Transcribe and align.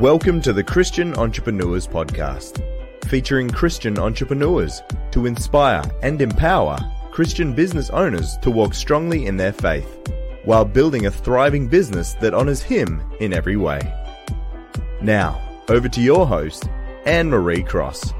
Welcome 0.00 0.40
to 0.40 0.52
the 0.52 0.64
Christian 0.64 1.14
Entrepreneurs 1.14 1.86
Podcast, 1.86 2.60
featuring 3.04 3.48
Christian 3.48 3.96
entrepreneurs 3.96 4.82
to 5.12 5.26
inspire 5.26 5.84
and 6.02 6.20
empower 6.20 6.76
Christian 7.12 7.54
business 7.54 7.90
owners 7.90 8.36
to 8.38 8.50
walk 8.50 8.74
strongly 8.74 9.26
in 9.26 9.36
their 9.36 9.52
faith 9.52 10.10
while 10.42 10.64
building 10.64 11.06
a 11.06 11.12
thriving 11.12 11.68
business 11.68 12.14
that 12.14 12.34
honors 12.34 12.60
Him 12.60 13.08
in 13.20 13.32
every 13.32 13.56
way. 13.56 13.80
Now, 15.00 15.40
over 15.68 15.88
to 15.88 16.00
your 16.00 16.26
host, 16.26 16.68
Anne 17.06 17.30
Marie 17.30 17.62
Cross. 17.62 18.12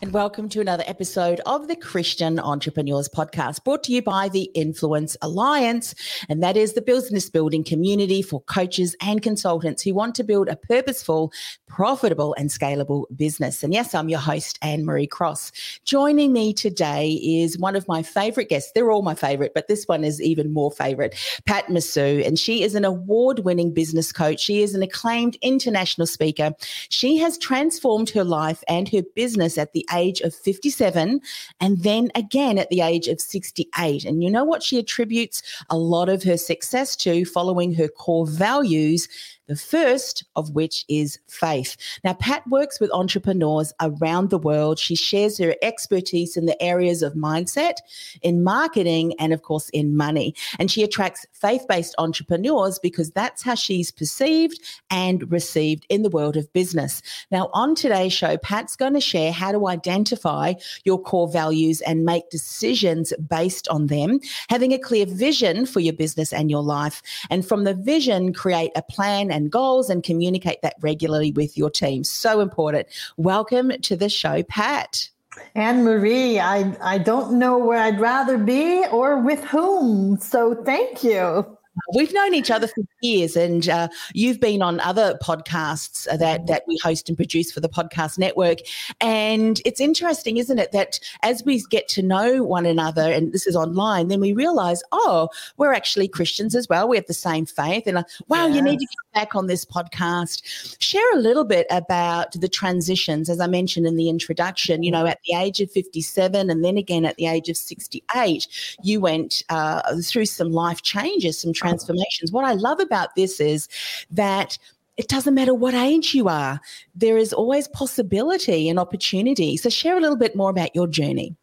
And 0.00 0.12
welcome 0.12 0.48
to 0.50 0.60
another 0.60 0.84
episode 0.86 1.40
of 1.44 1.66
the 1.66 1.74
Christian 1.74 2.38
Entrepreneurs 2.38 3.08
Podcast, 3.08 3.64
brought 3.64 3.82
to 3.82 3.92
you 3.92 4.00
by 4.00 4.28
the 4.28 4.44
Influence 4.54 5.16
Alliance. 5.22 5.92
And 6.28 6.40
that 6.40 6.56
is 6.56 6.74
the 6.74 6.82
business 6.82 7.28
building 7.28 7.64
community 7.64 8.22
for 8.22 8.40
coaches 8.42 8.94
and 9.02 9.20
consultants 9.20 9.82
who 9.82 9.94
want 9.94 10.14
to 10.14 10.22
build 10.22 10.48
a 10.48 10.54
purposeful, 10.54 11.32
profitable, 11.66 12.32
and 12.38 12.48
scalable 12.48 13.06
business. 13.16 13.64
And 13.64 13.74
yes, 13.74 13.92
I'm 13.92 14.08
your 14.08 14.20
host, 14.20 14.56
Anne 14.62 14.84
Marie 14.84 15.08
Cross. 15.08 15.50
Joining 15.84 16.32
me 16.32 16.52
today 16.52 17.14
is 17.14 17.58
one 17.58 17.74
of 17.74 17.88
my 17.88 18.04
favorite 18.04 18.48
guests. 18.48 18.70
They're 18.72 18.92
all 18.92 19.02
my 19.02 19.16
favorite, 19.16 19.50
but 19.52 19.66
this 19.66 19.86
one 19.86 20.04
is 20.04 20.22
even 20.22 20.52
more 20.52 20.70
favorite, 20.70 21.16
Pat 21.44 21.68
Mussieux. 21.70 22.22
And 22.24 22.38
she 22.38 22.62
is 22.62 22.76
an 22.76 22.84
award 22.84 23.40
winning 23.40 23.74
business 23.74 24.12
coach. 24.12 24.38
She 24.38 24.62
is 24.62 24.76
an 24.76 24.82
acclaimed 24.84 25.36
international 25.42 26.06
speaker. 26.06 26.52
She 26.88 27.16
has 27.16 27.36
transformed 27.36 28.10
her 28.10 28.22
life 28.22 28.62
and 28.68 28.88
her 28.90 29.02
business 29.16 29.58
at 29.58 29.72
the 29.72 29.86
age 29.92 30.20
of 30.20 30.34
57 30.34 31.20
and 31.60 31.82
then 31.82 32.10
again 32.14 32.58
at 32.58 32.68
the 32.70 32.80
age 32.80 33.08
of 33.08 33.20
68. 33.20 34.04
And 34.04 34.22
you 34.22 34.30
know 34.30 34.44
what 34.44 34.62
she 34.62 34.78
attributes 34.78 35.42
a 35.70 35.76
lot 35.76 36.08
of 36.08 36.22
her 36.22 36.36
success 36.36 36.96
to 36.96 37.24
following 37.24 37.74
her 37.74 37.88
core 37.88 38.26
values 38.26 39.08
the 39.48 39.56
first 39.56 40.24
of 40.36 40.50
which 40.50 40.84
is 40.88 41.18
faith. 41.26 41.76
Now, 42.04 42.12
Pat 42.14 42.46
works 42.48 42.78
with 42.78 42.92
entrepreneurs 42.92 43.72
around 43.80 44.30
the 44.30 44.38
world. 44.38 44.78
She 44.78 44.94
shares 44.94 45.38
her 45.38 45.56
expertise 45.62 46.36
in 46.36 46.46
the 46.46 46.62
areas 46.62 47.02
of 47.02 47.14
mindset, 47.14 47.78
in 48.22 48.44
marketing, 48.44 49.14
and 49.18 49.32
of 49.32 49.42
course, 49.42 49.68
in 49.70 49.96
money. 49.96 50.34
And 50.58 50.70
she 50.70 50.82
attracts 50.82 51.26
faith 51.32 51.66
based 51.68 51.94
entrepreneurs 51.98 52.78
because 52.78 53.10
that's 53.10 53.42
how 53.42 53.54
she's 53.54 53.90
perceived 53.90 54.60
and 54.90 55.30
received 55.32 55.86
in 55.88 56.02
the 56.02 56.10
world 56.10 56.36
of 56.36 56.52
business. 56.52 57.02
Now, 57.30 57.50
on 57.52 57.74
today's 57.74 58.12
show, 58.12 58.36
Pat's 58.36 58.76
going 58.76 58.94
to 58.94 59.00
share 59.00 59.32
how 59.32 59.52
to 59.52 59.68
identify 59.68 60.54
your 60.84 61.00
core 61.00 61.28
values 61.28 61.80
and 61.80 62.04
make 62.04 62.30
decisions 62.30 63.12
based 63.28 63.66
on 63.68 63.86
them, 63.86 64.20
having 64.48 64.72
a 64.72 64.78
clear 64.78 65.06
vision 65.06 65.64
for 65.64 65.80
your 65.80 65.94
business 65.94 66.32
and 66.32 66.50
your 66.50 66.62
life. 66.62 67.02
And 67.30 67.46
from 67.46 67.64
the 67.64 67.74
vision, 67.74 68.32
create 68.32 68.72
a 68.76 68.82
plan 68.82 69.30
and 69.38 69.50
goals 69.52 69.88
and 69.88 70.02
communicate 70.02 70.60
that 70.62 70.74
regularly 70.80 71.30
with 71.32 71.56
your 71.56 71.70
team. 71.70 72.02
So 72.04 72.40
important. 72.40 72.88
Welcome 73.16 73.70
to 73.82 73.96
the 73.96 74.08
show, 74.08 74.42
Pat. 74.42 75.08
Anne 75.54 75.84
Marie, 75.84 76.40
I, 76.40 76.76
I 76.82 76.98
don't 76.98 77.38
know 77.38 77.56
where 77.56 77.78
I'd 77.78 78.00
rather 78.00 78.36
be 78.36 78.84
or 78.90 79.20
with 79.20 79.44
whom. 79.44 80.18
So 80.18 80.54
thank 80.64 81.04
you. 81.04 81.57
We've 81.94 82.12
known 82.12 82.34
each 82.34 82.50
other 82.50 82.66
for 82.66 82.82
years, 83.00 83.36
and 83.36 83.68
uh, 83.68 83.88
you've 84.12 84.40
been 84.40 84.62
on 84.62 84.80
other 84.80 85.18
podcasts 85.22 86.04
that 86.18 86.46
that 86.46 86.64
we 86.66 86.78
host 86.82 87.08
and 87.08 87.16
produce 87.16 87.50
for 87.50 87.60
the 87.60 87.68
podcast 87.68 88.18
network. 88.18 88.58
And 89.00 89.60
it's 89.64 89.80
interesting, 89.80 90.36
isn't 90.36 90.58
it, 90.58 90.72
that 90.72 91.00
as 91.22 91.44
we 91.44 91.62
get 91.70 91.88
to 91.88 92.02
know 92.02 92.42
one 92.42 92.66
another, 92.66 93.10
and 93.10 93.32
this 93.32 93.46
is 93.46 93.56
online, 93.56 94.08
then 94.08 94.20
we 94.20 94.32
realize, 94.32 94.82
oh, 94.92 95.28
we're 95.56 95.72
actually 95.72 96.08
Christians 96.08 96.54
as 96.54 96.68
well. 96.68 96.88
We 96.88 96.96
have 96.96 97.06
the 97.06 97.14
same 97.14 97.46
faith, 97.46 97.86
and 97.86 97.98
uh, 97.98 98.04
wow, 98.28 98.46
yes. 98.46 98.56
you 98.56 98.62
need 98.62 98.78
to 98.78 98.86
come 98.86 99.22
back 99.22 99.34
on 99.34 99.46
this 99.46 99.64
podcast. 99.64 100.76
Share 100.80 101.12
a 101.14 101.18
little 101.18 101.44
bit 101.44 101.66
about 101.70 102.32
the 102.32 102.48
transitions, 102.48 103.30
as 103.30 103.40
I 103.40 103.46
mentioned 103.46 103.86
in 103.86 103.96
the 103.96 104.08
introduction. 104.08 104.82
You 104.82 104.90
know, 104.90 105.06
at 105.06 105.20
the 105.26 105.36
age 105.36 105.60
of 105.60 105.70
fifty-seven, 105.70 106.50
and 106.50 106.64
then 106.64 106.76
again 106.76 107.04
at 107.04 107.16
the 107.16 107.26
age 107.26 107.48
of 107.48 107.56
sixty-eight, 107.56 108.46
you 108.82 109.00
went 109.00 109.42
uh, 109.48 109.96
through 110.02 110.26
some 110.26 110.52
life 110.52 110.82
changes, 110.82 111.40
some 111.40 111.52
transformations. 111.68 112.32
What 112.32 112.44
I 112.44 112.54
love 112.54 112.80
about 112.80 113.14
this 113.14 113.40
is 113.40 113.68
that 114.10 114.58
it 114.96 115.08
doesn't 115.08 115.34
matter 115.34 115.54
what 115.54 115.74
age 115.74 116.14
you 116.14 116.28
are, 116.28 116.60
there 116.94 117.16
is 117.16 117.32
always 117.32 117.68
possibility 117.68 118.68
and 118.68 118.78
opportunity. 118.78 119.56
So, 119.56 119.68
share 119.68 119.96
a 119.96 120.00
little 120.00 120.16
bit 120.16 120.34
more 120.34 120.50
about 120.50 120.74
your 120.74 120.88
journey. 120.88 121.36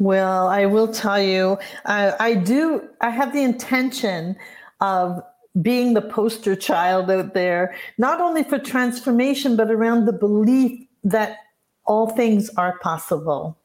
Well, 0.00 0.48
I 0.48 0.66
will 0.66 0.88
tell 0.88 1.22
you, 1.22 1.58
I, 1.84 2.14
I 2.18 2.34
do, 2.34 2.88
I 3.00 3.10
have 3.10 3.32
the 3.32 3.42
intention 3.42 4.36
of 4.80 5.22
being 5.62 5.94
the 5.94 6.02
poster 6.02 6.56
child 6.56 7.08
out 7.10 7.34
there, 7.34 7.76
not 7.96 8.20
only 8.20 8.42
for 8.42 8.58
transformation, 8.58 9.54
but 9.54 9.70
around 9.70 10.06
the 10.06 10.12
belief 10.12 10.84
that 11.04 11.38
all 11.86 12.08
things 12.08 12.50
are 12.56 12.78
possible 12.80 13.56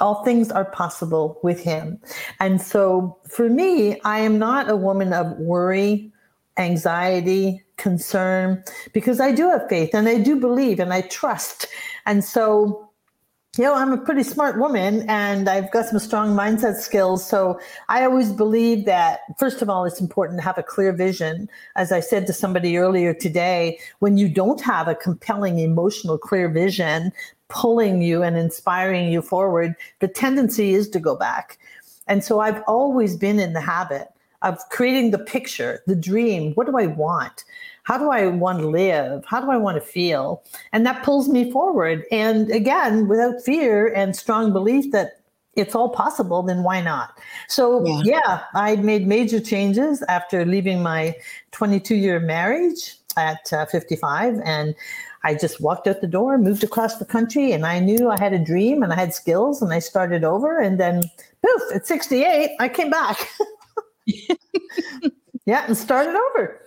all 0.00 0.24
things 0.24 0.50
are 0.50 0.64
possible 0.64 1.38
with 1.42 1.62
him. 1.62 1.98
And 2.40 2.60
so 2.60 3.18
for 3.28 3.48
me, 3.48 4.00
I 4.02 4.18
am 4.18 4.38
not 4.38 4.70
a 4.70 4.76
woman 4.76 5.12
of 5.12 5.36
worry, 5.38 6.12
anxiety, 6.58 7.62
concern, 7.76 8.62
because 8.92 9.20
I 9.20 9.32
do 9.32 9.48
have 9.50 9.68
faith 9.68 9.90
and 9.94 10.08
I 10.08 10.18
do 10.18 10.38
believe 10.38 10.80
and 10.80 10.92
I 10.92 11.02
trust. 11.02 11.66
And 12.06 12.24
so 12.24 12.86
you 13.58 13.64
know, 13.64 13.74
I'm 13.74 13.92
a 13.92 13.98
pretty 13.98 14.22
smart 14.22 14.58
woman 14.58 15.08
and 15.08 15.48
I've 15.48 15.70
got 15.72 15.86
some 15.86 15.98
strong 15.98 16.36
mindset 16.36 16.76
skills. 16.76 17.26
So 17.26 17.58
I 17.88 18.04
always 18.04 18.30
believe 18.30 18.84
that, 18.84 19.20
first 19.38 19.62
of 19.62 19.70
all, 19.70 19.86
it's 19.86 20.00
important 20.00 20.40
to 20.40 20.44
have 20.44 20.58
a 20.58 20.62
clear 20.62 20.92
vision. 20.92 21.48
As 21.74 21.90
I 21.90 22.00
said 22.00 22.26
to 22.26 22.34
somebody 22.34 22.76
earlier 22.76 23.14
today, 23.14 23.78
when 24.00 24.18
you 24.18 24.28
don't 24.28 24.60
have 24.60 24.88
a 24.88 24.94
compelling, 24.94 25.58
emotional, 25.58 26.18
clear 26.18 26.50
vision, 26.50 27.12
pulling 27.48 28.02
you 28.02 28.22
and 28.22 28.36
inspiring 28.36 29.10
you 29.10 29.22
forward, 29.22 29.74
the 30.00 30.08
tendency 30.08 30.74
is 30.74 30.88
to 30.90 31.00
go 31.00 31.16
back. 31.16 31.58
And 32.06 32.22
so 32.22 32.40
I've 32.40 32.62
always 32.66 33.16
been 33.16 33.38
in 33.38 33.52
the 33.52 33.60
habit 33.60 34.08
of 34.42 34.58
creating 34.70 35.10
the 35.10 35.18
picture, 35.18 35.82
the 35.86 35.96
dream. 35.96 36.52
What 36.54 36.66
do 36.66 36.76
I 36.78 36.86
want? 36.86 37.44
How 37.84 37.98
do 37.98 38.10
I 38.10 38.26
want 38.26 38.58
to 38.60 38.68
live? 38.68 39.24
How 39.26 39.40
do 39.40 39.50
I 39.50 39.56
want 39.56 39.76
to 39.76 39.80
feel? 39.80 40.42
And 40.72 40.84
that 40.86 41.04
pulls 41.04 41.28
me 41.28 41.50
forward. 41.50 42.04
And 42.10 42.50
again, 42.50 43.08
without 43.08 43.42
fear 43.42 43.92
and 43.92 44.14
strong 44.14 44.52
belief 44.52 44.92
that 44.92 45.20
it's 45.54 45.74
all 45.74 45.88
possible, 45.88 46.42
then 46.42 46.62
why 46.62 46.80
not? 46.80 47.18
So, 47.48 47.84
yeah, 47.86 48.02
yeah 48.04 48.40
I 48.54 48.76
made 48.76 49.06
major 49.06 49.40
changes 49.40 50.02
after 50.08 50.44
leaving 50.44 50.82
my 50.82 51.16
22 51.52 51.94
year 51.94 52.20
marriage 52.20 52.96
at 53.16 53.52
uh, 53.52 53.66
55. 53.66 54.40
And 54.44 54.74
I 55.26 55.34
just 55.34 55.60
walked 55.60 55.88
out 55.88 56.00
the 56.00 56.06
door, 56.06 56.38
moved 56.38 56.62
across 56.62 56.98
the 56.98 57.04
country, 57.04 57.50
and 57.50 57.66
I 57.66 57.80
knew 57.80 58.10
I 58.10 58.16
had 58.16 58.32
a 58.32 58.38
dream 58.38 58.84
and 58.84 58.92
I 58.92 58.96
had 58.96 59.12
skills, 59.12 59.60
and 59.60 59.72
I 59.72 59.80
started 59.80 60.22
over. 60.22 60.60
And 60.60 60.78
then, 60.78 61.02
poof, 61.42 61.62
at 61.74 61.84
68, 61.84 62.52
I 62.60 62.68
came 62.68 62.90
back. 62.90 63.28
yeah, 65.44 65.64
and 65.66 65.76
started 65.76 66.14
over. 66.14 66.60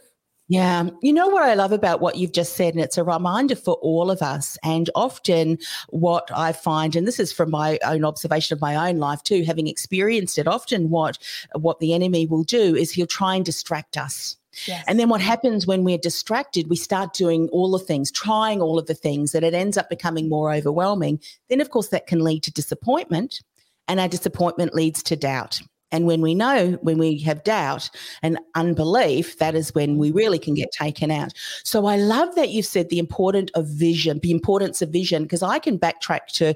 Yeah. 0.49 0.89
You 1.01 1.13
know 1.13 1.29
what 1.29 1.43
I 1.43 1.53
love 1.53 1.71
about 1.71 2.01
what 2.01 2.17
you've 2.17 2.33
just 2.33 2.57
said, 2.57 2.73
and 2.73 2.83
it's 2.83 2.97
a 2.97 3.03
reminder 3.05 3.55
for 3.55 3.75
all 3.75 4.11
of 4.11 4.21
us. 4.21 4.57
And 4.61 4.89
often, 4.93 5.57
what 5.87 6.29
I 6.35 6.51
find, 6.51 6.97
and 6.97 7.07
this 7.07 7.19
is 7.19 7.31
from 7.31 7.51
my 7.51 7.79
own 7.85 8.03
observation 8.03 8.55
of 8.55 8.61
my 8.61 8.89
own 8.89 8.97
life 8.97 9.23
too, 9.23 9.43
having 9.43 9.67
experienced 9.67 10.37
it, 10.37 10.47
often 10.47 10.89
what 10.89 11.17
what 11.55 11.79
the 11.79 11.93
enemy 11.93 12.25
will 12.25 12.43
do 12.43 12.75
is 12.75 12.91
he'll 12.91 13.07
try 13.07 13.35
and 13.35 13.45
distract 13.45 13.95
us 13.95 14.35
Yes. 14.65 14.83
And 14.87 14.99
then 14.99 15.09
what 15.09 15.21
happens 15.21 15.67
when 15.67 15.83
we're 15.83 15.97
distracted, 15.97 16.69
we 16.69 16.75
start 16.75 17.13
doing 17.13 17.49
all 17.49 17.71
the 17.71 17.79
things, 17.79 18.11
trying 18.11 18.61
all 18.61 18.79
of 18.79 18.87
the 18.87 18.95
things, 18.95 19.31
that 19.31 19.43
it 19.43 19.53
ends 19.53 19.77
up 19.77 19.89
becoming 19.89 20.27
more 20.27 20.53
overwhelming. 20.53 21.19
Then, 21.49 21.61
of 21.61 21.69
course, 21.69 21.89
that 21.89 22.07
can 22.07 22.23
lead 22.23 22.43
to 22.43 22.51
disappointment, 22.51 23.41
and 23.87 23.99
our 23.99 24.07
disappointment 24.07 24.73
leads 24.73 25.03
to 25.03 25.15
doubt. 25.15 25.61
And 25.91 26.05
when 26.05 26.21
we 26.21 26.35
know, 26.35 26.77
when 26.81 26.97
we 26.97 27.19
have 27.19 27.43
doubt 27.43 27.89
and 28.21 28.39
unbelief, 28.55 29.37
that 29.37 29.55
is 29.55 29.73
when 29.73 29.97
we 29.97 30.11
really 30.11 30.39
can 30.39 30.53
get 30.53 30.71
taken 30.71 31.11
out. 31.11 31.33
So 31.63 31.85
I 31.85 31.97
love 31.97 32.35
that 32.35 32.49
you've 32.49 32.65
said 32.65 32.89
the 32.89 32.99
importance 32.99 33.51
of 33.55 33.67
vision, 33.67 34.19
the 34.19 34.31
importance 34.31 34.81
of 34.81 34.89
vision, 34.89 35.23
because 35.23 35.43
I 35.43 35.59
can 35.59 35.79
backtrack 35.79 36.27
to 36.33 36.53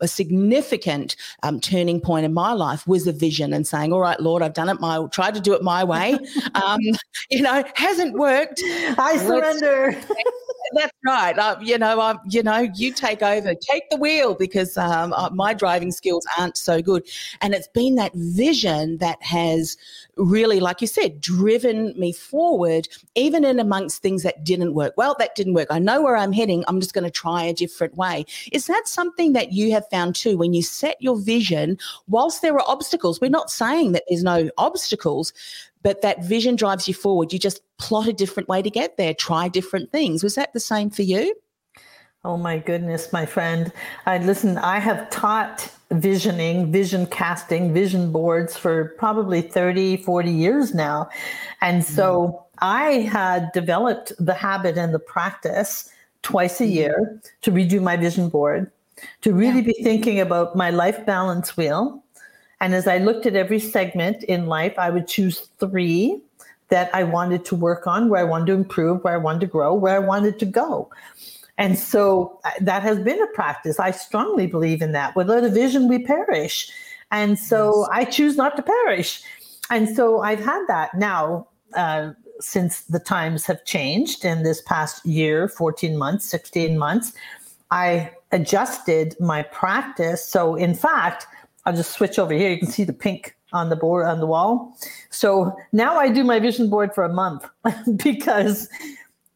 a 0.00 0.08
significant 0.08 1.16
um, 1.42 1.60
turning 1.60 2.00
point 2.00 2.24
in 2.24 2.34
my 2.34 2.52
life 2.52 2.86
was 2.86 3.06
a 3.06 3.12
vision 3.12 3.52
and 3.52 3.66
saying, 3.66 3.92
"All 3.92 4.00
right, 4.00 4.20
Lord, 4.20 4.42
I've 4.42 4.54
done 4.54 4.68
it 4.68 4.80
my, 4.80 5.06
tried 5.12 5.34
to 5.34 5.40
do 5.40 5.54
it 5.54 5.62
my 5.62 5.84
way. 5.84 6.18
Um, 6.54 6.80
you 7.30 7.42
know, 7.42 7.64
hasn't 7.74 8.14
worked. 8.14 8.60
I 8.64 9.16
surrender." 9.18 9.98
That's 10.72 10.92
right. 11.04 11.38
Uh, 11.38 11.56
you 11.60 11.78
know, 11.78 12.00
um, 12.00 12.18
you 12.28 12.42
know, 12.42 12.68
you 12.74 12.92
take 12.92 13.22
over, 13.22 13.54
take 13.54 13.88
the 13.90 13.96
wheel 13.96 14.34
because 14.34 14.76
um, 14.76 15.12
uh, 15.12 15.30
my 15.32 15.54
driving 15.54 15.92
skills 15.92 16.26
aren't 16.38 16.56
so 16.56 16.80
good. 16.80 17.06
And 17.40 17.54
it's 17.54 17.68
been 17.68 17.96
that 17.96 18.12
vision 18.14 18.98
that 18.98 19.22
has 19.22 19.76
really, 20.16 20.60
like 20.60 20.80
you 20.80 20.86
said, 20.86 21.20
driven 21.20 21.98
me 21.98 22.12
forward, 22.12 22.88
even 23.14 23.44
in 23.44 23.58
amongst 23.60 24.02
things 24.02 24.22
that 24.22 24.44
didn't 24.44 24.74
work. 24.74 24.94
Well, 24.96 25.14
that 25.18 25.34
didn't 25.34 25.54
work. 25.54 25.68
I 25.70 25.78
know 25.78 26.02
where 26.02 26.16
I'm 26.16 26.32
heading. 26.32 26.64
I'm 26.66 26.80
just 26.80 26.94
going 26.94 27.04
to 27.04 27.10
try 27.10 27.42
a 27.44 27.52
different 27.52 27.96
way. 27.96 28.24
Is 28.52 28.66
that 28.66 28.88
something 28.88 29.32
that 29.34 29.52
you 29.52 29.72
have 29.72 29.88
found 29.90 30.14
too? 30.14 30.38
When 30.38 30.54
you 30.54 30.62
set 30.62 30.96
your 31.00 31.18
vision, 31.18 31.78
whilst 32.08 32.42
there 32.42 32.54
are 32.54 32.64
obstacles, 32.68 33.20
we're 33.20 33.30
not 33.30 33.50
saying 33.50 33.92
that 33.92 34.04
there's 34.08 34.24
no 34.24 34.50
obstacles, 34.56 35.32
but 35.84 36.02
that 36.02 36.24
vision 36.24 36.56
drives 36.56 36.88
you 36.88 36.94
forward. 36.94 37.32
You 37.32 37.38
just 37.38 37.60
plot 37.78 38.08
a 38.08 38.12
different 38.12 38.48
way 38.48 38.62
to 38.62 38.70
get 38.70 38.96
there, 38.96 39.14
try 39.14 39.46
different 39.48 39.92
things. 39.92 40.24
Was 40.24 40.34
that 40.34 40.52
the 40.52 40.58
same 40.58 40.90
for 40.90 41.02
you? 41.02 41.36
Oh 42.24 42.38
my 42.38 42.58
goodness, 42.58 43.12
my 43.12 43.26
friend. 43.26 43.70
I 44.06 44.16
listen, 44.16 44.56
I 44.56 44.78
have 44.78 45.10
taught 45.10 45.70
visioning, 45.90 46.72
vision 46.72 47.06
casting, 47.06 47.74
vision 47.74 48.10
boards 48.12 48.56
for 48.56 48.94
probably 48.96 49.42
30, 49.42 49.98
40 49.98 50.30
years 50.30 50.74
now. 50.74 51.10
And 51.60 51.84
so 51.84 52.28
mm. 52.28 52.58
I 52.60 52.90
had 53.00 53.52
developed 53.52 54.12
the 54.18 54.32
habit 54.32 54.78
and 54.78 54.94
the 54.94 54.98
practice 54.98 55.90
twice 56.22 56.62
a 56.62 56.64
mm. 56.64 56.72
year 56.72 57.20
to 57.42 57.52
redo 57.52 57.82
my 57.82 57.96
vision 57.96 58.30
board, 58.30 58.70
to 59.20 59.34
really 59.34 59.60
yeah. 59.60 59.72
be 59.72 59.82
thinking 59.82 60.18
about 60.18 60.56
my 60.56 60.70
life 60.70 61.04
balance 61.04 61.58
wheel. 61.58 62.02
And 62.64 62.74
as 62.74 62.86
I 62.86 62.96
looked 62.96 63.26
at 63.26 63.36
every 63.36 63.60
segment 63.60 64.22
in 64.22 64.46
life, 64.46 64.78
I 64.78 64.88
would 64.88 65.06
choose 65.06 65.50
three 65.60 66.18
that 66.70 66.88
I 66.94 67.04
wanted 67.04 67.44
to 67.44 67.54
work 67.54 67.86
on, 67.86 68.08
where 68.08 68.22
I 68.22 68.24
wanted 68.24 68.46
to 68.46 68.52
improve, 68.54 69.04
where 69.04 69.12
I 69.12 69.18
wanted 69.18 69.42
to 69.42 69.46
grow, 69.48 69.74
where 69.74 69.94
I 69.94 69.98
wanted 69.98 70.38
to 70.38 70.46
go. 70.46 70.88
And 71.58 71.78
so 71.78 72.40
uh, 72.42 72.52
that 72.62 72.82
has 72.82 72.98
been 72.98 73.20
a 73.20 73.26
practice. 73.34 73.78
I 73.78 73.90
strongly 73.90 74.46
believe 74.46 74.80
in 74.80 74.92
that. 74.92 75.14
Without 75.14 75.44
a 75.44 75.50
vision, 75.50 75.88
we 75.88 75.98
perish. 75.98 76.70
And 77.10 77.38
so 77.38 77.80
yes. 77.80 77.88
I 77.92 78.04
choose 78.06 78.38
not 78.38 78.56
to 78.56 78.62
perish. 78.62 79.22
And 79.68 79.94
so 79.94 80.22
I've 80.22 80.42
had 80.42 80.64
that 80.68 80.94
now 80.94 81.46
uh, 81.74 82.12
since 82.40 82.80
the 82.84 82.98
times 82.98 83.44
have 83.44 83.62
changed 83.66 84.24
in 84.24 84.42
this 84.42 84.62
past 84.62 85.04
year, 85.04 85.50
14 85.50 85.98
months, 85.98 86.24
16 86.24 86.78
months. 86.78 87.12
I 87.70 88.10
adjusted 88.32 89.16
my 89.20 89.42
practice. 89.42 90.24
So, 90.24 90.54
in 90.54 90.74
fact, 90.74 91.26
I'll 91.66 91.74
just 91.74 91.92
switch 91.92 92.18
over 92.18 92.34
here. 92.34 92.50
You 92.50 92.58
can 92.58 92.70
see 92.70 92.84
the 92.84 92.92
pink 92.92 93.36
on 93.52 93.70
the 93.70 93.76
board 93.76 94.06
on 94.06 94.20
the 94.20 94.26
wall. 94.26 94.76
So 95.10 95.56
now 95.72 95.96
I 95.96 96.10
do 96.10 96.24
my 96.24 96.38
vision 96.40 96.68
board 96.68 96.94
for 96.94 97.04
a 97.04 97.12
month 97.12 97.48
because 98.04 98.68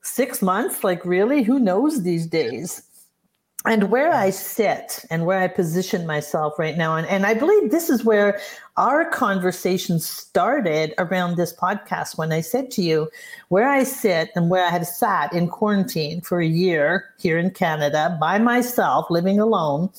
six 0.02 0.42
months, 0.42 0.84
like 0.84 1.04
really, 1.04 1.42
who 1.42 1.58
knows 1.58 2.02
these 2.02 2.26
days? 2.26 2.82
And 3.64 3.90
where 3.90 4.12
I 4.12 4.30
sit 4.30 5.04
and 5.10 5.26
where 5.26 5.40
I 5.40 5.48
position 5.48 6.06
myself 6.06 6.58
right 6.58 6.76
now. 6.76 6.96
And, 6.96 7.06
and 7.08 7.26
I 7.26 7.34
believe 7.34 7.70
this 7.70 7.90
is 7.90 8.04
where 8.04 8.40
our 8.76 9.04
conversation 9.10 9.98
started 9.98 10.94
around 10.96 11.36
this 11.36 11.52
podcast 11.52 12.16
when 12.16 12.32
I 12.32 12.40
said 12.40 12.70
to 12.72 12.82
you, 12.82 13.10
where 13.48 13.69
I 13.69 13.82
sit 13.82 14.30
and 14.34 14.48
where 14.48 14.64
I 14.64 14.70
have 14.70 14.86
sat 14.86 15.32
in 15.32 15.48
quarantine 15.48 16.20
for 16.20 16.40
a 16.40 16.46
year 16.46 17.06
here 17.19 17.36
in 17.36 17.50
Canada 17.50 18.16
by 18.20 18.38
myself, 18.38 19.10
living 19.10 19.40
alone, 19.40 19.90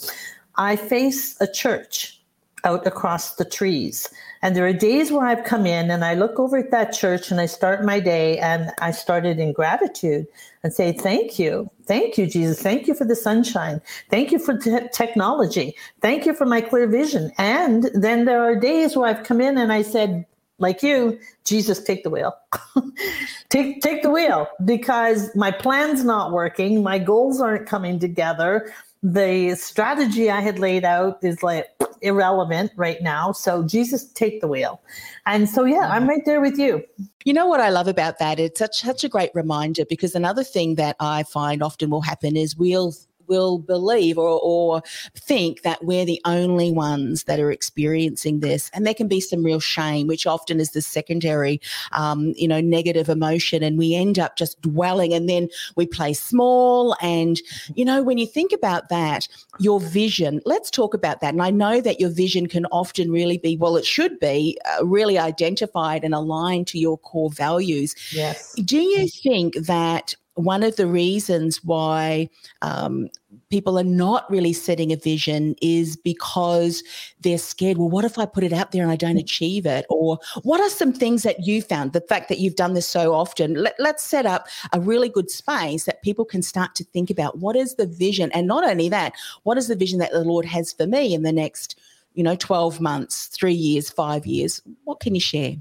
I 0.55 0.75
face 0.75 1.39
a 1.41 1.47
church 1.47 2.18
out 2.63 2.85
across 2.85 3.35
the 3.35 3.45
trees. 3.45 4.07
And 4.41 4.55
there 4.55 4.65
are 4.65 4.73
days 4.73 5.11
where 5.11 5.25
I've 5.25 5.43
come 5.43 5.65
in 5.65 5.91
and 5.91 6.05
I 6.05 6.13
look 6.13 6.39
over 6.39 6.57
at 6.57 6.71
that 6.71 6.93
church 6.93 7.29
and 7.29 7.41
I 7.41 7.45
start 7.45 7.83
my 7.83 7.99
day 7.99 8.37
and 8.39 8.71
I 8.79 8.91
started 8.91 9.39
in 9.39 9.51
gratitude 9.51 10.27
and 10.63 10.73
say, 10.73 10.91
Thank 10.93 11.37
you. 11.39 11.69
Thank 11.85 12.17
you, 12.17 12.25
Jesus. 12.25 12.61
Thank 12.61 12.87
you 12.87 12.93
for 12.93 13.05
the 13.05 13.15
sunshine. 13.15 13.81
Thank 14.09 14.31
you 14.31 14.39
for 14.39 14.57
te- 14.57 14.87
technology. 14.93 15.75
Thank 16.01 16.25
you 16.25 16.33
for 16.33 16.45
my 16.45 16.61
clear 16.61 16.87
vision. 16.87 17.31
And 17.37 17.89
then 17.93 18.25
there 18.25 18.43
are 18.43 18.55
days 18.55 18.95
where 18.95 19.09
I've 19.09 19.23
come 19.23 19.41
in 19.41 19.57
and 19.57 19.73
I 19.73 19.81
said, 19.81 20.25
like 20.59 20.83
you, 20.83 21.17
Jesus, 21.45 21.81
take 21.81 22.03
the 22.03 22.09
wheel. 22.09 22.35
take 23.49 23.81
take 23.81 24.03
the 24.03 24.09
wheel 24.09 24.47
because 24.65 25.33
my 25.35 25.51
plan's 25.51 26.03
not 26.03 26.31
working, 26.31 26.83
my 26.83 26.99
goals 26.99 27.41
aren't 27.41 27.65
coming 27.65 27.97
together. 27.97 28.73
The 29.01 29.55
strategy 29.55 30.29
I 30.29 30.41
had 30.41 30.59
laid 30.59 30.83
out 30.83 31.19
is 31.23 31.41
like 31.41 31.67
irrelevant 32.01 32.71
right 32.75 33.01
now. 33.01 33.31
So 33.31 33.63
Jesus, 33.63 34.11
take 34.13 34.41
the 34.41 34.47
wheel. 34.47 34.81
And 35.25 35.49
so 35.49 35.65
yeah, 35.65 35.89
I'm 35.89 36.07
right 36.07 36.23
there 36.25 36.41
with 36.41 36.57
you. 36.57 36.83
You 37.23 37.33
know 37.33 37.47
what 37.47 37.59
I 37.59 37.69
love 37.69 37.87
about 37.87 38.19
that? 38.19 38.39
It's 38.39 38.59
such 38.59 38.81
such 38.81 39.03
a 39.03 39.09
great 39.09 39.31
reminder 39.33 39.85
because 39.89 40.15
another 40.15 40.43
thing 40.43 40.75
that 40.75 40.95
I 40.99 41.23
find 41.23 41.61
often 41.63 41.89
will 41.89 42.01
happen 42.01 42.35
is 42.35 42.55
we'll 42.55 42.93
will 43.29 43.59
believe 43.59 44.17
or, 44.17 44.39
or 44.43 44.81
think 45.15 45.61
that 45.61 45.85
we're 45.85 46.05
the 46.05 46.21
only 46.25 46.71
ones 46.71 47.23
that 47.25 47.39
are 47.39 47.51
experiencing 47.51 48.39
this. 48.39 48.69
And 48.73 48.85
there 48.85 48.93
can 48.93 49.07
be 49.07 49.21
some 49.21 49.43
real 49.43 49.59
shame, 49.59 50.07
which 50.07 50.27
often 50.27 50.59
is 50.59 50.71
the 50.71 50.81
secondary, 50.81 51.61
um, 51.91 52.33
you 52.35 52.47
know, 52.47 52.59
negative 52.59 53.07
emotion. 53.07 53.63
And 53.63 53.77
we 53.77 53.95
end 53.95 54.19
up 54.19 54.35
just 54.35 54.59
dwelling 54.61 55.13
and 55.13 55.29
then 55.29 55.47
we 55.75 55.85
play 55.85 56.13
small. 56.13 56.97
And, 57.01 57.39
you 57.75 57.85
know, 57.85 58.03
when 58.03 58.17
you 58.17 58.25
think 58.25 58.51
about 58.51 58.89
that, 58.89 59.27
your 59.59 59.79
vision, 59.79 60.41
let's 60.45 60.69
talk 60.69 60.93
about 60.93 61.21
that. 61.21 61.33
And 61.33 61.41
I 61.41 61.51
know 61.51 61.81
that 61.81 61.99
your 61.99 62.09
vision 62.09 62.47
can 62.47 62.65
often 62.67 63.11
really 63.11 63.37
be, 63.37 63.55
well, 63.55 63.77
it 63.77 63.85
should 63.85 64.19
be 64.19 64.57
uh, 64.65 64.85
really 64.85 65.17
identified 65.17 66.03
and 66.03 66.13
aligned 66.13 66.67
to 66.67 66.79
your 66.79 66.97
core 66.97 67.29
values. 67.29 67.95
Yes. 68.11 68.53
Do 68.53 68.79
you 68.79 69.07
think 69.07 69.55
that 69.55 70.15
one 70.35 70.63
of 70.63 70.77
the 70.77 70.87
reasons 70.87 71.63
why 71.63 72.29
um, 72.61 73.09
people 73.49 73.79
are 73.79 73.83
not 73.83 74.29
really 74.29 74.53
setting 74.53 74.91
a 74.91 74.95
vision 74.95 75.55
is 75.61 75.95
because 75.95 76.83
they're 77.21 77.37
scared. 77.37 77.77
Well, 77.77 77.89
what 77.89 78.05
if 78.05 78.17
I 78.17 78.25
put 78.25 78.43
it 78.43 78.53
out 78.53 78.71
there 78.71 78.83
and 78.83 78.91
I 78.91 78.95
don't 78.95 79.17
mm. 79.17 79.21
achieve 79.21 79.65
it? 79.65 79.85
Or 79.89 80.19
what 80.43 80.61
are 80.61 80.69
some 80.69 80.93
things 80.93 81.23
that 81.23 81.45
you 81.45 81.61
found? 81.61 81.93
The 81.93 82.01
fact 82.01 82.29
that 82.29 82.39
you've 82.39 82.55
done 82.55 82.73
this 82.73 82.87
so 82.87 83.13
often, 83.13 83.55
let, 83.55 83.75
let's 83.79 84.03
set 84.03 84.25
up 84.25 84.47
a 84.73 84.79
really 84.79 85.09
good 85.09 85.29
space 85.29 85.85
that 85.85 86.03
people 86.03 86.25
can 86.25 86.41
start 86.41 86.75
to 86.75 86.83
think 86.83 87.09
about 87.09 87.39
what 87.39 87.55
is 87.55 87.75
the 87.75 87.87
vision? 87.87 88.31
And 88.33 88.47
not 88.47 88.63
only 88.63 88.89
that, 88.89 89.13
what 89.43 89.57
is 89.57 89.67
the 89.67 89.75
vision 89.75 89.99
that 89.99 90.11
the 90.11 90.23
Lord 90.23 90.45
has 90.45 90.71
for 90.71 90.85
me 90.85 91.13
in 91.13 91.23
the 91.23 91.33
next, 91.33 91.79
you 92.13 92.23
know, 92.23 92.35
12 92.35 92.79
months, 92.79 93.27
three 93.27 93.53
years, 93.53 93.89
five 93.89 94.25
years? 94.25 94.61
What 94.83 94.99
can 94.99 95.15
you 95.15 95.21
share? 95.21 95.55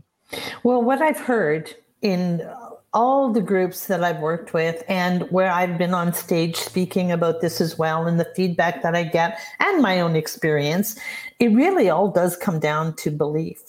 Well, 0.63 0.83
what 0.83 1.01
I've 1.01 1.19
heard 1.19 1.75
in 2.03 2.47
all 2.95 3.33
the 3.33 3.43
groups 3.43 3.87
that 3.87 4.03
I've 4.03 4.21
worked 4.21 4.55
with 4.55 4.83
and 4.89 5.23
where 5.31 5.51
I've 5.51 5.77
been 5.77 5.95
on 5.95 6.13
stage 6.13 6.57
speaking 6.57 7.13
about 7.13 7.41
this 7.41 7.61
as 7.61 7.79
well, 7.79 8.07
and 8.07 8.19
the 8.19 8.33
feedback 8.35 8.83
that 8.83 8.97
I 8.97 9.05
get 9.05 9.39
and 9.61 9.83
my 9.83 10.01
own 10.01 10.17
experience, 10.17 10.99
it 11.39 11.53
really 11.53 11.91
all 11.91 12.11
does 12.11 12.37
come 12.37 12.59
down 12.59 12.97
to 12.97 13.11
belief. 13.11 13.61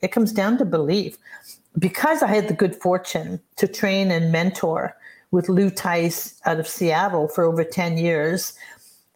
It 0.00 0.12
comes 0.12 0.32
down 0.32 0.58
to 0.58 0.64
belief. 0.64 1.16
Because 1.78 2.22
I 2.22 2.28
had 2.28 2.48
the 2.48 2.54
good 2.54 2.76
fortune 2.76 3.40
to 3.56 3.66
train 3.66 4.10
and 4.10 4.30
mentor 4.30 4.96
with 5.30 5.48
Lou 5.48 5.70
Tice 5.70 6.40
out 6.44 6.60
of 6.60 6.68
Seattle 6.68 7.26
for 7.26 7.42
over 7.44 7.64
10 7.64 7.98
years, 7.98 8.52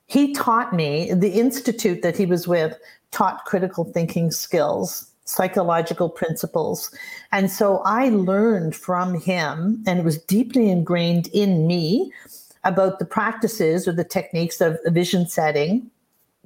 he 0.06 0.32
taught 0.32 0.72
me, 0.72 1.12
the 1.12 1.30
institute 1.30 2.02
that 2.02 2.16
he 2.16 2.26
was 2.26 2.48
with 2.48 2.76
taught 3.12 3.44
critical 3.44 3.84
thinking 3.84 4.30
skills 4.30 5.10
psychological 5.28 6.08
principles. 6.08 6.90
And 7.32 7.50
so 7.50 7.78
I 7.84 8.08
learned 8.08 8.74
from 8.74 9.20
him, 9.20 9.84
and 9.86 9.98
it 9.98 10.04
was 10.04 10.18
deeply 10.18 10.70
ingrained 10.70 11.28
in 11.28 11.66
me 11.66 12.12
about 12.64 12.98
the 12.98 13.04
practices 13.04 13.86
or 13.86 13.92
the 13.92 14.04
techniques 14.04 14.60
of 14.60 14.78
vision 14.86 15.28
setting, 15.28 15.90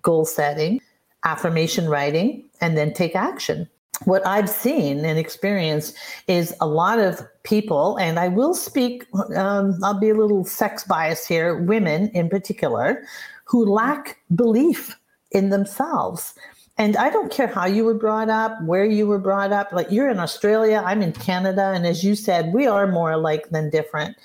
goal 0.02 0.24
setting, 0.24 0.80
affirmation 1.24 1.88
writing, 1.88 2.44
and 2.60 2.76
then 2.76 2.92
take 2.92 3.14
action. 3.14 3.68
What 4.04 4.26
I've 4.26 4.50
seen 4.50 5.04
and 5.04 5.16
experienced 5.16 5.96
is 6.26 6.52
a 6.60 6.66
lot 6.66 6.98
of 6.98 7.20
people, 7.44 7.96
and 7.98 8.18
I 8.18 8.26
will 8.28 8.54
speak, 8.54 9.06
um, 9.36 9.78
I'll 9.84 10.00
be 10.00 10.10
a 10.10 10.14
little 10.14 10.44
sex 10.44 10.82
bias 10.82 11.24
here, 11.24 11.56
women 11.56 12.08
in 12.08 12.28
particular, 12.28 13.04
who 13.44 13.64
lack 13.64 14.18
belief 14.34 14.98
in 15.30 15.50
themselves. 15.50 16.34
And 16.78 16.96
I 16.96 17.10
don't 17.10 17.30
care 17.30 17.46
how 17.46 17.66
you 17.66 17.84
were 17.84 17.94
brought 17.94 18.30
up, 18.30 18.60
where 18.62 18.84
you 18.84 19.06
were 19.06 19.18
brought 19.18 19.52
up. 19.52 19.72
Like 19.72 19.90
you're 19.90 20.08
in 20.08 20.18
Australia, 20.18 20.82
I'm 20.84 21.02
in 21.02 21.12
Canada. 21.12 21.72
And 21.74 21.86
as 21.86 22.02
you 22.02 22.14
said, 22.14 22.52
we 22.52 22.66
are 22.66 22.86
more 22.86 23.12
alike 23.12 23.50
than 23.50 23.70
different. 23.70 24.16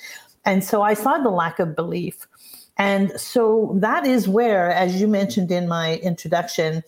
And 0.45 0.63
so 0.63 0.81
I 0.81 0.93
saw 0.93 1.17
the 1.17 1.29
lack 1.29 1.59
of 1.59 1.75
belief. 1.75 2.25
And 2.77 3.11
so 3.19 3.75
that 3.75 4.05
is 4.05 4.27
where, 4.27 4.71
as 4.71 5.01
you 5.01 5.07
mentioned 5.07 5.51
in 5.51 5.67
my 5.67 5.97
introduction, 5.97 6.83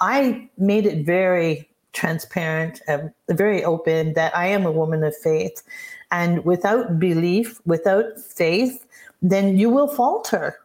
I 0.00 0.48
made 0.56 0.86
it 0.86 1.04
very 1.04 1.68
transparent, 1.92 2.80
uh, 2.88 2.98
very 3.28 3.64
open 3.64 4.14
that 4.14 4.36
I 4.36 4.46
am 4.46 4.64
a 4.64 4.72
woman 4.72 5.04
of 5.04 5.14
faith. 5.16 5.62
And 6.10 6.44
without 6.44 6.98
belief, 6.98 7.60
without 7.66 8.18
faith, 8.18 8.86
then 9.20 9.58
you 9.58 9.70
will 9.70 9.88
falter 9.88 10.58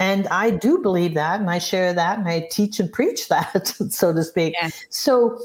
and 0.00 0.26
I 0.28 0.50
do 0.50 0.78
believe 0.78 1.14
that, 1.14 1.40
and 1.40 1.50
I 1.50 1.58
share 1.58 1.92
that, 1.92 2.18
and 2.18 2.26
I 2.26 2.48
teach 2.50 2.80
and 2.80 2.92
preach 2.92 3.28
that, 3.34 3.68
so 3.90 4.12
to 4.12 4.24
speak. 4.24 4.54
Yeah. 4.60 4.70
So 4.88 5.38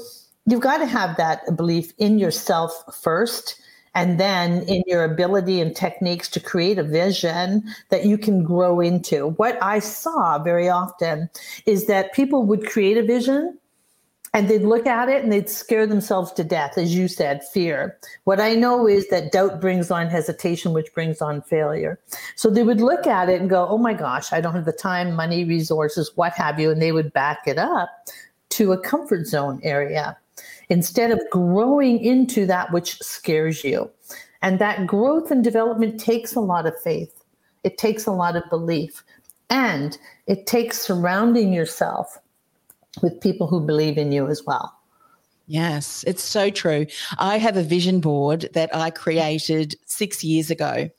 you've 0.46 0.60
got 0.60 0.78
to 0.78 0.86
have 0.86 1.16
that 1.18 1.56
belief 1.56 1.92
in 1.98 2.18
yourself 2.18 2.72
first, 3.00 3.60
and 3.94 4.18
then 4.18 4.62
in 4.62 4.82
your 4.86 5.04
ability 5.04 5.60
and 5.60 5.74
techniques 5.76 6.28
to 6.30 6.40
create 6.40 6.78
a 6.78 6.82
vision 6.82 7.64
that 7.90 8.04
you 8.04 8.18
can 8.18 8.42
grow 8.44 8.80
into. 8.80 9.28
What 9.36 9.62
I 9.62 9.78
saw 9.78 10.38
very 10.38 10.68
often 10.68 11.30
is 11.64 11.86
that 11.86 12.12
people 12.12 12.42
would 12.44 12.66
create 12.66 12.98
a 12.98 13.02
vision 13.02 13.58
and 14.36 14.48
they'd 14.48 14.64
look 14.64 14.86
at 14.86 15.08
it 15.08 15.22
and 15.22 15.32
they'd 15.32 15.48
scare 15.48 15.86
themselves 15.86 16.30
to 16.30 16.44
death, 16.44 16.76
as 16.76 16.94
you 16.94 17.08
said, 17.08 17.42
fear. 17.42 17.98
What 18.24 18.38
I 18.38 18.54
know 18.54 18.86
is 18.86 19.08
that 19.08 19.32
doubt 19.32 19.62
brings 19.62 19.90
on 19.90 20.08
hesitation, 20.08 20.74
which 20.74 20.92
brings 20.92 21.22
on 21.22 21.40
failure. 21.40 21.98
So 22.34 22.50
they 22.50 22.62
would 22.62 22.82
look 22.82 23.06
at 23.06 23.30
it 23.30 23.40
and 23.40 23.48
go, 23.48 23.66
oh 23.66 23.78
my 23.78 23.94
gosh, 23.94 24.34
I 24.34 24.42
don't 24.42 24.54
have 24.54 24.66
the 24.66 24.72
time, 24.72 25.16
money, 25.16 25.46
resources, 25.46 26.12
what 26.16 26.34
have 26.34 26.60
you. 26.60 26.70
And 26.70 26.82
they 26.82 26.92
would 26.92 27.14
back 27.14 27.46
it 27.46 27.56
up 27.56 27.88
to 28.50 28.72
a 28.72 28.78
comfort 28.78 29.26
zone 29.26 29.58
area. 29.62 30.18
instead 30.68 31.10
of 31.10 31.20
growing 31.30 31.98
into 32.00 32.46
that 32.46 32.72
which 32.72 32.98
scares 32.98 33.64
you. 33.64 33.90
And 34.42 34.58
that 34.58 34.86
growth 34.86 35.30
and 35.30 35.42
development 35.42 36.00
takes 36.00 36.34
a 36.34 36.40
lot 36.40 36.66
of 36.66 36.80
faith, 36.80 37.24
it 37.64 37.78
takes 37.78 38.06
a 38.06 38.12
lot 38.12 38.36
of 38.36 38.48
belief, 38.50 39.02
and 39.50 39.96
it 40.26 40.46
takes 40.46 40.78
surrounding 40.78 41.52
yourself 41.52 42.18
with 43.02 43.20
people 43.20 43.46
who 43.46 43.60
believe 43.60 43.98
in 43.98 44.12
you 44.12 44.28
as 44.28 44.42
well. 44.46 44.76
Yes, 45.46 46.04
it's 46.06 46.22
so 46.22 46.50
true. 46.50 46.86
I 47.18 47.38
have 47.38 47.56
a 47.56 47.62
vision 47.62 48.00
board 48.00 48.48
that 48.54 48.74
I 48.74 48.90
created 48.90 49.76
six 49.86 50.24
years 50.24 50.50
ago. 50.50 50.90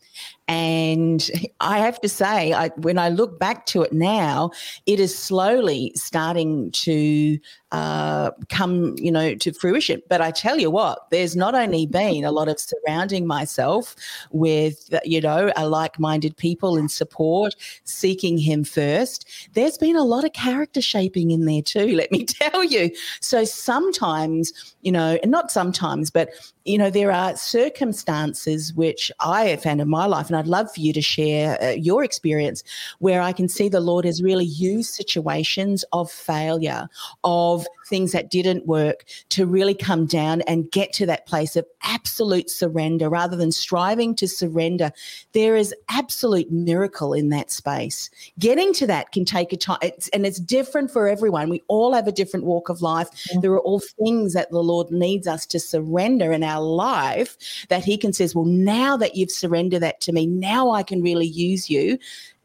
And 0.48 1.30
I 1.60 1.80
have 1.80 2.00
to 2.02 2.10
say, 2.10 2.54
I, 2.54 2.70
when 2.78 2.98
I 2.98 3.10
look 3.10 3.38
back 3.38 3.66
to 3.68 3.82
it 3.82 3.92
now, 3.92 4.52
it 4.86 5.00
is 5.00 5.18
slowly 5.18 5.92
starting 5.96 6.72
to 6.72 7.38
uh, 7.74 8.32
come, 8.48 8.96
you 8.98 9.12
know, 9.12 9.36
to 9.36 9.52
fruition. 9.52 10.02
But 10.08 10.22
I 10.22 10.32
tell 10.32 10.58
you 10.58 10.72
what, 10.72 11.10
there's 11.12 11.36
not 11.36 11.54
only 11.54 11.86
been 11.86 12.24
a 12.24 12.32
lot 12.32 12.48
of 12.48 12.60
surrounding 12.60 13.28
myself 13.28 13.94
with, 14.32 14.90
you 15.04 15.20
know, 15.20 15.52
a 15.58 15.68
like-minded 15.68 16.38
people 16.38 16.78
and 16.78 16.90
support, 16.90 17.56
seeking 17.84 18.38
Him 18.38 18.64
first. 18.64 19.28
There's 19.54 19.78
been 19.78 19.98
a 19.98 20.04
lot 20.04 20.24
of 20.24 20.32
character 20.32 20.82
shaping 20.82 21.32
in 21.32 21.46
there 21.46 21.62
too. 21.62 21.88
Let 21.96 22.12
me 22.12 22.24
tell 22.24 22.64
you. 22.64 22.92
So 23.20 23.44
sometimes, 23.44 24.76
you 24.82 24.94
know, 24.94 25.20
and 25.22 25.32
not 25.32 25.52
sometimes, 25.52 26.10
but 26.10 26.30
you 26.64 26.78
know, 26.78 26.90
there 26.90 27.12
are 27.12 27.36
circumstances 27.36 28.74
which 28.74 29.12
I 29.22 29.46
have 29.46 29.64
found 29.64 29.82
in 29.82 29.90
my 29.90 30.06
life, 30.06 30.28
and 30.28 30.37
I'd 30.38 30.48
love 30.48 30.72
for 30.74 30.80
you 30.80 30.94
to 30.94 31.02
share 31.02 31.62
uh, 31.62 31.72
your 31.72 32.04
experience 32.04 32.64
where 33.00 33.22
I 33.22 33.34
can 33.34 33.48
see 33.50 33.70
the 33.70 33.80
Lord 33.80 34.06
has 34.06 34.22
really 34.22 34.46
used 34.46 34.94
situations 34.94 35.84
of 35.92 36.12
failure, 36.12 36.88
of 37.24 37.66
things 37.88 38.12
that 38.12 38.30
didn't 38.30 38.68
work 38.68 39.06
to 39.30 39.46
really 39.46 39.74
come 39.74 40.06
down 40.06 40.42
and 40.42 40.70
get 40.72 40.92
to 40.94 41.06
that 41.06 41.26
place 41.26 41.56
of 41.56 41.66
absolute 41.84 42.50
surrender 42.50 43.10
rather 43.10 43.38
than 43.38 43.52
striving 43.52 44.16
to 44.16 44.28
surrender. 44.28 44.92
There 45.32 45.56
is 45.56 45.74
absolute 45.90 46.52
miracle 46.52 47.14
in 47.14 47.30
that 47.30 47.52
space. 47.52 48.10
Getting 48.38 48.74
to 48.74 48.88
that 48.88 49.12
can 49.12 49.26
take 49.26 49.54
a 49.54 49.58
time, 49.58 49.80
it's, 49.82 50.10
and 50.10 50.26
it's 50.26 50.40
different 50.40 50.92
for 50.92 51.08
everyone. 51.08 51.50
We 51.50 51.64
all 51.68 51.94
have 51.94 52.08
a 52.08 52.12
different 52.12 52.46
walk 52.46 52.70
of 52.70 52.82
life. 52.82 53.10
Mm-hmm. 53.12 53.42
There 53.42 53.54
are 53.54 53.62
all 53.62 53.80
things 53.80 54.34
that 54.34 54.52
the 54.52 54.64
Lord 54.64 54.92
needs 54.92 55.28
us 55.28 55.46
to 55.48 55.60
surrender 55.60 56.32
in 56.32 56.44
our 56.44 56.62
life 56.62 57.38
that 57.70 57.86
He 57.86 57.98
can 57.98 58.14
says, 58.14 58.36
Well, 58.36 58.46
now 58.46 58.98
that 58.98 59.16
you've 59.16 59.32
surrendered 59.32 59.82
that 59.82 60.02
to 60.02 60.12
me, 60.12 60.28
now 60.28 60.72
I 60.72 60.84
can 60.84 61.02
really 61.02 61.28
use 61.28 61.70
you 61.70 61.98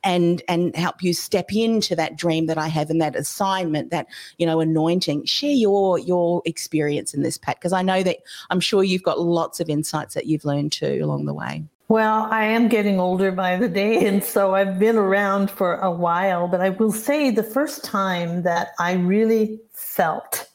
and 0.05 0.43
and 0.49 0.75
help 0.77 1.03
you 1.03 1.15
step 1.15 1.53
into 1.53 1.95
that 1.97 2.17
dream 2.17 2.47
that 2.47 2.59
I 2.59 2.69
have 2.69 2.91
and 2.91 3.01
that 3.01 3.17
assignment, 3.17 3.91
that 3.91 4.07
you 4.39 4.47
know 4.47 4.61
anointing. 4.61 5.25
Share 5.25 5.51
your 5.51 5.99
your 5.99 6.43
experience 6.45 7.15
in 7.15 7.23
this, 7.23 7.39
Pat, 7.39 7.57
because 7.59 7.73
I 7.73 7.83
know 7.83 8.03
that 8.03 8.19
I'm 8.51 8.61
sure 8.61 8.83
you've 8.83 9.03
got 9.03 9.21
lots 9.21 9.61
of 9.61 9.69
insights 9.69 10.15
that 10.15 10.27
you've 10.27 10.45
learned 10.45 10.73
too 10.73 11.01
along 11.03 11.27
the 11.27 11.35
way. 11.35 11.65
Well, 11.89 12.27
I 12.31 12.45
am 12.45 12.69
getting 12.69 12.99
older 12.99 13.31
by 13.31 13.57
the 13.57 13.69
day, 13.69 14.07
and 14.07 14.25
so 14.25 14.55
I've 14.55 14.79
been 14.79 14.97
around 14.97 15.51
for 15.51 15.75
a 15.77 15.91
while. 15.91 16.49
But 16.49 16.61
I 16.61 16.71
will 16.71 16.93
say 16.93 17.31
the 17.31 17.43
first 17.43 17.85
time 17.85 18.43
that 18.43 18.69
I 18.79 18.93
really 18.93 19.61
felt 19.73 20.49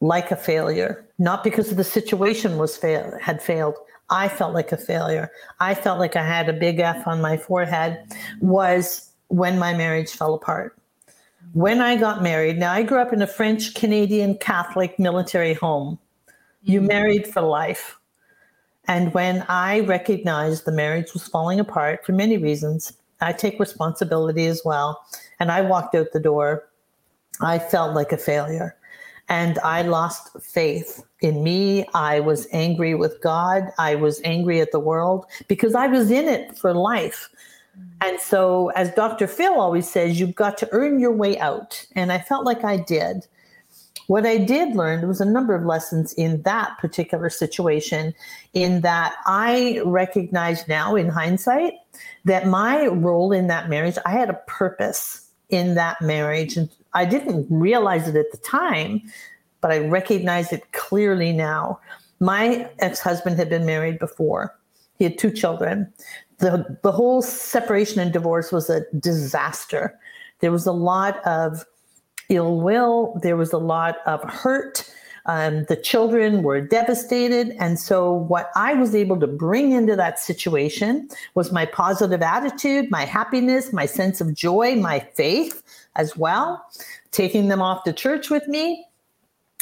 like 0.00 0.30
a 0.30 0.36
failure, 0.36 1.06
not 1.18 1.44
because 1.44 1.76
the 1.76 1.84
situation 1.84 2.58
was 2.58 2.76
fail 2.76 3.16
had 3.20 3.42
failed, 3.42 3.76
I 4.10 4.28
felt 4.28 4.54
like 4.54 4.72
a 4.72 4.76
failure. 4.76 5.30
I 5.60 5.74
felt 5.74 5.98
like 5.98 6.16
I 6.16 6.26
had 6.26 6.48
a 6.48 6.52
big 6.52 6.80
F 6.80 7.06
on 7.06 7.20
my 7.20 7.36
forehead 7.36 8.02
was 8.40 9.10
when 9.28 9.58
my 9.58 9.72
marriage 9.72 10.10
fell 10.10 10.34
apart. 10.34 10.76
When 11.52 11.80
I 11.80 11.96
got 11.96 12.22
married, 12.22 12.58
now 12.58 12.72
I 12.72 12.82
grew 12.82 12.98
up 12.98 13.12
in 13.12 13.22
a 13.22 13.26
French 13.26 13.74
Canadian 13.74 14.36
Catholic 14.38 14.98
military 14.98 15.54
home. 15.54 15.98
You 16.62 16.80
mm-hmm. 16.80 16.88
married 16.88 17.26
for 17.26 17.42
life. 17.42 17.98
And 18.86 19.14
when 19.14 19.44
I 19.48 19.80
recognized 19.80 20.64
the 20.64 20.72
marriage 20.72 21.12
was 21.12 21.28
falling 21.28 21.60
apart 21.60 22.04
for 22.04 22.12
many 22.12 22.36
reasons, 22.36 22.92
I 23.20 23.32
take 23.32 23.60
responsibility 23.60 24.46
as 24.46 24.62
well. 24.64 25.04
And 25.38 25.52
I 25.52 25.60
walked 25.60 25.94
out 25.94 26.08
the 26.12 26.20
door. 26.20 26.68
I 27.40 27.58
felt 27.58 27.94
like 27.94 28.12
a 28.12 28.16
failure 28.16 28.76
and 29.30 29.60
I 29.60 29.82
lost 29.82 30.36
faith 30.42 31.02
in 31.20 31.42
me. 31.44 31.86
I 31.94 32.18
was 32.18 32.48
angry 32.52 32.96
with 32.96 33.22
God. 33.22 33.70
I 33.78 33.94
was 33.94 34.20
angry 34.24 34.60
at 34.60 34.72
the 34.72 34.80
world 34.80 35.24
because 35.46 35.76
I 35.76 35.86
was 35.86 36.10
in 36.10 36.28
it 36.28 36.58
for 36.58 36.74
life. 36.74 37.30
Mm. 37.78 38.08
And 38.08 38.20
so, 38.20 38.70
as 38.70 38.92
Dr. 38.94 39.28
Phil 39.28 39.54
always 39.54 39.88
says, 39.88 40.18
you've 40.18 40.34
got 40.34 40.58
to 40.58 40.68
earn 40.72 40.98
your 40.98 41.12
way 41.12 41.38
out. 41.38 41.86
And 41.94 42.12
I 42.12 42.18
felt 42.18 42.44
like 42.44 42.64
I 42.64 42.76
did. 42.76 43.26
What 44.08 44.26
I 44.26 44.38
did 44.38 44.74
learn 44.74 45.06
was 45.06 45.20
a 45.20 45.24
number 45.24 45.54
of 45.54 45.64
lessons 45.64 46.12
in 46.14 46.42
that 46.42 46.76
particular 46.78 47.30
situation, 47.30 48.12
in 48.54 48.80
that 48.80 49.14
I 49.26 49.80
recognize 49.84 50.66
now 50.66 50.96
in 50.96 51.08
hindsight 51.08 51.74
that 52.24 52.48
my 52.48 52.88
role 52.88 53.30
in 53.30 53.46
that 53.46 53.68
marriage, 53.68 53.96
I 54.04 54.10
had 54.10 54.28
a 54.28 54.40
purpose 54.48 55.29
in 55.50 55.74
that 55.74 56.00
marriage. 56.00 56.56
And 56.56 56.68
I 56.94 57.04
didn't 57.04 57.46
realize 57.50 58.08
it 58.08 58.16
at 58.16 58.30
the 58.30 58.38
time, 58.38 59.02
but 59.60 59.70
I 59.70 59.78
recognize 59.78 60.52
it 60.52 60.72
clearly 60.72 61.32
now. 61.32 61.80
My 62.20 62.68
ex 62.78 63.00
husband 63.00 63.36
had 63.36 63.48
been 63.48 63.64
married 63.64 63.98
before, 63.98 64.56
he 64.98 65.04
had 65.04 65.18
two 65.18 65.30
children. 65.30 65.92
The, 66.38 66.78
the 66.82 66.92
whole 66.92 67.22
separation 67.22 68.00
and 68.00 68.12
divorce 68.12 68.50
was 68.50 68.70
a 68.70 68.82
disaster. 68.98 69.98
There 70.40 70.52
was 70.52 70.66
a 70.66 70.72
lot 70.72 71.24
of 71.26 71.64
ill 72.30 72.60
will, 72.60 73.18
there 73.22 73.36
was 73.36 73.52
a 73.52 73.58
lot 73.58 73.96
of 74.06 74.22
hurt. 74.24 74.90
Um, 75.26 75.64
the 75.64 75.76
children 75.76 76.42
were 76.42 76.60
devastated. 76.60 77.56
And 77.58 77.78
so, 77.78 78.12
what 78.12 78.50
I 78.56 78.74
was 78.74 78.94
able 78.94 79.18
to 79.20 79.26
bring 79.26 79.72
into 79.72 79.96
that 79.96 80.18
situation 80.18 81.08
was 81.34 81.52
my 81.52 81.66
positive 81.66 82.22
attitude, 82.22 82.90
my 82.90 83.04
happiness, 83.04 83.72
my 83.72 83.86
sense 83.86 84.20
of 84.20 84.34
joy, 84.34 84.76
my 84.76 85.00
faith 85.14 85.62
as 85.96 86.16
well, 86.16 86.64
taking 87.10 87.48
them 87.48 87.60
off 87.60 87.84
to 87.84 87.92
church 87.92 88.30
with 88.30 88.46
me. 88.48 88.86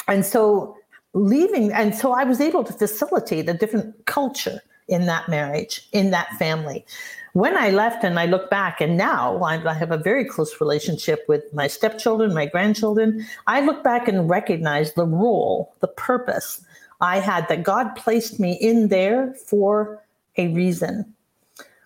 And 0.07 0.25
so, 0.25 0.77
leaving, 1.13 1.71
and 1.73 1.95
so 1.95 2.13
I 2.13 2.23
was 2.23 2.39
able 2.39 2.63
to 2.63 2.73
facilitate 2.73 3.49
a 3.49 3.53
different 3.53 4.05
culture 4.05 4.61
in 4.87 5.05
that 5.05 5.29
marriage, 5.29 5.87
in 5.91 6.11
that 6.11 6.29
family. 6.33 6.85
When 7.33 7.55
I 7.55 7.69
left 7.69 8.03
and 8.03 8.19
I 8.19 8.25
look 8.25 8.49
back, 8.49 8.81
and 8.81 8.97
now 8.97 9.41
I 9.43 9.73
have 9.73 9.91
a 9.91 9.97
very 9.97 10.25
close 10.25 10.59
relationship 10.59 11.25
with 11.27 11.53
my 11.53 11.67
stepchildren, 11.67 12.33
my 12.33 12.47
grandchildren, 12.47 13.25
I 13.45 13.61
look 13.61 13.83
back 13.83 14.07
and 14.07 14.29
recognize 14.29 14.93
the 14.93 15.05
role, 15.05 15.73
the 15.79 15.87
purpose 15.87 16.65
I 17.01 17.19
had 17.19 17.47
that 17.47 17.63
God 17.63 17.95
placed 17.95 18.39
me 18.39 18.53
in 18.53 18.89
there 18.89 19.33
for 19.33 20.03
a 20.37 20.47
reason. 20.49 21.13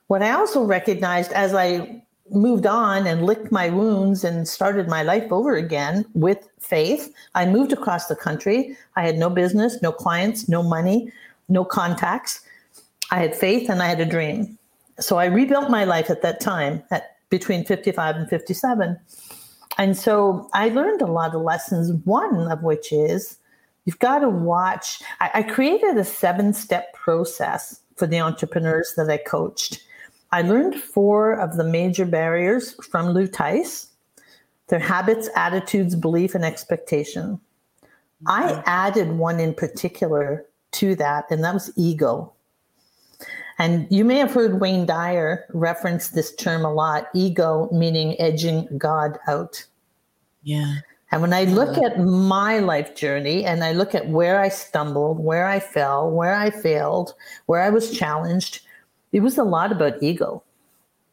What 0.08 0.22
I 0.22 0.32
also 0.32 0.64
recognized 0.64 1.32
as 1.34 1.54
I 1.54 2.04
moved 2.32 2.66
on 2.66 3.06
and 3.06 3.26
licked 3.26 3.52
my 3.52 3.70
wounds 3.70 4.24
and 4.24 4.48
started 4.48 4.88
my 4.88 5.04
life 5.04 5.32
over 5.32 5.56
again 5.56 6.06
with 6.14 6.50
faith, 6.60 7.14
I 7.36 7.46
moved 7.46 7.74
across 7.74 8.08
the 8.08 8.16
country. 8.16 8.78
I 8.96 9.06
had 9.06 9.18
no 9.18 9.30
business, 9.30 9.82
no 9.82 9.92
clients, 9.92 10.48
no 10.48 10.64
money, 10.64 11.12
no 11.50 11.66
contacts. 11.66 12.42
I 13.12 13.20
had 13.20 13.36
faith 13.36 13.70
and 13.70 13.84
I 13.84 13.88
had 13.88 14.00
a 14.00 14.06
dream. 14.06 14.58
So 15.00 15.18
I 15.18 15.26
rebuilt 15.26 15.70
my 15.70 15.84
life 15.84 16.10
at 16.10 16.22
that 16.22 16.40
time 16.40 16.84
at 16.92 17.18
between 17.30 17.66
55 17.66 18.16
and 18.16 18.30
57. 18.30 19.00
And 19.78 19.98
so 19.98 20.50
I 20.54 20.70
learned 20.70 21.02
a 21.02 21.08
lot 21.08 21.34
of 21.34 21.42
lessons, 21.42 21.92
one 22.06 22.52
of 22.52 22.62
which 22.62 22.92
is 22.92 23.38
you've 23.86 24.00
got 24.00 24.20
to 24.20 24.30
watch. 24.30 25.02
I, 25.20 25.32
I 25.36 25.44
created 25.44 25.98
a 25.98 26.04
seven 26.04 26.54
step 26.54 26.94
process 26.94 27.80
for 27.96 28.06
the 28.06 28.20
entrepreneurs 28.20 28.94
that 28.98 29.10
I 29.10 29.18
coached. 29.18 29.84
I 30.32 30.42
learned 30.42 30.76
four 30.76 31.34
of 31.34 31.58
the 31.58 31.64
major 31.64 32.06
barriers 32.06 32.74
from 32.86 33.10
Lou 33.10 33.28
Tice 33.28 33.90
their 34.68 34.80
habits, 34.80 35.30
attitudes, 35.36 35.96
belief, 35.96 36.36
and 36.36 36.46
expectation. 36.46 37.40
I 38.26 38.44
mm-hmm. 38.44 38.62
added 38.66 39.12
one 39.12 39.40
in 39.40 39.54
particular 39.54 40.46
to 40.74 40.96
that, 40.96 41.26
and 41.30 41.44
that 41.44 41.54
was 41.54 41.72
ego. 41.76 42.34
And 43.63 43.88
you 43.89 44.03
may 44.03 44.17
have 44.17 44.34
heard 44.34 44.60
Wayne 44.60 44.86
Dyer 44.86 45.46
reference 45.53 46.10
this 46.10 46.36
term 46.36 46.65
a 46.65 46.74
lot 46.74 47.08
ego 47.13 47.70
meaning 47.72 48.20
edging 48.20 48.67
God 48.77 49.17
out. 49.25 49.65
Yeah. 50.41 50.79
And 51.13 51.22
when 51.22 51.32
I 51.32 51.46
look 51.46 51.77
at 51.77 51.98
my 51.98 52.60
life 52.60 52.93
journey 52.93 53.46
and 53.46 53.63
I 53.63 53.72
look 53.72 53.96
at 53.96 54.10
where 54.10 54.41
I 54.41 54.50
stumbled, 54.50 55.17
where 55.17 55.48
I 55.48 55.62
fell, 55.62 56.12
where 56.12 56.36
I 56.36 56.50
failed, 56.50 57.13
where 57.46 57.62
I 57.62 57.70
was 57.70 57.98
challenged, 57.98 58.60
it 59.13 59.22
was 59.22 59.38
a 59.38 59.46
lot 59.46 59.72
about 59.72 60.03
ego. 60.03 60.43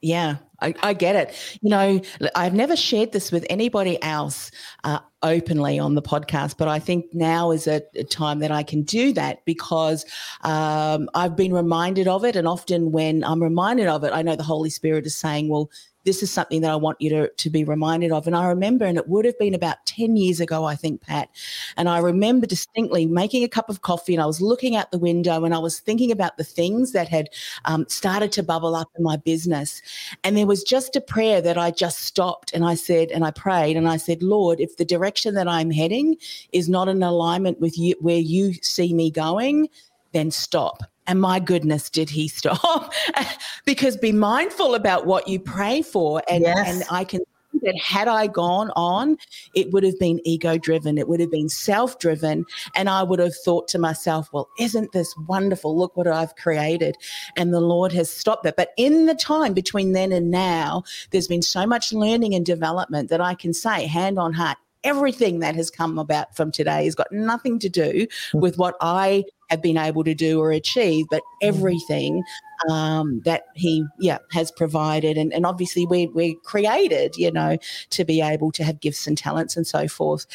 Yeah, 0.00 0.38
I, 0.62 0.74
I, 0.82 0.92
get 0.92 1.16
it. 1.16 1.58
You 1.62 1.70
know, 1.70 2.00
I've 2.34 2.54
never 2.54 2.76
shared 2.76 3.12
this 3.12 3.32
with 3.32 3.46
anybody 3.48 4.02
else. 4.02 4.50
Uh, 4.84 5.00
openly 5.22 5.78
on 5.78 5.94
the 5.94 6.02
podcast, 6.02 6.56
but 6.56 6.66
I 6.66 6.78
think 6.78 7.06
now 7.12 7.50
is 7.50 7.66
a, 7.66 7.82
a 7.94 8.04
time 8.04 8.38
that 8.38 8.50
I 8.50 8.62
can 8.62 8.82
do 8.82 9.12
that 9.12 9.44
because 9.44 10.06
um, 10.42 11.10
I've 11.14 11.36
been 11.36 11.52
reminded 11.52 12.08
of 12.08 12.24
it. 12.24 12.36
And 12.36 12.48
often 12.48 12.90
when 12.90 13.22
I'm 13.24 13.42
reminded 13.42 13.86
of 13.86 14.02
it, 14.04 14.12
I 14.14 14.22
know 14.22 14.36
the 14.36 14.42
Holy 14.42 14.70
Spirit 14.70 15.06
is 15.06 15.14
saying, 15.14 15.50
well, 15.50 15.70
this 16.04 16.22
is 16.22 16.30
something 16.30 16.62
that 16.62 16.70
I 16.70 16.76
want 16.76 17.00
you 17.00 17.10
to, 17.10 17.28
to 17.28 17.50
be 17.50 17.64
reminded 17.64 18.12
of. 18.12 18.26
And 18.26 18.36
I 18.36 18.46
remember, 18.48 18.84
and 18.84 18.96
it 18.96 19.08
would 19.08 19.24
have 19.24 19.38
been 19.38 19.54
about 19.54 19.84
10 19.86 20.16
years 20.16 20.40
ago, 20.40 20.64
I 20.64 20.74
think, 20.74 21.02
Pat. 21.02 21.28
And 21.76 21.88
I 21.88 21.98
remember 21.98 22.46
distinctly 22.46 23.06
making 23.06 23.44
a 23.44 23.48
cup 23.48 23.68
of 23.68 23.82
coffee 23.82 24.14
and 24.14 24.22
I 24.22 24.26
was 24.26 24.40
looking 24.40 24.76
out 24.76 24.90
the 24.90 24.98
window 24.98 25.44
and 25.44 25.54
I 25.54 25.58
was 25.58 25.80
thinking 25.80 26.10
about 26.10 26.36
the 26.36 26.44
things 26.44 26.92
that 26.92 27.08
had 27.08 27.28
um, 27.66 27.86
started 27.88 28.32
to 28.32 28.42
bubble 28.42 28.74
up 28.74 28.88
in 28.96 29.04
my 29.04 29.16
business. 29.16 29.82
And 30.24 30.36
there 30.36 30.46
was 30.46 30.62
just 30.62 30.96
a 30.96 31.00
prayer 31.00 31.40
that 31.42 31.58
I 31.58 31.70
just 31.70 32.00
stopped 32.00 32.52
and 32.52 32.64
I 32.64 32.74
said, 32.74 33.10
and 33.10 33.24
I 33.24 33.30
prayed 33.30 33.76
and 33.76 33.88
I 33.88 33.96
said, 33.96 34.22
Lord, 34.22 34.60
if 34.60 34.76
the 34.76 34.84
direction 34.84 35.34
that 35.34 35.48
I'm 35.48 35.70
heading 35.70 36.16
is 36.52 36.68
not 36.68 36.88
in 36.88 37.02
alignment 37.02 37.60
with 37.60 37.78
you, 37.78 37.94
where 38.00 38.18
you 38.18 38.54
see 38.54 38.94
me 38.94 39.10
going, 39.10 39.68
then 40.12 40.30
stop 40.30 40.89
and 41.06 41.20
my 41.20 41.40
goodness, 41.40 41.90
did 41.90 42.10
he 42.10 42.28
stop? 42.28 42.92
because 43.64 43.96
be 43.96 44.12
mindful 44.12 44.74
about 44.74 45.06
what 45.06 45.28
you 45.28 45.40
pray 45.40 45.82
for. 45.82 46.22
And, 46.28 46.42
yes. 46.42 46.68
and 46.68 46.84
I 46.90 47.04
can 47.04 47.20
see 47.20 47.58
that 47.62 47.76
had 47.78 48.06
I 48.06 48.26
gone 48.26 48.70
on, 48.76 49.16
it 49.54 49.72
would 49.72 49.82
have 49.82 49.98
been 49.98 50.20
ego 50.24 50.56
driven, 50.58 50.98
it 50.98 51.08
would 51.08 51.20
have 51.20 51.30
been 51.30 51.48
self 51.48 51.98
driven. 51.98 52.44
And 52.74 52.88
I 52.88 53.02
would 53.02 53.18
have 53.18 53.34
thought 53.34 53.66
to 53.68 53.78
myself, 53.78 54.28
well, 54.32 54.48
isn't 54.58 54.92
this 54.92 55.12
wonderful? 55.26 55.76
Look 55.76 55.96
what 55.96 56.06
I've 56.06 56.36
created. 56.36 56.96
And 57.36 57.52
the 57.52 57.60
Lord 57.60 57.92
has 57.92 58.10
stopped 58.10 58.44
that. 58.44 58.56
But 58.56 58.72
in 58.76 59.06
the 59.06 59.14
time 59.14 59.52
between 59.52 59.92
then 59.92 60.12
and 60.12 60.30
now, 60.30 60.84
there's 61.10 61.28
been 61.28 61.42
so 61.42 61.66
much 61.66 61.92
learning 61.92 62.34
and 62.34 62.46
development 62.46 63.10
that 63.10 63.20
I 63.20 63.34
can 63.34 63.52
say, 63.52 63.86
hand 63.86 64.18
on 64.18 64.32
heart, 64.32 64.58
everything 64.84 65.40
that 65.40 65.54
has 65.54 65.70
come 65.70 65.98
about 65.98 66.34
from 66.36 66.50
today 66.50 66.84
has 66.84 66.94
got 66.94 67.10
nothing 67.12 67.58
to 67.58 67.68
do 67.68 68.06
mm. 68.32 68.40
with 68.40 68.58
what 68.58 68.76
I 68.80 69.24
have 69.50 69.60
been 69.60 69.76
able 69.76 70.04
to 70.04 70.14
do 70.14 70.40
or 70.40 70.52
achieve, 70.52 71.06
but 71.10 71.22
mm. 71.22 71.48
everything 71.48 72.22
um, 72.70 73.20
that 73.24 73.44
he 73.54 73.84
yeah 73.98 74.18
has 74.32 74.50
provided, 74.50 75.18
and, 75.18 75.32
and 75.32 75.44
obviously 75.44 75.86
we 75.86 76.06
we're 76.08 76.34
created, 76.44 77.16
you 77.16 77.30
know, 77.30 77.58
to 77.90 78.04
be 78.04 78.20
able 78.20 78.52
to 78.52 78.64
have 78.64 78.80
gifts 78.80 79.06
and 79.06 79.18
talents 79.18 79.56
and 79.56 79.66
so 79.66 79.88
forth. 79.88 80.26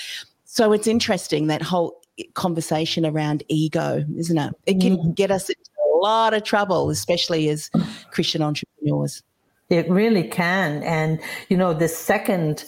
So 0.46 0.72
it's 0.74 0.88
interesting 0.88 1.48
that 1.48 1.62
whole 1.62 2.00
conversation 2.34 3.06
around 3.06 3.44
ego, 3.50 4.06
isn't 4.18 4.38
it? 4.38 4.54
It 4.66 4.80
can 4.80 4.98
mm. 4.98 5.16
get 5.16 5.32
us 5.32 5.50
into 5.50 5.70
a 5.94 5.98
lot 5.98 6.34
of 6.34 6.44
trouble, 6.44 6.90
especially 6.90 7.50
as 7.50 7.70
Christian 8.12 8.42
entrepreneurs. 8.42 9.22
It 9.70 9.90
really 9.90 10.24
can. 10.24 10.84
And, 10.84 11.20
you 11.50 11.58
know, 11.58 11.74
the 11.74 11.88
second 11.88 12.64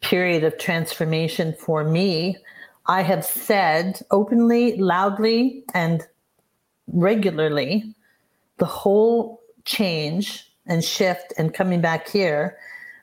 period 0.00 0.44
of 0.44 0.56
transformation 0.58 1.54
for 1.58 1.84
me, 1.84 2.38
I 2.88 3.02
have 3.02 3.24
said 3.24 4.00
openly, 4.10 4.76
loudly, 4.76 5.64
and 5.74 6.06
regularly 6.88 7.94
the 8.58 8.66
whole 8.66 9.40
change 9.64 10.50
and 10.66 10.82
shift 10.84 11.32
and 11.36 11.52
coming 11.52 11.80
back 11.80 12.08
here 12.08 12.56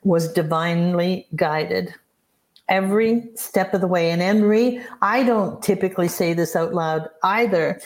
was 0.03 0.31
divinely 0.31 1.27
guided 1.35 1.93
every 2.69 3.29
step 3.35 3.73
of 3.73 3.81
the 3.81 3.87
way. 3.87 4.11
And 4.11 4.21
Anne 4.21 4.83
I 5.01 5.23
don't 5.23 5.61
typically 5.61 6.07
say 6.07 6.33
this 6.33 6.55
out 6.55 6.73
loud 6.73 7.07
either, 7.23 7.79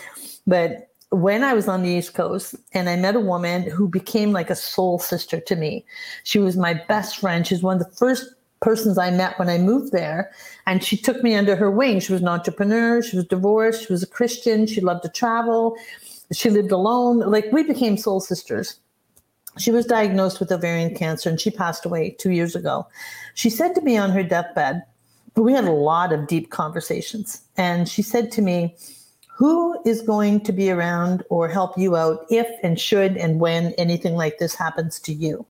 but 0.46 0.90
when 1.10 1.44
I 1.44 1.54
was 1.54 1.68
on 1.68 1.84
the 1.84 1.90
East 1.90 2.14
Coast 2.14 2.56
and 2.74 2.90
I 2.90 2.96
met 2.96 3.16
a 3.16 3.20
woman 3.20 3.64
who 3.64 3.88
became 3.88 4.32
like 4.32 4.50
a 4.50 4.56
soul 4.56 5.00
sister 5.00 5.40
to 5.40 5.56
me, 5.56 5.86
she 6.24 6.40
was 6.40 6.58
my 6.58 6.74
best 6.74 7.18
friend. 7.18 7.48
She's 7.48 7.64
one 7.64 7.82
of 7.82 7.88
the 7.88 7.96
first 7.96 8.26
persons 8.62 8.98
I 8.98 9.12
met 9.12 9.38
when 9.38 9.50
I 9.50 9.58
moved 9.58 9.92
there. 9.92 10.32
And 10.66 10.84
she 10.84 10.98
took 10.98 11.24
me 11.24 11.36
under 11.36 11.56
her 11.56 11.72
wing. 11.72 12.00
She 12.00 12.14
was 12.14 12.22
an 12.22 12.28
entrepreneur, 12.28 13.02
she 13.02 13.16
was 13.16 13.26
divorced, 13.26 13.86
she 13.86 13.94
was 13.94 14.04
a 14.04 14.08
Christian, 14.08 14.68
she 14.68 14.82
loved 14.82 15.04
to 15.04 15.10
travel, 15.10 15.78
she 16.32 16.50
lived 16.50 16.72
alone. 16.72 17.20
Like 17.20 17.52
we 17.52 17.64
became 17.64 17.98
soul 17.98 18.20
sisters. 18.20 18.80
She 19.58 19.72
was 19.72 19.86
diagnosed 19.86 20.40
with 20.40 20.52
ovarian 20.52 20.94
cancer 20.96 21.30
and 21.30 21.40
she 21.40 21.50
passed 21.50 21.86
away 21.86 22.12
two 22.12 22.32
years 22.32 22.56
ago. 22.56 22.88
She 23.34 23.50
said 23.50 23.74
to 23.76 23.82
me 23.82 23.98
on 23.98 24.12
her 24.12 24.24
deathbed, 24.24 24.84
we 25.36 25.54
had 25.54 25.66
a 25.66 25.72
lot 25.72 26.12
of 26.12 26.28
deep 26.28 26.50
conversations. 26.50 27.42
And 27.58 27.88
she 27.88 28.02
said 28.02 28.32
to 28.34 28.42
me, 28.42 28.76
Who 29.36 29.80
is 29.86 30.02
going 30.02 30.42
to 30.42 30.52
be 30.52 30.72
around 30.72 31.24
or 31.30 31.48
help 31.48 31.78
you 31.78 31.96
out 31.96 32.26
if 32.30 32.48
and 32.64 32.80
should 32.80 33.18
and 33.18 33.40
when 33.40 33.74
anything 33.74 34.16
like 34.16 34.40
this 34.40 34.56
happens 34.56 35.00
to 35.02 35.14
you? 35.14 35.46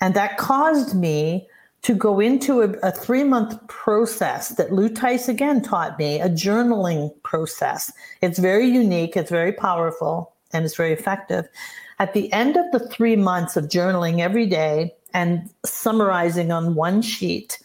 And 0.00 0.14
that 0.14 0.36
caused 0.36 0.94
me 0.94 1.46
to 1.82 1.94
go 1.94 2.20
into 2.20 2.62
a, 2.62 2.70
a 2.82 2.92
three 2.92 3.24
month 3.24 3.66
process 3.66 4.50
that 4.50 4.72
Lou 4.72 4.88
Tice 4.88 5.28
again 5.28 5.62
taught 5.62 5.98
me, 5.98 6.20
a 6.20 6.28
journaling 6.28 7.10
process. 7.22 7.92
It's 8.22 8.38
very 8.38 8.66
unique, 8.66 9.16
it's 9.16 9.30
very 9.30 9.52
powerful, 9.52 10.32
and 10.52 10.64
it's 10.64 10.76
very 10.76 10.92
effective. 10.92 11.48
At 11.98 12.14
the 12.14 12.32
end 12.32 12.56
of 12.56 12.64
the 12.72 12.88
three 12.88 13.16
months 13.16 13.56
of 13.56 13.66
journaling 13.66 14.20
every 14.20 14.46
day 14.46 14.94
and 15.12 15.50
summarizing 15.64 16.52
on 16.52 16.74
one 16.74 17.02
sheet, 17.02 17.58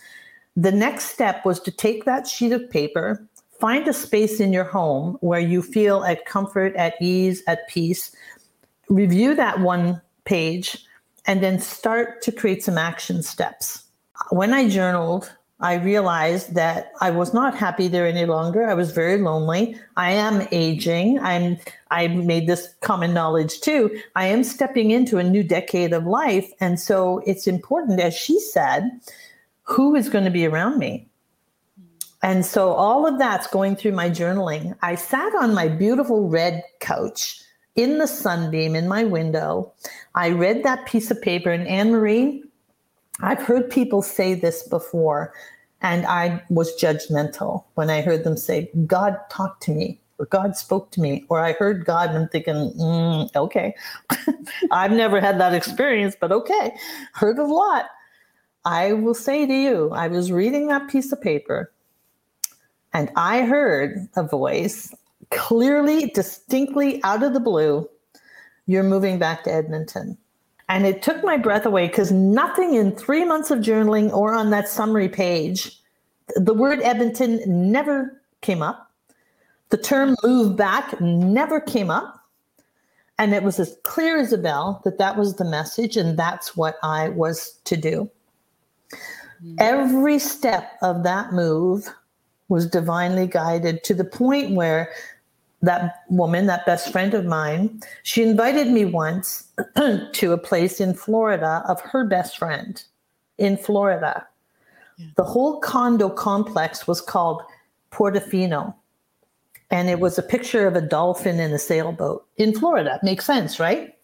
the 0.55 0.71
next 0.71 1.05
step 1.05 1.45
was 1.45 1.59
to 1.61 1.71
take 1.71 2.05
that 2.05 2.27
sheet 2.27 2.51
of 2.51 2.67
paper, 2.69 3.23
find 3.59 3.87
a 3.87 3.93
space 3.93 4.39
in 4.39 4.51
your 4.51 4.63
home 4.63 5.17
where 5.21 5.39
you 5.39 5.61
feel 5.61 6.03
at 6.03 6.25
comfort, 6.25 6.75
at 6.75 6.95
ease, 6.99 7.43
at 7.47 7.67
peace, 7.67 8.15
review 8.89 9.35
that 9.35 9.59
one 9.59 10.01
page, 10.25 10.85
and 11.25 11.43
then 11.43 11.59
start 11.59 12.21
to 12.23 12.31
create 12.31 12.63
some 12.63 12.77
action 12.77 13.21
steps 13.21 13.86
when 14.29 14.53
I 14.53 14.69
journaled, 14.69 15.31
I 15.59 15.75
realized 15.75 16.53
that 16.53 16.91
I 17.01 17.09
was 17.09 17.33
not 17.33 17.55
happy 17.55 17.87
there 17.87 18.05
any 18.05 18.25
longer. 18.25 18.69
I 18.69 18.75
was 18.75 18.91
very 18.91 19.17
lonely. 19.17 19.75
I 19.95 20.11
am 20.11 20.47
aging. 20.51 21.19
I'm 21.19 21.57
I 21.89 22.07
made 22.09 22.47
this 22.47 22.75
common 22.81 23.13
knowledge 23.13 23.61
too. 23.61 23.99
I 24.15 24.27
am 24.27 24.43
stepping 24.43 24.91
into 24.91 25.17
a 25.17 25.23
new 25.23 25.43
decade 25.43 25.93
of 25.93 26.05
life. 26.05 26.51
And 26.59 26.79
so 26.79 27.23
it's 27.25 27.47
important, 27.47 27.99
as 27.99 28.15
she 28.15 28.39
said, 28.39 28.87
who 29.63 29.95
is 29.95 30.09
going 30.09 30.25
to 30.25 30.31
be 30.31 30.45
around 30.45 30.77
me? 30.77 31.07
And 32.21 32.45
so 32.45 32.73
all 32.73 33.07
of 33.07 33.17
that's 33.17 33.47
going 33.47 33.75
through 33.75 33.93
my 33.93 34.09
journaling. 34.09 34.75
I 34.81 34.95
sat 34.95 35.33
on 35.35 35.53
my 35.53 35.67
beautiful 35.67 36.29
red 36.29 36.63
couch 36.79 37.41
in 37.75 37.99
the 37.99 38.07
sunbeam 38.07 38.75
in 38.75 38.87
my 38.87 39.03
window. 39.03 39.71
I 40.15 40.31
read 40.31 40.63
that 40.63 40.87
piece 40.87 41.11
of 41.11 41.21
paper, 41.21 41.51
and 41.51 41.67
Anne 41.67 41.91
Marie, 41.91 42.43
I've 43.21 43.41
heard 43.41 43.69
people 43.69 44.01
say 44.01 44.33
this 44.33 44.63
before, 44.63 45.33
and 45.81 46.05
I 46.05 46.43
was 46.49 46.79
judgmental 46.81 47.63
when 47.75 47.89
I 47.89 48.01
heard 48.01 48.23
them 48.23 48.37
say, 48.37 48.69
God 48.85 49.17
talked 49.29 49.63
to 49.63 49.71
me, 49.71 49.99
or 50.19 50.25
God 50.25 50.55
spoke 50.55 50.91
to 50.91 51.01
me, 51.01 51.25
or 51.29 51.39
I 51.39 51.53
heard 51.53 51.85
God, 51.85 52.09
and 52.09 52.19
I'm 52.19 52.29
thinking, 52.29 52.73
mm, 52.79 53.35
okay. 53.35 53.75
I've 54.71 54.91
never 54.91 55.19
had 55.19 55.39
that 55.39 55.53
experience, 55.53 56.15
but 56.19 56.31
okay, 56.31 56.75
heard 57.13 57.39
a 57.39 57.45
lot. 57.45 57.85
I 58.65 58.93
will 58.93 59.13
say 59.13 59.45
to 59.45 59.53
you, 59.53 59.91
I 59.91 60.07
was 60.07 60.31
reading 60.31 60.67
that 60.67 60.89
piece 60.89 61.11
of 61.11 61.21
paper, 61.21 61.71
and 62.93 63.09
I 63.15 63.43
heard 63.43 64.07
a 64.15 64.23
voice 64.23 64.93
clearly, 65.31 66.07
distinctly 66.07 67.01
out 67.03 67.23
of 67.23 67.33
the 67.33 67.39
blue, 67.39 67.89
you're 68.65 68.83
moving 68.83 69.19
back 69.19 69.43
to 69.43 69.53
Edmonton. 69.53 70.17
And 70.69 70.85
it 70.85 71.01
took 71.01 71.23
my 71.23 71.37
breath 71.37 71.65
away 71.65 71.87
because 71.87 72.11
nothing 72.11 72.73
in 72.73 72.95
three 72.95 73.23
months 73.23 73.51
of 73.51 73.59
journaling 73.59 74.11
or 74.11 74.33
on 74.33 74.49
that 74.49 74.67
summary 74.67 75.07
page, 75.07 75.79
the 76.35 76.53
word 76.53 76.81
Edmonton 76.81 77.41
never 77.71 78.21
came 78.41 78.61
up. 78.61 78.91
The 79.69 79.77
term 79.77 80.15
move 80.23 80.57
back 80.57 80.99
never 80.99 81.61
came 81.61 81.89
up. 81.89 82.15
And 83.19 83.33
it 83.33 83.43
was 83.43 83.59
as 83.59 83.75
clear 83.83 84.19
as 84.19 84.31
a 84.31 84.37
bell 84.37 84.81
that 84.83 84.99
that 84.99 85.17
was 85.17 85.35
the 85.35 85.45
message 85.45 85.97
and 85.97 86.19
that's 86.19 86.55
what 86.55 86.77
I 86.83 87.09
was 87.09 87.59
to 87.63 87.75
do. 87.75 88.09
Mm-hmm. 88.91 89.55
Every 89.59 90.19
step 90.19 90.73
of 90.81 91.03
that 91.03 91.33
move 91.33 91.87
was 92.49 92.67
divinely 92.67 93.27
guided 93.27 93.83
to 93.85 93.93
the 93.93 94.05
point 94.05 94.51
where 94.51 94.91
that 95.61 96.03
woman, 96.09 96.45
that 96.47 96.65
best 96.65 96.91
friend 96.91 97.13
of 97.13 97.25
mine, 97.25 97.81
she 98.03 98.23
invited 98.23 98.67
me 98.67 98.85
once 98.85 99.47
to 100.13 100.31
a 100.31 100.37
place 100.37 100.79
in 100.79 100.93
Florida 100.93 101.63
of 101.67 101.81
her 101.81 102.05
best 102.05 102.37
friend 102.37 102.83
in 103.37 103.57
Florida. 103.57 104.25
Yeah. 104.97 105.07
The 105.15 105.23
whole 105.23 105.59
condo 105.59 106.09
complex 106.09 106.87
was 106.87 107.01
called 107.01 107.41
Portofino. 107.91 108.73
And 109.69 109.89
it 109.89 109.99
was 109.99 110.17
a 110.17 110.23
picture 110.23 110.65
of 110.65 110.75
a 110.75 110.81
dolphin 110.81 111.39
in 111.39 111.51
a 111.51 111.59
sailboat 111.59 112.25
in 112.37 112.57
Florida. 112.57 112.99
Makes 113.03 113.25
sense, 113.25 113.59
right? 113.59 113.95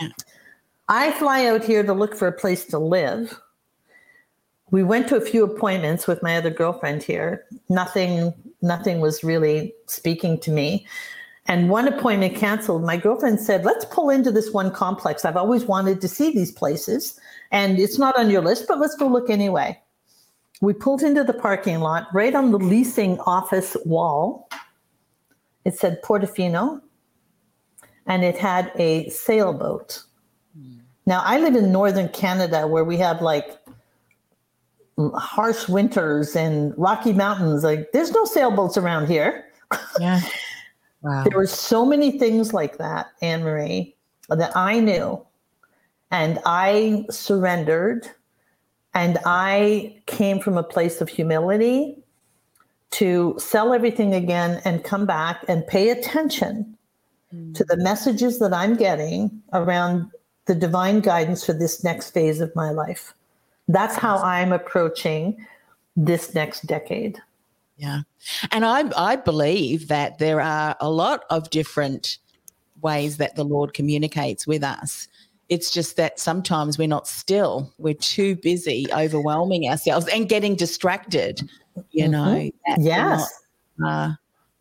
Yeah. 0.00 0.08
I 0.88 1.12
fly 1.12 1.46
out 1.46 1.64
here 1.64 1.82
to 1.82 1.92
look 1.92 2.14
for 2.14 2.28
a 2.28 2.32
place 2.32 2.64
to 2.66 2.78
live. 2.78 3.38
We 4.72 4.82
went 4.82 5.06
to 5.08 5.16
a 5.16 5.20
few 5.20 5.44
appointments 5.44 6.06
with 6.06 6.22
my 6.22 6.36
other 6.36 6.50
girlfriend 6.50 7.02
here. 7.02 7.44
Nothing 7.68 8.34
nothing 8.62 9.00
was 9.00 9.22
really 9.22 9.74
speaking 9.86 10.40
to 10.40 10.50
me. 10.50 10.86
And 11.46 11.68
one 11.68 11.88
appointment 11.88 12.36
canceled. 12.36 12.84
My 12.84 12.96
girlfriend 12.96 13.40
said, 13.40 13.64
Let's 13.64 13.84
pull 13.84 14.10
into 14.10 14.32
this 14.32 14.50
one 14.52 14.70
complex. 14.70 15.24
I've 15.24 15.36
always 15.36 15.64
wanted 15.66 16.00
to 16.00 16.08
see 16.08 16.32
these 16.32 16.50
places. 16.50 17.20
And 17.50 17.78
it's 17.78 17.98
not 17.98 18.18
on 18.18 18.30
your 18.30 18.42
list, 18.42 18.66
but 18.66 18.78
let's 18.78 18.96
go 18.96 19.06
look 19.06 19.28
anyway. 19.28 19.78
we 20.62 20.72
pulled 20.72 21.02
into 21.02 21.24
the 21.24 21.34
parking 21.34 21.80
lot 21.80 22.06
right 22.14 22.34
on 22.34 22.52
the 22.52 22.58
leasing 22.58 23.18
office 23.20 23.76
wall. 23.84 24.48
It 25.64 25.74
said 25.74 26.02
Portofino 26.02 26.80
and 28.06 28.24
it 28.24 28.38
had 28.38 28.72
a 28.76 29.08
sailboat. 29.10 30.02
Mm. 30.58 30.80
Now, 31.06 31.22
I 31.24 31.38
live 31.38 31.56
in 31.56 31.72
northern 31.72 32.08
Canada 32.08 32.66
where 32.66 32.84
we 32.84 32.96
have 32.98 33.20
like 33.20 33.61
harsh 35.10 35.68
winters 35.68 36.36
and 36.36 36.74
rocky 36.76 37.12
mountains. 37.12 37.64
Like, 37.64 37.90
there's 37.92 38.12
no 38.12 38.24
sailboats 38.24 38.76
around 38.76 39.06
here. 39.06 39.44
Yeah. 40.00 40.20
Wow. 41.04 41.24
there 41.24 41.36
were 41.36 41.48
so 41.48 41.84
many 41.84 42.16
things 42.16 42.54
like 42.54 42.78
that, 42.78 43.10
Anne 43.22 43.42
Marie, 43.42 43.96
that 44.28 44.56
I 44.56 44.78
knew. 44.78 45.20
And 46.12 46.38
I 46.46 47.06
surrendered. 47.10 48.08
And 48.94 49.18
I 49.26 50.00
came 50.06 50.38
from 50.38 50.56
a 50.56 50.62
place 50.62 51.00
of 51.00 51.08
humility 51.08 51.96
to 52.92 53.34
sell 53.38 53.72
everything 53.72 54.14
again 54.14 54.60
and 54.64 54.84
come 54.84 55.06
back 55.06 55.44
and 55.48 55.66
pay 55.66 55.90
attention 55.90 56.76
mm. 57.34 57.54
to 57.54 57.64
the 57.64 57.78
messages 57.78 58.38
that 58.38 58.52
I'm 58.52 58.76
getting 58.76 59.42
around 59.52 60.10
the 60.46 60.54
divine 60.54 61.00
guidance 61.00 61.44
for 61.44 61.52
this 61.52 61.82
next 61.82 62.10
phase 62.10 62.40
of 62.40 62.54
my 62.54 62.70
life. 62.70 63.14
That's 63.72 63.96
how 63.96 64.18
I'm 64.18 64.52
approaching 64.52 65.44
this 65.96 66.34
next 66.34 66.66
decade. 66.66 67.18
Yeah. 67.76 68.02
And 68.50 68.64
I 68.64 68.90
I 68.96 69.16
believe 69.16 69.88
that 69.88 70.18
there 70.18 70.40
are 70.40 70.76
a 70.80 70.90
lot 70.90 71.24
of 71.30 71.50
different 71.50 72.18
ways 72.82 73.16
that 73.16 73.34
the 73.34 73.44
Lord 73.44 73.72
communicates 73.74 74.46
with 74.46 74.62
us. 74.62 75.08
It's 75.48 75.70
just 75.70 75.96
that 75.96 76.18
sometimes 76.18 76.78
we're 76.78 76.88
not 76.88 77.06
still. 77.08 77.72
We're 77.78 77.94
too 77.94 78.36
busy 78.36 78.86
overwhelming 78.92 79.68
ourselves 79.68 80.06
and 80.08 80.28
getting 80.28 80.54
distracted, 80.54 81.42
you 81.90 82.04
mm-hmm. 82.04 82.12
know. 82.12 82.50
Yes. 82.78 83.28
Not, 83.78 83.88
uh, 83.88 84.14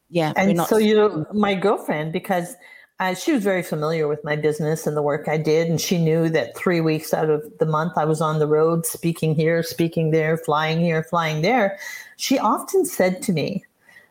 yeah. 0.10 0.34
And 0.36 0.60
so, 0.62 0.78
you 0.78 0.96
know, 0.96 1.26
my 1.34 1.56
girlfriend, 1.56 2.12
because 2.12 2.56
uh, 3.02 3.16
she 3.16 3.34
was 3.34 3.44
very 3.44 3.64
familiar 3.64 4.08
with 4.08 4.24
my 4.24 4.36
business 4.36 4.86
and 4.86 4.96
the 4.96 5.02
work 5.02 5.28
I 5.28 5.38
did. 5.38 5.68
And 5.68 5.82
she 5.82 5.98
knew 5.98 6.30
that 6.30 6.56
three 6.56 6.82
weeks 6.82 7.16
out 7.16 7.32
of 7.32 7.44
the 7.58 7.66
month 7.66 7.94
I 7.98 8.06
was 8.06 8.22
on 8.22 8.38
the 8.38 8.46
road, 8.46 8.86
speaking 8.86 9.34
here, 9.34 9.64
speaking 9.64 10.12
there, 10.12 10.38
flying 10.38 10.80
here, 10.80 11.04
flying 11.04 11.42
there. 11.42 11.80
She 12.18 12.38
often 12.38 12.86
said 12.86 13.24
to 13.24 13.34
me 13.34 13.66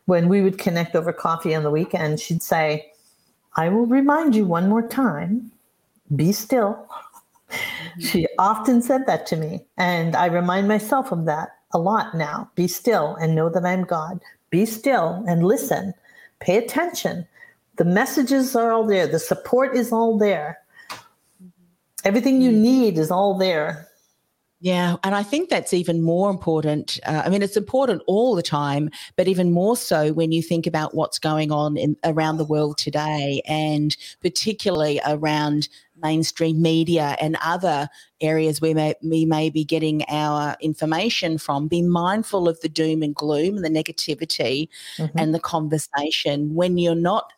when 0.06 0.28
we 0.28 0.42
would 0.42 0.58
connect 0.58 0.96
over 0.96 1.12
coffee 1.12 1.54
on 1.54 1.62
the 1.62 1.70
weekend, 1.70 2.18
she'd 2.18 2.42
say, 2.42 2.90
I 3.54 3.68
will 3.68 3.86
remind 3.86 4.34
you 4.34 4.44
one 4.44 4.68
more 4.68 4.86
time 4.86 5.52
be 6.16 6.32
still. 6.32 6.88
Mm-hmm. 7.48 8.00
She 8.00 8.26
often 8.40 8.82
said 8.82 9.06
that 9.06 9.24
to 9.26 9.36
me. 9.36 9.64
And 9.78 10.16
I 10.16 10.26
remind 10.26 10.66
myself 10.66 11.12
of 11.12 11.26
that 11.26 11.50
a 11.72 11.78
lot 11.78 12.16
now. 12.16 12.50
Be 12.56 12.66
still 12.66 13.14
and 13.20 13.36
know 13.36 13.48
that 13.50 13.64
I'm 13.64 13.84
God. 13.84 14.20
Be 14.50 14.66
still 14.66 15.24
and 15.28 15.44
listen. 15.44 15.94
Pay 16.40 16.56
attention 16.56 17.28
the 17.80 17.86
messages 17.86 18.54
are 18.54 18.72
all 18.72 18.84
there. 18.84 19.06
The 19.06 19.18
support 19.18 19.74
is 19.74 19.90
all 19.90 20.18
there. 20.18 20.58
Everything 22.04 22.42
you 22.42 22.50
mm. 22.50 22.56
need 22.56 22.98
is 22.98 23.10
all 23.10 23.38
there. 23.38 23.88
Yeah, 24.60 24.96
and 25.02 25.14
I 25.14 25.22
think 25.22 25.48
that's 25.48 25.72
even 25.72 26.02
more 26.02 26.28
important. 26.28 27.00
Uh, 27.06 27.22
I 27.24 27.30
mean, 27.30 27.40
it's 27.40 27.56
important 27.56 28.02
all 28.06 28.34
the 28.34 28.42
time, 28.42 28.90
but 29.16 29.28
even 29.28 29.50
more 29.50 29.78
so 29.78 30.12
when 30.12 30.30
you 30.30 30.42
think 30.42 30.66
about 30.66 30.94
what's 30.94 31.18
going 31.18 31.50
on 31.50 31.78
in, 31.78 31.96
around 32.04 32.36
the 32.36 32.44
world 32.44 32.76
today, 32.76 33.40
and 33.48 33.96
particularly 34.20 35.00
around 35.06 35.70
mainstream 36.02 36.60
media 36.60 37.16
and 37.18 37.38
other 37.42 37.88
areas 38.20 38.60
where 38.60 38.74
may, 38.74 38.94
we 39.02 39.24
may 39.24 39.48
be 39.48 39.64
getting 39.64 40.04
our 40.10 40.54
information 40.60 41.38
from. 41.38 41.66
Be 41.66 41.80
mindful 41.80 42.46
of 42.46 42.60
the 42.60 42.68
doom 42.68 43.02
and 43.02 43.14
gloom 43.14 43.56
and 43.56 43.64
the 43.64 43.70
negativity 43.70 44.68
mm-hmm. 44.98 45.18
and 45.18 45.34
the 45.34 45.40
conversation. 45.40 46.54
When 46.54 46.76
you're 46.76 46.94
not 46.94 47.32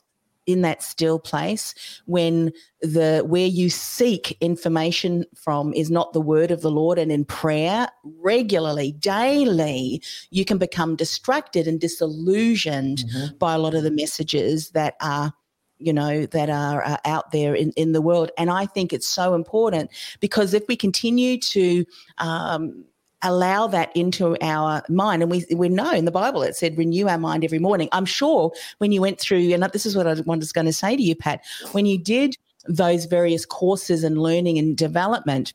in 0.46 0.62
that 0.62 0.83
still 0.83 1.18
place 1.18 1.74
when 2.07 2.52
the 2.81 3.22
where 3.26 3.46
you 3.46 3.70
seek 3.70 4.37
information 4.40 5.24
from 5.35 5.72
is 5.74 5.90
not 5.90 6.12
the 6.12 6.20
word 6.20 6.50
of 6.50 6.62
the 6.62 6.70
lord 6.70 6.98
and 6.98 7.12
in 7.12 7.24
prayer 7.24 7.88
regularly 8.18 8.92
daily 8.92 10.02
you 10.31 10.44
can 10.44 10.59
become 10.59 10.96
distracted 10.96 11.68
and 11.68 11.81
disillusioned 11.81 12.98
mm-hmm. 12.98 13.37
by 13.38 13.55
a 13.55 13.59
lot 13.59 13.74
of 13.74 13.85
the 13.85 13.90
messages 13.90 14.70
that 14.70 14.94
are 15.00 15.33
you 15.78 15.92
know 15.92 16.26
that 16.26 16.48
are, 16.48 16.83
are 16.83 17.00
out 17.05 17.31
there 17.33 17.55
in, 17.55 17.70
in 17.72 17.92
the 17.92 18.02
world 18.02 18.31
and 18.38 18.50
i 18.50 18.66
think 18.66 18.92
it's 18.92 19.09
so 19.09 19.35
important 19.35 19.90
because 20.20 20.55
if 20.55 20.66
we 20.68 20.76
continue 20.76 21.38
to 21.38 21.85
um, 22.18 22.85
allow 23.23 23.67
that 23.69 23.95
into 23.97 24.37
our 24.41 24.83
mind. 24.89 25.23
And 25.23 25.31
we 25.31 25.45
we 25.55 25.69
know 25.69 25.93
in 25.93 26.05
the 26.05 26.11
Bible 26.11 26.43
it 26.43 26.57
said 26.57 26.77
renew 26.77 27.09
our 27.09 27.19
mind 27.19 27.45
every 27.45 27.59
morning. 27.59 27.89
I'm 27.93 28.05
sure 28.05 28.53
when 28.79 28.93
you 28.93 29.01
went 29.01 29.21
through, 29.21 29.53
and 29.53 29.63
this 29.73 29.87
is 29.87 29.97
what 29.97 30.07
I 30.07 30.15
was 30.15 30.53
going 30.53 30.67
to 30.67 30.73
say 30.73 30.97
to 30.97 31.03
you, 31.03 31.15
Pat, 31.15 31.45
when 31.73 31.87
you 31.87 31.99
did 31.99 32.37
those 32.67 33.07
various 33.07 33.45
courses 33.45 34.05
and 34.05 34.19
learning 34.19 34.59
and 34.59 34.77
development 34.77 35.53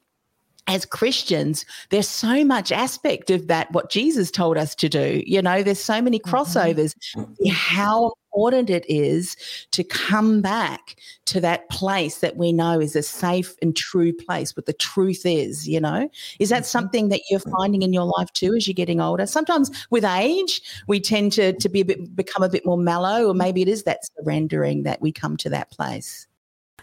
as 0.67 0.85
Christians, 0.85 1.65
there's 1.89 2.09
so 2.09 2.43
much 2.43 2.71
aspect 2.71 3.29
of 3.29 3.47
that, 3.47 3.71
what 3.71 3.89
Jesus 3.89 4.29
told 4.29 4.57
us 4.57 4.75
to 4.75 4.89
do. 4.89 5.23
You 5.25 5.41
know, 5.41 5.63
there's 5.63 5.79
so 5.79 6.01
many 6.01 6.19
mm-hmm. 6.19 6.35
crossovers. 6.35 6.93
Mm-hmm. 7.15 7.49
How 7.49 8.13
important 8.37 8.69
it 8.69 8.85
is 8.87 9.35
to 9.71 9.83
come 9.83 10.41
back 10.41 10.95
to 11.25 11.41
that 11.41 11.67
place 11.69 12.19
that 12.19 12.37
we 12.37 12.53
know 12.53 12.79
is 12.79 12.95
a 12.95 13.01
safe 13.01 13.55
and 13.63 13.75
true 13.75 14.13
place, 14.13 14.55
what 14.55 14.67
the 14.67 14.73
truth 14.73 15.25
is, 15.25 15.67
you 15.67 15.81
know? 15.81 16.07
Is 16.39 16.49
that 16.49 16.57
mm-hmm. 16.57 16.65
something 16.65 17.09
that 17.09 17.21
you're 17.31 17.39
finding 17.39 17.81
in 17.81 17.93
your 17.93 18.05
life 18.05 18.31
too 18.33 18.53
as 18.53 18.67
you're 18.67 18.75
getting 18.75 19.01
older? 19.01 19.25
Sometimes 19.25 19.71
with 19.89 20.05
age, 20.05 20.61
we 20.87 20.99
tend 20.99 21.31
to, 21.33 21.53
to 21.53 21.67
be 21.67 21.81
a 21.81 21.85
bit, 21.85 22.15
become 22.15 22.43
a 22.43 22.49
bit 22.49 22.63
more 22.63 22.77
mellow, 22.77 23.27
or 23.27 23.33
maybe 23.33 23.63
it 23.63 23.67
is 23.67 23.83
that 23.83 24.01
surrendering 24.19 24.83
that 24.83 25.01
we 25.01 25.11
come 25.11 25.35
to 25.37 25.49
that 25.49 25.71
place. 25.71 26.27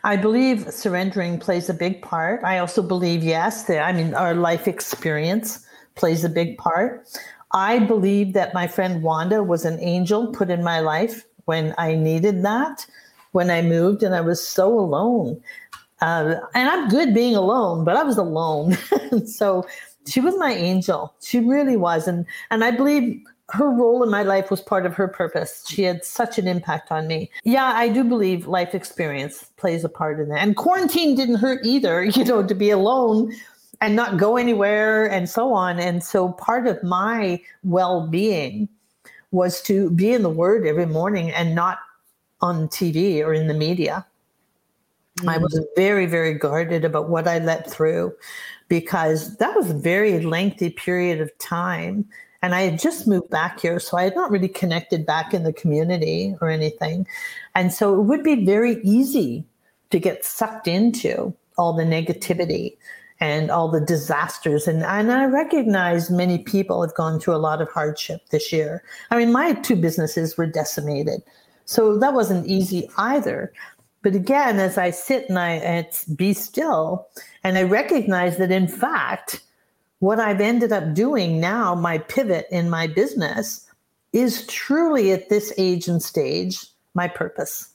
I 0.03 0.17
believe 0.17 0.71
surrendering 0.71 1.39
plays 1.39 1.71
a 1.71 1.75
big 1.75 2.03
part. 2.03 2.43
I 2.43 2.59
also 2.59 2.83
believe, 2.83 3.23
yes, 3.23 3.65
that 3.65 3.81
I 3.81 3.93
mean, 3.93 4.13
our 4.13 4.35
life 4.35 4.67
experience 4.67 5.65
plays 5.95 6.25
a 6.25 6.29
big 6.29 6.59
part. 6.59 7.07
I 7.53 7.79
believe 7.79 8.33
that 8.33 8.53
my 8.53 8.67
friend 8.67 9.03
Wanda 9.03 9.45
was 9.45 9.65
an 9.65 9.79
angel 9.79 10.33
put 10.33 10.51
in 10.51 10.65
my 10.65 10.81
life 10.81 11.25
when 11.45 11.75
I 11.79 11.95
needed 11.95 12.43
that, 12.45 12.87
when 13.33 13.51
I 13.51 13.63
moved 13.63 14.03
and 14.03 14.15
I 14.15 14.21
was 14.21 14.45
so 14.45 14.69
alone. 14.79 15.41
Uh, 16.01 16.37
and 16.55 16.69
I'm 16.69 16.89
good 16.89 17.15
being 17.15 17.35
alone, 17.35 17.85
but 17.85 17.97
I 17.97 18.03
was 18.03 18.19
alone. 18.19 18.77
so 19.27 19.67
she 20.07 20.21
was 20.21 20.37
my 20.39 20.53
angel. 20.53 21.15
She 21.23 21.41
really 21.41 21.77
was. 21.77 22.07
And, 22.07 22.27
and 22.51 22.65
I 22.65 22.71
believe 22.71 23.23
her 23.51 23.71
role 23.71 24.03
in 24.03 24.11
my 24.11 24.23
life 24.23 24.51
was 24.51 24.61
part 24.61 24.87
of 24.87 24.95
her 24.95 25.07
purpose. 25.07 25.65
She 25.69 25.83
had 25.83 26.05
such 26.05 26.39
an 26.39 26.49
impact 26.49 26.91
on 26.91 27.07
me. 27.07 27.31
Yeah, 27.45 27.73
I 27.75 27.89
do 27.89 28.03
believe 28.03 28.47
life 28.47 28.75
experience 28.75 29.51
plays 29.57 29.85
a 29.85 29.89
part 29.89 30.19
in 30.19 30.29
that. 30.31 30.39
And 30.39 30.57
quarantine 30.57 31.15
didn't 31.15 31.37
hurt 31.37 31.65
either, 31.65 32.05
you 32.17 32.25
know, 32.25 32.43
to 32.43 32.55
be 32.55 32.71
alone 32.71 33.33
and 33.81 33.95
not 33.95 34.17
go 34.17 34.37
anywhere 34.37 35.11
and 35.11 35.29
so 35.29 35.53
on. 35.53 35.79
And 35.79 36.03
so 36.03 36.31
part 36.33 36.67
of 36.67 36.83
my 36.83 37.41
well 37.63 38.07
being 38.07 38.69
was 39.35 39.61
to 39.63 39.91
be 39.91 40.13
in 40.13 40.23
the 40.23 40.31
Word 40.31 40.67
every 40.67 40.87
morning 40.87 41.31
and 41.31 41.55
not 41.55 41.79
on 42.41 42.69
TV 42.69 43.25
or 43.25 43.35
in 43.35 43.49
the 43.49 43.55
media. 43.55 44.07
Mm-hmm. 45.19 45.29
I 45.29 45.39
was 45.39 45.61
very, 45.77 46.07
very 46.07 46.35
guarded 46.35 46.85
about 46.85 47.09
what 47.09 47.29
I 47.29 47.39
let 47.39 47.71
through 47.71 48.15
because 48.69 49.37
that 49.37 49.55
was 49.55 49.71
a 49.71 49.75
very 49.75 50.21
lengthy 50.21 50.71
period 50.71 51.21
of 51.21 51.37
time 51.39 52.07
and 52.45 52.55
I 52.55 52.61
had 52.61 52.79
just 52.79 53.09
moved 53.09 53.31
back 53.31 53.61
here, 53.61 53.81
so 53.81 53.97
I 53.97 54.03
had 54.03 54.15
not 54.15 54.31
really 54.31 54.49
connected 54.49 55.07
back 55.07 55.33
in 55.33 55.45
the 55.45 55.53
community 55.55 56.37
or 56.43 56.51
anything. 56.51 57.07
And 57.55 57.73
so 57.73 57.99
it 57.99 58.03
would 58.03 58.23
be 58.23 58.45
very 58.45 58.83
easy 58.83 59.47
to 59.89 59.99
get 59.99 60.27
sucked 60.27 60.69
into 60.69 61.35
all 61.57 61.73
the 61.73 61.85
negativity 61.85 62.77
and 63.25 63.51
all 63.51 63.69
the 63.69 63.81
disasters. 63.81 64.69
And, 64.69 64.83
and 64.85 65.11
I 65.11 65.25
recognize 65.25 66.11
many 66.11 66.39
people 66.39 66.83
have 66.83 66.95
gone 66.95 67.19
through 67.19 67.35
a 67.35 67.47
lot 67.49 67.63
of 67.63 67.71
hardship 67.71 68.21
this 68.31 68.53
year. 68.53 68.83
I 69.11 69.17
mean, 69.17 69.33
my 69.33 69.55
two 69.55 69.77
businesses 69.77 70.37
were 70.37 70.47
decimated. 70.47 71.23
So 71.65 71.99
that 71.99 72.13
wasn't 72.13 72.47
easy 72.47 72.91
either. 72.99 73.53
But 74.03 74.15
again, 74.15 74.59
as 74.59 74.77
I 74.77 74.91
sit 74.91 75.31
and 75.31 75.39
I 75.39 75.55
it's 75.55 76.05
be 76.05 76.35
still, 76.35 77.09
and 77.43 77.57
I 77.57 77.63
recognize 77.63 78.37
that 78.37 78.51
in 78.51 78.69
fact, 78.69 79.41
what 80.01 80.21
I've 80.21 80.43
ended 80.43 80.73
up 80.73 80.93
doing 80.93 81.41
now, 81.41 81.75
my 81.75 81.97
pivot 81.97 82.47
in 82.51 82.69
my 82.69 82.87
business, 82.87 83.67
is 84.13 84.47
truly 84.47 85.13
at 85.13 85.31
this 85.31 85.53
age 85.57 85.89
and 85.89 86.03
stage 86.03 86.67
my 86.93 87.09
purpose. 87.09 87.71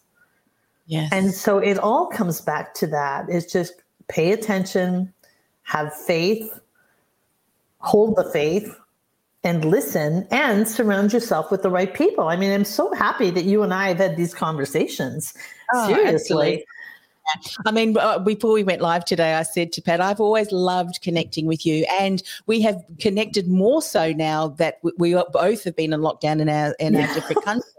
Yes. 0.85 1.09
And 1.11 1.33
so 1.33 1.57
it 1.57 1.79
all 1.79 2.05
comes 2.07 2.39
back 2.39 2.75
to 2.75 2.87
that. 2.87 3.25
It's 3.29 3.51
just 3.51 3.73
pay 4.07 4.31
attention, 4.31 5.11
have 5.69 5.95
faith, 5.95 6.59
hold 7.77 8.15
the 8.15 8.29
faith, 8.31 8.75
and 9.43 9.63
listen 9.63 10.27
and 10.31 10.67
surround 10.67 11.13
yourself 11.13 11.51
with 11.51 11.61
the 11.61 11.69
right 11.69 11.93
people. 11.93 12.27
I 12.27 12.35
mean, 12.35 12.51
I'm 12.51 12.65
so 12.65 12.91
happy 12.93 13.29
that 13.29 13.45
you 13.45 13.61
and 13.61 13.71
I 13.73 13.89
have 13.89 13.97
had 13.97 14.17
these 14.17 14.33
conversations. 14.33 15.33
Oh, 15.71 15.87
Seriously. 15.87 16.65
Absolutely. 17.35 17.65
I 17.67 17.71
mean, 17.71 17.95
uh, 17.95 18.17
before 18.17 18.51
we 18.51 18.63
went 18.63 18.81
live 18.81 19.05
today, 19.05 19.35
I 19.35 19.43
said 19.43 19.71
to 19.73 19.81
Pat, 19.83 20.01
I've 20.01 20.19
always 20.19 20.51
loved 20.51 21.01
connecting 21.03 21.45
with 21.45 21.63
you, 21.63 21.85
and 22.01 22.23
we 22.47 22.61
have 22.61 22.83
connected 22.99 23.47
more 23.47 23.83
so 23.83 24.11
now 24.11 24.47
that 24.47 24.79
we 24.97 25.13
both 25.31 25.63
have 25.63 25.75
been 25.75 25.93
in 25.93 26.01
lockdown 26.01 26.41
in 26.41 26.49
our 26.49 26.73
in 26.79 26.95
our 26.95 27.13
different 27.13 27.45
countries. 27.45 27.75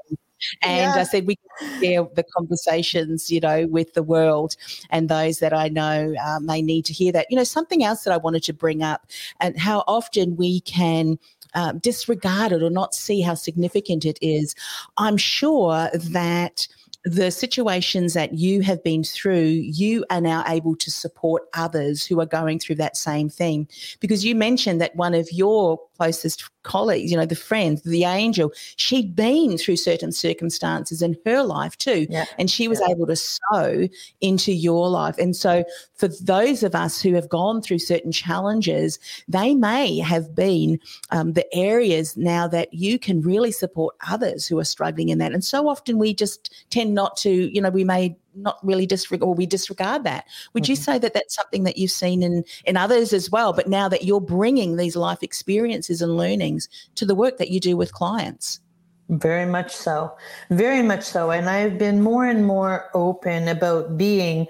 And 0.63 0.95
yeah. 0.95 1.01
I 1.01 1.05
said 1.05 1.27
we 1.27 1.37
can 1.37 1.81
share 1.81 2.07
the 2.15 2.25
conversations, 2.37 3.31
you 3.31 3.41
know, 3.41 3.67
with 3.67 3.95
the 3.95 4.03
world 4.03 4.57
and 4.91 5.09
those 5.09 5.39
that 5.39 5.53
I 5.53 5.69
know 5.69 6.15
uh, 6.25 6.41
may 6.41 6.63
need 6.63 6.85
to 6.87 6.93
hear 6.93 7.13
that. 7.13 7.27
You 7.31 7.37
know, 7.37 7.45
something 7.45 7.85
else 7.85 8.05
that 8.05 8.13
I 8.13 8.17
wanted 8.17 8.43
to 8.45 8.53
bring 8.53 8.83
up 8.83 9.07
and 9.41 9.59
how 9.59 9.85
often 9.87 10.37
we 10.37 10.61
can. 10.61 11.19
Uh, 11.53 11.73
disregard 11.73 12.53
it 12.53 12.63
or 12.63 12.71
not 12.71 12.95
see 12.95 13.21
how 13.23 13.35
significant 13.35 14.05
it 14.05 14.17
is. 14.23 14.55
I'm 14.99 15.17
sure 15.17 15.91
that 15.93 16.69
the 17.05 17.31
situations 17.31 18.13
that 18.15 18.35
you 18.35 18.61
have 18.61 18.83
been 18.85 19.03
through, 19.03 19.43
you 19.43 20.05
are 20.11 20.21
now 20.21 20.45
able 20.47 20.77
to 20.77 20.91
support 20.91 21.45
others 21.55 22.05
who 22.05 22.21
are 22.21 22.27
going 22.27 22.59
through 22.59 22.75
that 22.77 22.97
same 22.97 23.29
thing. 23.29 23.67
Because 24.01 24.25
you 24.25 24.35
mentioned 24.35 24.81
that 24.81 24.95
one 24.97 25.15
of 25.15 25.33
your 25.33 25.81
closest 25.97 26.49
colleagues, 26.63 27.11
you 27.11 27.17
know, 27.17 27.27
the 27.27 27.35
friends, 27.35 27.83
the 27.83 28.05
angel, 28.05 28.53
she'd 28.77 29.15
been 29.15 29.57
through 29.59 29.77
certain 29.77 30.13
circumstances 30.13 31.03
in 31.03 31.17
her 31.25 31.43
life 31.43 31.77
too. 31.79 32.07
Yeah. 32.11 32.25
And 32.39 32.51
she 32.51 32.69
was 32.69 32.81
yeah. 32.81 32.93
able 32.93 33.07
to 33.07 33.17
sow 33.17 33.89
into 34.21 34.53
your 34.53 34.89
life. 34.89 35.17
And 35.19 35.35
so 35.35 35.65
for 35.95 36.09
those 36.09 36.63
of 36.63 36.75
us 36.75 37.01
who 37.01 37.15
have 37.15 37.29
gone 37.29 37.63
through 37.63 37.79
certain 37.79 38.13
challenges, 38.13 38.99
they 39.29 39.55
may 39.55 39.99
have 39.99 40.35
been 40.35 40.79
um, 41.11 41.33
the 41.33 41.47
areas 41.55 42.17
now 42.17 42.47
that 42.49 42.73
you 42.73 42.99
can 42.99 43.21
really 43.21 43.53
support 43.53 43.95
others 44.09 44.47
who 44.47 44.59
are 44.59 44.65
struggling 44.65 45.09
in 45.09 45.19
that. 45.19 45.33
And 45.33 45.45
so 45.45 45.69
often 45.69 45.99
we 45.99 46.15
just 46.15 46.53
tend 46.71 46.95
not 46.95 47.17
to, 47.19 47.31
you 47.31 47.61
know, 47.61 47.71
we 47.71 47.85
may 47.85 48.17
not 48.35 48.59
really 48.63 48.87
disregard 48.87 49.29
or 49.29 49.35
we 49.35 49.47
disregard 49.47 50.05
that. 50.05 50.27
Would 50.53 50.65
mm-hmm. 50.65 50.73
you 50.73 50.77
say 50.77 50.99
that 50.99 51.15
that's 51.15 51.35
something 51.35 51.65
that 51.65 51.79
you've 51.79 51.91
seen 51.91 52.23
in 52.23 52.45
in 52.65 52.77
others 52.77 53.13
as 53.13 53.31
well? 53.31 53.53
But 53.53 53.69
now 53.69 53.89
that 53.89 54.05
you're 54.05 54.21
bringing 54.21 54.77
these 54.77 54.97
life 54.97 55.23
experiences 55.23 56.03
and 56.03 56.17
learnings 56.17 56.69
to 56.97 57.05
the 57.05 57.15
work 57.15 57.39
that 57.39 57.51
you 57.51 57.61
do 57.61 57.77
with 57.77 57.93
clients. 57.93 58.61
Very 59.09 59.47
much 59.47 59.75
so. 59.75 60.17
Very 60.51 60.83
much 60.83 61.03
so. 61.03 61.31
And 61.31 61.51
I've 61.51 61.79
been 61.79 62.01
more 62.01 62.25
and 62.25 62.47
more 62.47 62.89
open 62.95 63.49
about 63.49 63.99
being 63.99 64.47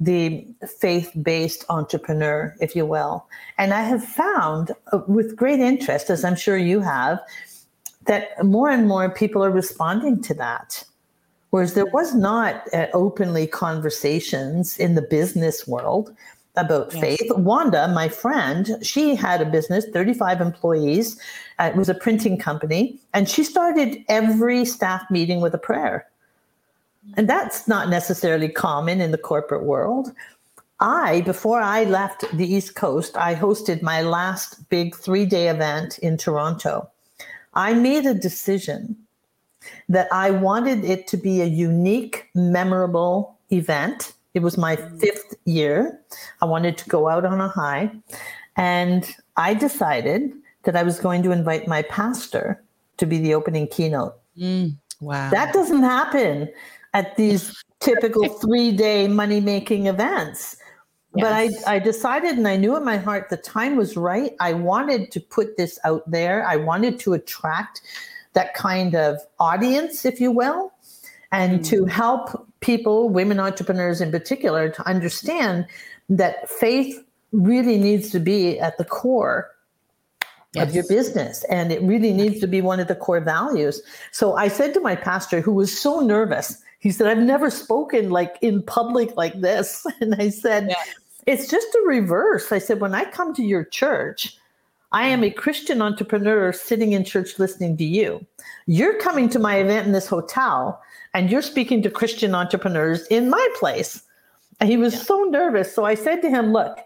the 0.00 0.46
faith 0.80 1.12
based 1.22 1.64
entrepreneur, 1.68 2.54
if 2.60 2.74
you 2.74 2.86
will. 2.86 3.26
And 3.58 3.74
I 3.74 3.82
have 3.82 4.02
found 4.02 4.72
uh, 4.92 5.00
with 5.06 5.36
great 5.36 5.60
interest, 5.60 6.08
as 6.08 6.24
I'm 6.24 6.36
sure 6.36 6.56
you 6.56 6.80
have, 6.80 7.20
that 8.06 8.42
more 8.44 8.70
and 8.70 8.88
more 8.88 9.10
people 9.10 9.44
are 9.44 9.50
responding 9.50 10.22
to 10.22 10.34
that. 10.34 10.84
Whereas 11.50 11.74
there 11.74 11.86
was 11.86 12.14
not 12.14 12.62
uh, 12.74 12.86
openly 12.92 13.46
conversations 13.46 14.78
in 14.78 14.94
the 14.94 15.02
business 15.02 15.66
world 15.66 16.14
about 16.56 16.92
yes. 16.92 17.00
faith. 17.00 17.32
Wanda, 17.36 17.88
my 17.88 18.08
friend, 18.08 18.78
she 18.82 19.14
had 19.14 19.40
a 19.40 19.46
business, 19.46 19.86
35 19.92 20.40
employees. 20.40 21.18
Uh, 21.58 21.70
it 21.72 21.76
was 21.76 21.88
a 21.88 21.94
printing 21.94 22.36
company. 22.36 22.98
And 23.14 23.28
she 23.28 23.44
started 23.44 24.04
every 24.08 24.64
staff 24.64 25.02
meeting 25.10 25.40
with 25.40 25.54
a 25.54 25.58
prayer. 25.58 26.06
And 27.16 27.28
that's 27.28 27.66
not 27.66 27.88
necessarily 27.88 28.48
common 28.48 29.00
in 29.00 29.12
the 29.12 29.18
corporate 29.18 29.64
world. 29.64 30.12
I, 30.80 31.22
before 31.22 31.60
I 31.60 31.84
left 31.84 32.24
the 32.36 32.46
East 32.46 32.74
Coast, 32.74 33.16
I 33.16 33.34
hosted 33.34 33.82
my 33.82 34.02
last 34.02 34.68
big 34.68 34.94
three 34.94 35.24
day 35.24 35.48
event 35.48 35.98
in 35.98 36.16
Toronto. 36.16 36.88
I 37.54 37.72
made 37.72 38.06
a 38.06 38.14
decision 38.14 38.96
that 39.88 40.08
I 40.12 40.30
wanted 40.30 40.84
it 40.84 41.06
to 41.08 41.16
be 41.16 41.40
a 41.40 41.46
unique, 41.46 42.28
memorable 42.34 43.38
event. 43.50 44.12
It 44.34 44.40
was 44.40 44.58
my 44.58 44.76
fifth 44.76 45.34
year. 45.44 46.00
I 46.40 46.44
wanted 46.44 46.78
to 46.78 46.88
go 46.88 47.08
out 47.08 47.24
on 47.24 47.40
a 47.40 47.48
high. 47.48 47.90
And 48.56 49.08
I 49.36 49.54
decided 49.54 50.32
that 50.64 50.76
I 50.76 50.82
was 50.82 50.98
going 50.98 51.22
to 51.22 51.32
invite 51.32 51.66
my 51.66 51.82
pastor 51.82 52.62
to 52.98 53.06
be 53.06 53.18
the 53.18 53.34
opening 53.34 53.68
keynote. 53.68 54.14
Mm, 54.36 54.76
wow. 55.00 55.30
That 55.30 55.52
doesn't 55.52 55.82
happen 55.82 56.48
at 56.94 57.16
these 57.16 57.62
typical 57.80 58.28
three 58.40 58.72
day 58.72 59.08
money 59.08 59.40
making 59.40 59.86
events. 59.86 60.56
Yes. 61.16 61.24
But 61.24 61.32
I, 61.32 61.76
I 61.76 61.78
decided 61.78 62.36
and 62.36 62.46
I 62.46 62.56
knew 62.56 62.76
in 62.76 62.84
my 62.84 62.98
heart 62.98 63.30
the 63.30 63.38
time 63.38 63.76
was 63.76 63.96
right. 63.96 64.32
I 64.40 64.52
wanted 64.52 65.10
to 65.12 65.20
put 65.20 65.56
this 65.56 65.78
out 65.84 66.08
there. 66.10 66.46
I 66.46 66.56
wanted 66.56 66.98
to 67.00 67.14
attract 67.14 67.80
that 68.38 68.54
kind 68.54 68.94
of 68.94 69.20
audience, 69.40 70.04
if 70.04 70.20
you 70.20 70.30
will, 70.30 70.72
and 71.32 71.58
mm. 71.58 71.66
to 71.66 71.86
help 71.86 72.46
people, 72.60 73.08
women 73.08 73.40
entrepreneurs 73.40 74.00
in 74.00 74.12
particular, 74.12 74.68
to 74.68 74.86
understand 74.86 75.66
that 76.08 76.48
faith 76.48 77.04
really 77.32 77.76
needs 77.76 78.10
to 78.10 78.20
be 78.20 78.60
at 78.60 78.78
the 78.78 78.84
core 78.84 79.50
yes. 80.54 80.68
of 80.68 80.72
your 80.72 80.86
business 80.86 81.44
and 81.50 81.72
it 81.72 81.82
really 81.82 82.12
needs 82.12 82.38
to 82.38 82.46
be 82.46 82.60
one 82.62 82.78
of 82.78 82.86
the 82.86 82.94
core 82.94 83.20
values. 83.20 83.82
So 84.12 84.36
I 84.36 84.46
said 84.46 84.72
to 84.74 84.80
my 84.80 84.94
pastor, 84.94 85.40
who 85.40 85.52
was 85.52 85.76
so 85.76 85.98
nervous, 85.98 86.62
he 86.78 86.92
said, 86.92 87.08
I've 87.08 87.18
never 87.18 87.50
spoken 87.50 88.10
like 88.10 88.36
in 88.40 88.62
public 88.62 89.16
like 89.16 89.40
this. 89.40 89.84
And 90.00 90.14
I 90.14 90.28
said. 90.28 90.74
It's 91.26 91.50
just 91.50 91.66
a 91.74 91.82
reverse. 91.86 92.52
I 92.52 92.58
said, 92.58 92.80
when 92.80 92.94
I 92.94 93.04
come 93.04 93.34
to 93.34 93.42
your 93.42 93.62
church, 93.62 94.38
I 94.92 95.06
am 95.08 95.22
a 95.22 95.30
Christian 95.30 95.82
entrepreneur 95.82 96.52
sitting 96.52 96.92
in 96.92 97.04
church 97.04 97.38
listening 97.38 97.76
to 97.76 97.84
you. 97.84 98.24
You're 98.66 98.98
coming 98.98 99.28
to 99.30 99.38
my 99.38 99.56
event 99.56 99.86
in 99.86 99.92
this 99.92 100.06
hotel 100.06 100.82
and 101.12 101.30
you're 101.30 101.42
speaking 101.42 101.82
to 101.82 101.90
Christian 101.90 102.34
entrepreneurs 102.34 103.06
in 103.08 103.28
my 103.28 103.48
place. 103.58 104.02
And 104.60 104.68
he 104.68 104.76
was 104.76 104.94
yeah. 104.94 105.00
so 105.00 105.24
nervous. 105.24 105.74
So 105.74 105.84
I 105.84 105.94
said 105.94 106.22
to 106.22 106.30
him, 106.30 106.52
Look, 106.52 106.78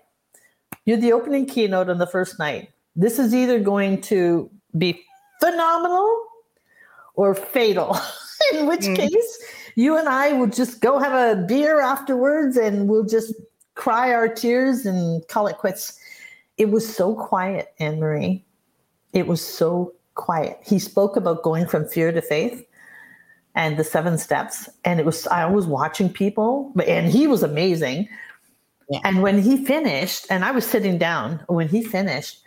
you're 0.84 0.96
the 0.96 1.12
opening 1.12 1.46
keynote 1.46 1.88
on 1.88 1.98
the 1.98 2.06
first 2.06 2.38
night. 2.38 2.70
This 2.96 3.18
is 3.18 3.34
either 3.34 3.60
going 3.60 4.00
to 4.02 4.50
be 4.76 5.00
phenomenal 5.40 6.24
or 7.14 7.34
fatal, 7.34 7.96
in 8.52 8.66
which 8.66 8.80
mm. 8.80 8.96
case 8.96 9.44
you 9.76 9.96
and 9.96 10.08
I 10.08 10.32
will 10.32 10.48
just 10.48 10.80
go 10.80 10.98
have 10.98 11.12
a 11.12 11.42
beer 11.42 11.80
afterwards 11.80 12.56
and 12.56 12.88
we'll 12.88 13.06
just 13.06 13.34
cry 13.74 14.12
our 14.12 14.28
tears 14.28 14.84
and 14.84 15.26
call 15.28 15.46
it 15.46 15.56
quits. 15.56 15.98
It 16.62 16.70
was 16.70 16.94
so 16.94 17.16
quiet, 17.16 17.74
Anne 17.80 17.98
Marie. 17.98 18.44
It 19.12 19.26
was 19.26 19.44
so 19.44 19.94
quiet. 20.14 20.60
He 20.64 20.78
spoke 20.78 21.16
about 21.16 21.42
going 21.42 21.66
from 21.66 21.88
fear 21.88 22.12
to 22.12 22.22
faith 22.22 22.64
and 23.56 23.76
the 23.76 23.82
seven 23.82 24.16
steps. 24.16 24.68
And 24.84 25.00
it 25.00 25.04
was, 25.04 25.26
I 25.26 25.44
was 25.46 25.66
watching 25.66 26.08
people, 26.08 26.72
and 26.86 27.10
he 27.10 27.26
was 27.26 27.42
amazing. 27.42 28.08
Yeah. 28.88 29.00
And 29.02 29.22
when 29.22 29.42
he 29.42 29.64
finished, 29.64 30.26
and 30.30 30.44
I 30.44 30.52
was 30.52 30.64
sitting 30.64 30.98
down, 30.98 31.42
when 31.48 31.66
he 31.66 31.82
finished, 31.82 32.38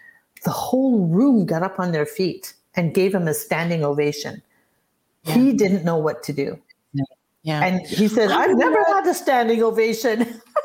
the 0.46 0.52
whole 0.52 1.08
room 1.08 1.46
got 1.46 1.62
up 1.62 1.78
on 1.78 1.92
their 1.92 2.06
feet 2.06 2.54
and 2.76 2.94
gave 2.94 3.14
him 3.14 3.28
a 3.28 3.34
standing 3.34 3.84
ovation. 3.84 4.42
Yeah. 5.24 5.34
He 5.34 5.52
didn't 5.52 5.84
know 5.84 5.98
what 5.98 6.24
to 6.24 6.32
do. 6.32 6.58
Yeah. 7.44 7.62
And 7.66 7.86
he 7.86 8.08
said, 8.08 8.32
I've 8.32 8.58
never 8.58 8.82
had 8.86 9.06
a 9.06 9.14
standing 9.14 9.62
ovation. 9.62 10.42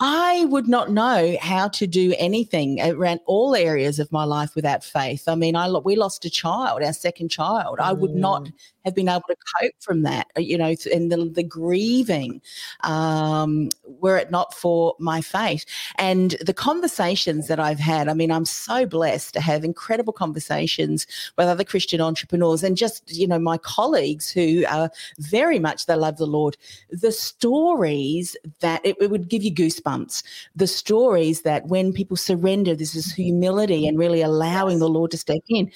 I 0.00 0.44
would 0.46 0.68
not 0.68 0.90
know 0.90 1.36
how 1.40 1.68
to 1.68 1.86
do 1.86 2.14
anything 2.18 2.80
around 2.80 3.20
all 3.26 3.54
areas 3.54 3.98
of 3.98 4.12
my 4.12 4.24
life 4.24 4.54
without 4.54 4.84
faith. 4.84 5.26
I 5.26 5.34
mean, 5.34 5.56
I 5.56 5.70
we 5.70 5.96
lost 5.96 6.24
a 6.24 6.30
child, 6.30 6.82
our 6.82 6.92
second 6.92 7.30
child. 7.30 7.78
I 7.80 7.92
would 7.92 8.14
not 8.14 8.44
mm. 8.44 8.52
have 8.84 8.94
been 8.94 9.08
able 9.08 9.22
to 9.28 9.36
cope 9.60 9.72
from 9.80 10.02
that, 10.02 10.26
uh, 10.36 10.40
you 10.40 10.58
know, 10.58 10.74
and 10.92 11.10
the, 11.10 11.30
the 11.30 11.42
grieving, 11.42 12.42
um, 12.82 13.70
were 13.84 14.16
it 14.16 14.30
not 14.30 14.54
for 14.54 14.94
my 14.98 15.20
faith 15.20 15.64
and 15.96 16.36
the 16.44 16.54
conversations 16.54 17.48
that 17.48 17.58
I've 17.58 17.78
had. 17.78 18.08
I 18.08 18.14
mean, 18.14 18.30
I'm 18.30 18.44
so 18.44 18.86
blessed 18.86 19.34
to 19.34 19.40
have 19.40 19.64
incredible 19.64 20.12
conversations 20.12 21.06
with 21.38 21.48
other 21.48 21.64
Christian 21.64 22.00
entrepreneurs 22.00 22.62
and 22.62 22.76
just, 22.76 23.10
you 23.14 23.26
know, 23.26 23.38
my 23.38 23.58
colleagues 23.58 24.30
who 24.30 24.64
are 24.68 24.90
very 25.18 25.58
much, 25.58 25.86
they 25.86 25.94
love 25.94 26.18
the 26.18 26.26
Lord. 26.26 26.56
The 26.90 27.12
stories 27.12 28.36
that 28.60 28.84
it, 28.84 28.96
it 29.00 29.10
would 29.10 29.28
give 29.28 29.42
you 29.42 29.54
goosebumps 29.54 29.65
goosebumps. 29.66 30.22
The 30.54 30.66
stories 30.66 31.42
that 31.42 31.66
when 31.66 31.92
people 31.92 32.16
surrender, 32.16 32.74
this 32.74 32.94
is 32.94 33.12
mm-hmm. 33.12 33.22
humility 33.22 33.86
and 33.86 33.98
really 33.98 34.22
allowing 34.22 34.78
the 34.78 34.88
Lord 34.88 35.10
to 35.12 35.18
step 35.18 35.42
in. 35.48 35.70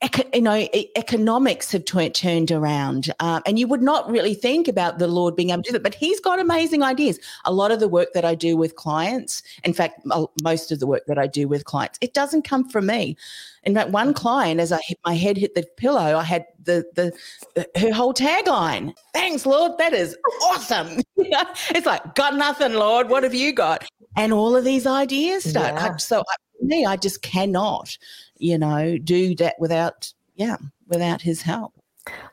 Eco- 0.00 0.30
you 0.32 0.42
know, 0.42 0.68
economics 0.96 1.72
have 1.72 1.84
t- 1.84 2.08
turned 2.10 2.52
around, 2.52 3.12
um, 3.18 3.42
and 3.46 3.58
you 3.58 3.66
would 3.66 3.82
not 3.82 4.08
really 4.08 4.32
think 4.32 4.68
about 4.68 5.00
the 5.00 5.08
Lord 5.08 5.34
being 5.34 5.50
able 5.50 5.62
to 5.64 5.70
do 5.70 5.72
that, 5.72 5.82
but 5.82 5.94
He's 5.94 6.20
got 6.20 6.38
amazing 6.38 6.84
ideas. 6.84 7.18
A 7.44 7.52
lot 7.52 7.72
of 7.72 7.80
the 7.80 7.88
work 7.88 8.12
that 8.14 8.24
I 8.24 8.36
do 8.36 8.56
with 8.56 8.76
clients, 8.76 9.42
in 9.64 9.72
fact, 9.72 10.06
most 10.42 10.70
of 10.70 10.78
the 10.78 10.86
work 10.86 11.06
that 11.06 11.18
I 11.18 11.26
do 11.26 11.48
with 11.48 11.64
clients, 11.64 11.98
it 12.00 12.14
doesn't 12.14 12.42
come 12.42 12.68
from 12.68 12.86
me. 12.86 13.16
In 13.64 13.74
fact, 13.74 13.90
one 13.90 14.14
client, 14.14 14.60
as 14.60 14.70
I 14.70 14.78
hit 14.86 14.98
my 15.04 15.14
head 15.14 15.36
hit 15.36 15.56
the 15.56 15.64
pillow, 15.76 16.16
I 16.16 16.22
had 16.22 16.46
the 16.62 16.86
the, 16.94 17.12
the 17.54 17.80
her 17.80 17.92
whole 17.92 18.14
tagline. 18.14 18.94
Thanks, 19.12 19.44
Lord. 19.46 19.78
That 19.78 19.94
is 19.94 20.16
awesome. 20.42 21.00
it's 21.16 21.86
like 21.86 22.14
got 22.14 22.36
nothing, 22.36 22.74
Lord. 22.74 23.08
What 23.08 23.24
have 23.24 23.34
you 23.34 23.52
got? 23.52 23.84
And 24.16 24.32
all 24.32 24.54
of 24.54 24.64
these 24.64 24.86
ideas 24.86 25.44
start. 25.44 25.74
Yeah. 25.74 25.96
So 25.96 26.20
I, 26.20 26.34
me, 26.68 26.86
I 26.86 26.96
just 26.96 27.22
cannot, 27.22 27.96
you 28.36 28.58
know, 28.58 28.98
do 28.98 29.34
that 29.36 29.56
without 29.58 30.12
yeah, 30.36 30.56
without 30.86 31.22
His 31.22 31.42
help. 31.42 31.74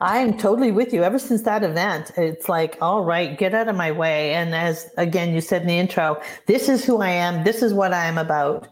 I 0.00 0.18
am 0.18 0.36
totally 0.38 0.72
with 0.72 0.92
you. 0.92 1.02
Ever 1.02 1.18
since 1.18 1.42
that 1.42 1.62
event, 1.62 2.10
it's 2.16 2.48
like, 2.48 2.78
all 2.80 3.04
right, 3.04 3.36
get 3.38 3.54
out 3.54 3.68
of 3.68 3.76
my 3.76 3.92
way. 3.92 4.34
And 4.34 4.54
as 4.54 4.90
again, 4.96 5.34
you 5.34 5.40
said 5.40 5.62
in 5.62 5.68
the 5.68 5.78
intro, 5.78 6.20
this 6.46 6.68
is 6.68 6.84
who 6.84 7.00
I 7.00 7.10
am. 7.10 7.44
This 7.44 7.62
is 7.62 7.74
what 7.74 7.92
I 7.92 8.06
am 8.06 8.18
about. 8.18 8.68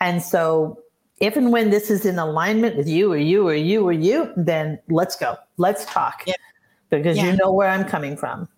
And 0.00 0.22
so, 0.22 0.78
if 1.18 1.36
and 1.36 1.50
when 1.50 1.70
this 1.70 1.90
is 1.90 2.04
in 2.04 2.18
alignment 2.18 2.76
with 2.76 2.88
you 2.88 3.12
or 3.12 3.16
you 3.16 3.48
or 3.48 3.54
you 3.54 3.86
or 3.86 3.92
you, 3.92 4.32
then 4.36 4.78
let's 4.88 5.16
go. 5.16 5.36
Let's 5.56 5.84
talk. 5.86 6.22
Yeah. 6.26 6.34
Because 6.90 7.16
yeah. 7.16 7.30
you 7.30 7.36
know 7.36 7.52
where 7.52 7.68
I'm 7.68 7.84
coming 7.84 8.16
from. 8.16 8.48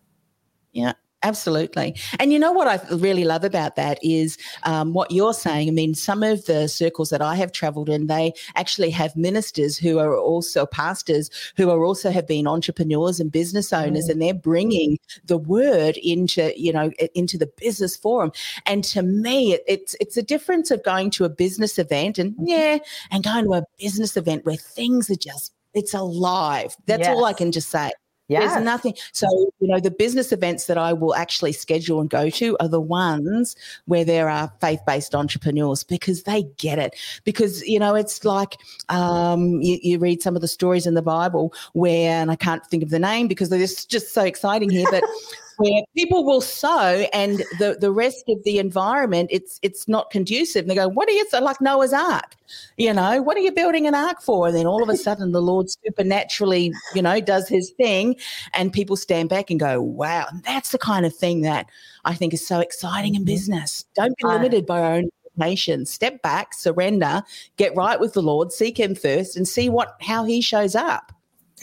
Yeah. 0.72 0.92
Absolutely. 1.24 1.96
And 2.20 2.32
you 2.32 2.38
know 2.38 2.52
what 2.52 2.68
I 2.68 2.80
really 2.94 3.24
love 3.24 3.42
about 3.42 3.74
that 3.74 3.98
is 4.04 4.38
um, 4.62 4.92
what 4.92 5.10
you're 5.10 5.34
saying. 5.34 5.66
I 5.66 5.72
mean, 5.72 5.94
some 5.94 6.22
of 6.22 6.46
the 6.46 6.68
circles 6.68 7.10
that 7.10 7.20
I 7.20 7.34
have 7.34 7.50
traveled 7.50 7.88
in, 7.88 8.06
they 8.06 8.34
actually 8.54 8.90
have 8.90 9.16
ministers 9.16 9.76
who 9.76 9.98
are 9.98 10.16
also 10.16 10.64
pastors 10.64 11.28
who 11.56 11.70
are 11.70 11.84
also 11.84 12.12
have 12.12 12.28
been 12.28 12.46
entrepreneurs 12.46 13.18
and 13.18 13.32
business 13.32 13.72
owners, 13.72 14.06
mm. 14.06 14.12
and 14.12 14.22
they're 14.22 14.32
bringing 14.32 14.96
the 15.24 15.38
word 15.38 15.96
into, 15.96 16.52
you 16.56 16.72
know, 16.72 16.92
into 17.16 17.36
the 17.36 17.50
business 17.56 17.96
forum. 17.96 18.30
And 18.66 18.84
to 18.84 19.02
me, 19.02 19.54
it, 19.54 19.64
it's, 19.66 19.96
it's 20.00 20.16
a 20.16 20.22
difference 20.22 20.70
of 20.70 20.84
going 20.84 21.10
to 21.10 21.24
a 21.24 21.28
business 21.28 21.80
event 21.80 22.18
and 22.18 22.34
mm-hmm. 22.34 22.46
yeah, 22.46 22.78
and 23.10 23.24
going 23.24 23.44
to 23.44 23.54
a 23.54 23.64
business 23.80 24.16
event 24.16 24.46
where 24.46 24.54
things 24.54 25.10
are 25.10 25.16
just, 25.16 25.52
it's 25.74 25.94
alive. 25.94 26.76
That's 26.86 27.00
yes. 27.00 27.08
all 27.08 27.24
I 27.24 27.32
can 27.32 27.50
just 27.50 27.70
say. 27.70 27.90
Yeah. 28.28 28.40
There's 28.40 28.62
nothing. 28.62 28.94
So, 29.12 29.26
you 29.58 29.68
know, 29.68 29.80
the 29.80 29.90
business 29.90 30.32
events 30.32 30.66
that 30.66 30.76
I 30.76 30.92
will 30.92 31.14
actually 31.14 31.52
schedule 31.52 32.00
and 32.00 32.10
go 32.10 32.28
to 32.28 32.56
are 32.60 32.68
the 32.68 32.80
ones 32.80 33.56
where 33.86 34.04
there 34.04 34.28
are 34.28 34.52
faith 34.60 34.80
based 34.86 35.14
entrepreneurs 35.14 35.82
because 35.82 36.24
they 36.24 36.42
get 36.58 36.78
it. 36.78 36.94
Because, 37.24 37.66
you 37.66 37.78
know, 37.78 37.94
it's 37.94 38.24
like 38.26 38.58
um, 38.90 39.62
you, 39.62 39.78
you, 39.82 39.98
read 39.98 40.22
some 40.22 40.36
of 40.36 40.42
the 40.42 40.48
stories 40.48 40.86
in 40.86 40.92
the 40.94 41.02
Bible 41.02 41.54
where, 41.72 42.20
and 42.20 42.30
I 42.30 42.36
can't 42.36 42.64
think 42.66 42.82
of 42.82 42.90
the 42.90 42.98
name 42.98 43.28
because 43.28 43.48
they're 43.48 43.58
just, 43.58 43.90
just 43.90 44.12
so 44.12 44.22
exciting 44.24 44.68
here, 44.68 44.86
but 44.90 45.02
where 45.58 45.82
people 45.96 46.24
will 46.24 46.40
sow 46.40 47.06
and 47.12 47.38
the, 47.58 47.76
the 47.80 47.90
rest 47.90 48.24
of 48.28 48.42
the 48.44 48.58
environment 48.58 49.28
it's 49.32 49.58
it's 49.62 49.88
not 49.88 50.10
conducive. 50.10 50.62
And 50.62 50.70
they 50.70 50.74
go, 50.74 50.88
What 50.88 51.08
are 51.08 51.12
you 51.12 51.26
so 51.28 51.40
like 51.40 51.60
Noah's 51.60 51.92
Ark? 51.92 52.36
You 52.76 52.94
know, 52.94 53.20
what 53.20 53.36
are 53.36 53.40
you 53.40 53.52
building 53.52 53.86
an 53.86 53.94
ark 53.94 54.22
for? 54.22 54.46
And 54.46 54.56
then 54.56 54.66
all 54.66 54.82
of 54.82 54.88
a 54.88 54.96
sudden 54.96 55.32
the 55.32 55.42
Lord 55.42 55.68
supernaturally, 55.68 56.72
you 56.94 57.02
know, 57.02 57.20
does 57.20 57.48
his 57.48 57.70
thing 57.70 58.16
and 58.54 58.72
people 58.72 58.96
stand 58.96 59.28
back 59.28 59.50
and 59.50 59.58
go, 59.58 59.80
Wow, 59.80 60.26
and 60.30 60.42
that's 60.44 60.70
the 60.70 60.78
kind 60.78 61.04
of 61.04 61.14
thing 61.14 61.42
that 61.42 61.66
I 62.04 62.14
think 62.14 62.32
is 62.32 62.46
so 62.46 62.60
exciting 62.60 63.14
in 63.14 63.22
mm-hmm. 63.22 63.26
business. 63.26 63.84
Don't 63.94 64.16
be 64.16 64.26
limited 64.26 64.64
by 64.64 64.80
our 64.80 64.94
own 64.94 65.10
nation. 65.36 65.86
Step 65.86 66.22
back, 66.22 66.54
surrender, 66.54 67.22
get 67.56 67.74
right 67.76 67.98
with 67.98 68.12
the 68.12 68.22
Lord, 68.22 68.52
seek 68.52 68.78
him 68.78 68.94
first 68.94 69.36
and 69.36 69.46
see 69.46 69.68
what 69.68 69.96
how 70.00 70.24
he 70.24 70.40
shows 70.40 70.76
up. 70.76 71.12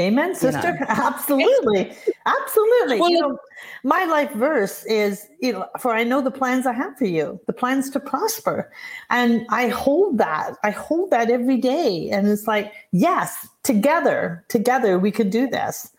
Amen, 0.02 0.36
sister. 0.36 0.74
You 0.74 0.80
know? 0.80 0.86
Absolutely. 0.90 1.96
Absolutely. 2.26 3.00
Well, 3.00 3.10
you 3.10 3.22
know, 3.22 3.38
my 3.84 4.06
life 4.06 4.32
verse 4.32 4.84
is, 4.86 5.28
you 5.40 5.54
know, 5.54 5.68
for 5.80 5.94
I 5.94 6.04
know 6.04 6.22
the 6.22 6.32
plans 6.32 6.66
I 6.66 6.74
have 6.74 6.98
for 6.98 7.06
you, 7.06 7.40
the 7.46 7.54
plans 7.54 7.90
to 7.92 8.00
prosper. 8.00 8.72
And 9.12 9.46
I 9.50 9.68
hold 9.68 10.18
that. 10.18 10.56
I 10.64 10.72
hold 10.72 11.12
that 11.12 11.30
every 11.30 11.58
day. 11.58 12.10
And 12.10 12.28
it's 12.28 12.48
like, 12.48 12.74
yes, 12.92 13.48
together, 13.64 14.44
together 14.50 14.98
we 14.98 15.12
could 15.12 15.30
do 15.30 15.48
this. 15.48 15.92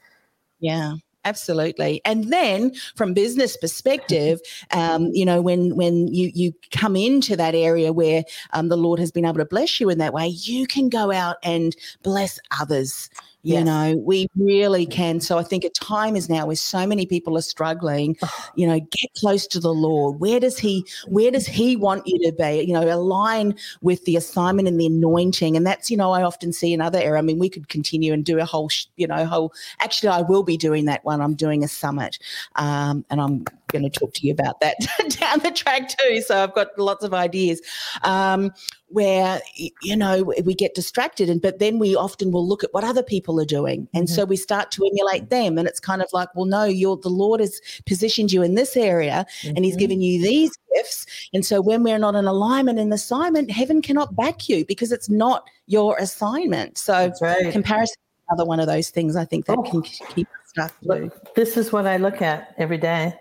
Yeah 0.58 0.94
absolutely 1.26 2.00
and 2.04 2.32
then 2.32 2.72
from 2.94 3.12
business 3.12 3.56
perspective 3.56 4.40
um, 4.70 5.10
you 5.12 5.24
know 5.24 5.42
when 5.42 5.76
when 5.76 6.06
you 6.14 6.30
you 6.34 6.54
come 6.70 6.96
into 6.96 7.36
that 7.36 7.54
area 7.54 7.92
where 7.92 8.24
um, 8.52 8.68
the 8.68 8.76
lord 8.76 8.98
has 8.98 9.10
been 9.10 9.24
able 9.24 9.34
to 9.34 9.44
bless 9.44 9.80
you 9.80 9.90
in 9.90 9.98
that 9.98 10.14
way 10.14 10.28
you 10.28 10.66
can 10.66 10.88
go 10.88 11.10
out 11.10 11.36
and 11.42 11.76
bless 12.02 12.38
others 12.60 13.10
you 13.46 13.54
yes. 13.54 13.64
know, 13.64 13.96
we 14.04 14.26
really 14.34 14.86
can. 14.86 15.20
So 15.20 15.38
I 15.38 15.44
think 15.44 15.62
a 15.62 15.70
time 15.70 16.16
is 16.16 16.28
now 16.28 16.46
where 16.46 16.56
so 16.56 16.84
many 16.84 17.06
people 17.06 17.38
are 17.38 17.42
struggling, 17.42 18.16
you 18.56 18.66
know, 18.66 18.80
get 18.80 19.14
close 19.16 19.46
to 19.46 19.60
the 19.60 19.72
Lord. 19.72 20.18
Where 20.18 20.40
does 20.40 20.58
he 20.58 20.84
where 21.06 21.30
does 21.30 21.46
he 21.46 21.76
want 21.76 22.08
you 22.08 22.18
to 22.28 22.32
be? 22.36 22.62
You 22.62 22.72
know, 22.72 22.92
align 22.92 23.54
with 23.82 24.04
the 24.04 24.16
assignment 24.16 24.66
and 24.66 24.80
the 24.80 24.86
anointing. 24.86 25.56
And 25.56 25.64
that's, 25.64 25.92
you 25.92 25.96
know, 25.96 26.10
I 26.10 26.24
often 26.24 26.52
see 26.52 26.72
in 26.72 26.80
other 26.80 26.98
area. 26.98 27.20
I 27.20 27.22
mean, 27.22 27.38
we 27.38 27.48
could 27.48 27.68
continue 27.68 28.12
and 28.12 28.24
do 28.24 28.40
a 28.40 28.44
whole, 28.44 28.68
you 28.96 29.06
know, 29.06 29.24
whole 29.24 29.52
actually 29.78 30.08
I 30.08 30.22
will 30.22 30.42
be 30.42 30.56
doing 30.56 30.86
that 30.86 31.04
one. 31.04 31.20
I'm 31.20 31.34
doing 31.34 31.62
a 31.62 31.68
summit. 31.68 32.18
Um, 32.56 33.04
and 33.10 33.20
I'm 33.20 33.44
going 33.68 33.88
to 33.88 33.90
talk 33.90 34.12
to 34.14 34.26
you 34.26 34.32
about 34.32 34.60
that 34.60 34.76
down 35.20 35.40
the 35.40 35.50
track 35.50 35.88
too. 35.88 36.22
So 36.22 36.42
I've 36.42 36.54
got 36.54 36.68
lots 36.78 37.04
of 37.04 37.14
ideas. 37.14 37.60
Um, 38.02 38.52
where 38.88 39.40
you 39.82 39.96
know 39.96 40.32
we 40.44 40.54
get 40.54 40.74
distracted 40.74 41.28
and 41.28 41.42
but 41.42 41.58
then 41.58 41.78
we 41.78 41.96
often 41.96 42.30
will 42.30 42.46
look 42.46 42.62
at 42.62 42.72
what 42.72 42.84
other 42.84 43.02
people 43.02 43.40
are 43.40 43.44
doing 43.44 43.88
and 43.94 44.06
mm-hmm. 44.06 44.14
so 44.14 44.24
we 44.24 44.36
start 44.36 44.70
to 44.70 44.86
emulate 44.86 45.28
them 45.28 45.58
and 45.58 45.66
it's 45.66 45.80
kind 45.80 46.00
of 46.00 46.08
like 46.12 46.28
well 46.36 46.44
no 46.44 46.64
you're 46.64 46.96
the 46.98 47.08
lord 47.08 47.40
has 47.40 47.60
positioned 47.84 48.30
you 48.30 48.42
in 48.42 48.54
this 48.54 48.76
area 48.76 49.26
mm-hmm. 49.40 49.56
and 49.56 49.64
he's 49.64 49.74
mm-hmm. 49.74 49.80
given 49.80 50.00
you 50.00 50.22
these 50.22 50.52
gifts 50.74 51.04
and 51.34 51.44
so 51.44 51.60
when 51.60 51.82
we're 51.82 51.98
not 51.98 52.14
in 52.14 52.26
alignment 52.26 52.78
in 52.78 52.90
the 52.90 52.94
assignment 52.94 53.50
heaven 53.50 53.82
cannot 53.82 54.14
back 54.14 54.48
you 54.48 54.64
because 54.66 54.92
it's 54.92 55.10
not 55.10 55.48
your 55.66 55.96
assignment 55.98 56.78
so 56.78 57.12
right. 57.20 57.50
comparison 57.50 57.96
is 57.98 58.24
another 58.30 58.46
one 58.46 58.60
of 58.60 58.68
those 58.68 58.90
things 58.90 59.16
i 59.16 59.24
think 59.24 59.46
that 59.46 59.58
oh. 59.58 59.62
can 59.62 59.82
keep 59.82 60.28
stuff. 60.46 60.76
look, 60.82 61.34
this 61.34 61.56
is 61.56 61.72
what 61.72 61.86
i 61.86 61.96
look 61.96 62.22
at 62.22 62.54
every 62.56 62.78
day 62.78 63.12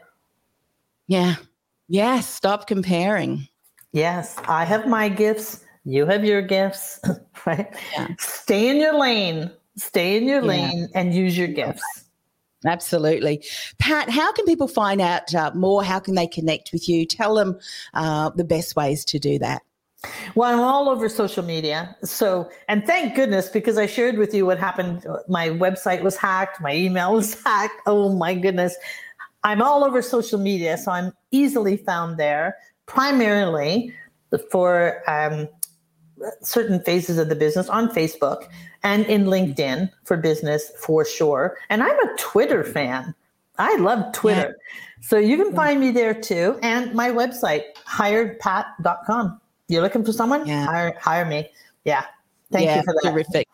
yeah 1.07 1.35
yeah 1.87 2.19
stop 2.19 2.67
comparing 2.67 3.47
Yes, 3.95 4.35
I 4.49 4.65
have 4.65 4.89
my 4.89 5.07
gifts. 5.07 5.63
You 5.85 6.05
have 6.05 6.25
your 6.25 6.41
gifts, 6.41 6.99
right? 7.45 7.73
Yeah. 7.93 8.09
Stay 8.19 8.67
in 8.67 8.75
your 8.75 8.99
lane. 8.99 9.49
Stay 9.77 10.17
in 10.17 10.27
your 10.27 10.41
yeah. 10.41 10.47
lane 10.47 10.89
and 10.93 11.13
use 11.13 11.37
your 11.37 11.47
gifts. 11.47 12.03
Absolutely. 12.65 13.41
Pat, 13.79 14.09
how 14.09 14.33
can 14.33 14.43
people 14.45 14.67
find 14.67 14.99
out 14.99 15.33
uh, 15.33 15.51
more? 15.55 15.81
How 15.81 15.99
can 15.99 16.15
they 16.15 16.27
connect 16.27 16.73
with 16.73 16.89
you? 16.89 17.05
Tell 17.05 17.35
them 17.35 17.57
uh, 17.93 18.31
the 18.31 18.43
best 18.43 18.75
ways 18.75 19.05
to 19.05 19.17
do 19.17 19.39
that. 19.39 19.61
Well, 20.35 20.53
I'm 20.53 20.59
all 20.59 20.89
over 20.89 21.07
social 21.07 21.43
media. 21.43 21.95
So, 22.03 22.49
and 22.67 22.85
thank 22.85 23.15
goodness 23.15 23.47
because 23.47 23.77
I 23.77 23.85
shared 23.85 24.17
with 24.17 24.33
you 24.33 24.45
what 24.45 24.59
happened. 24.59 25.05
My 25.29 25.49
website 25.49 26.01
was 26.01 26.17
hacked, 26.17 26.59
my 26.59 26.75
email 26.75 27.13
was 27.13 27.41
hacked. 27.45 27.79
Oh 27.85 28.13
my 28.13 28.35
goodness. 28.35 28.75
I'm 29.45 29.61
all 29.61 29.85
over 29.85 30.01
social 30.01 30.39
media. 30.39 30.75
So 30.77 30.91
I'm 30.91 31.13
easily 31.31 31.77
found 31.77 32.17
there 32.17 32.57
primarily 32.87 33.93
for 34.51 35.03
um, 35.07 35.47
certain 36.41 36.81
phases 36.81 37.19
of 37.19 37.29
the 37.29 37.35
business 37.35 37.69
on 37.69 37.89
Facebook 37.89 38.47
and 38.83 39.05
in 39.05 39.25
LinkedIn 39.25 39.91
for 40.03 40.17
business 40.17 40.71
for 40.79 41.05
sure. 41.05 41.57
And 41.69 41.83
I'm 41.83 41.97
a 41.97 42.17
Twitter 42.17 42.63
fan. 42.63 43.13
I 43.59 43.77
love 43.77 44.11
Twitter. 44.13 44.57
Yeah. 44.57 45.01
So 45.01 45.17
you 45.19 45.37
can 45.37 45.53
find 45.55 45.79
me 45.79 45.91
there 45.91 46.19
too. 46.19 46.59
And 46.63 46.93
my 46.95 47.11
website, 47.11 47.61
hirepat.com. 47.87 49.39
You're 49.67 49.83
looking 49.83 50.03
for 50.03 50.11
someone? 50.11 50.47
Yeah. 50.47 50.65
Hire, 50.65 50.97
hire 50.99 51.25
me. 51.25 51.49
Yeah. 51.83 52.05
Thank 52.51 52.65
yeah, 52.65 52.77
you 52.77 52.83
for 52.83 52.95
that. 53.03 53.11
Terrific. 53.11 53.44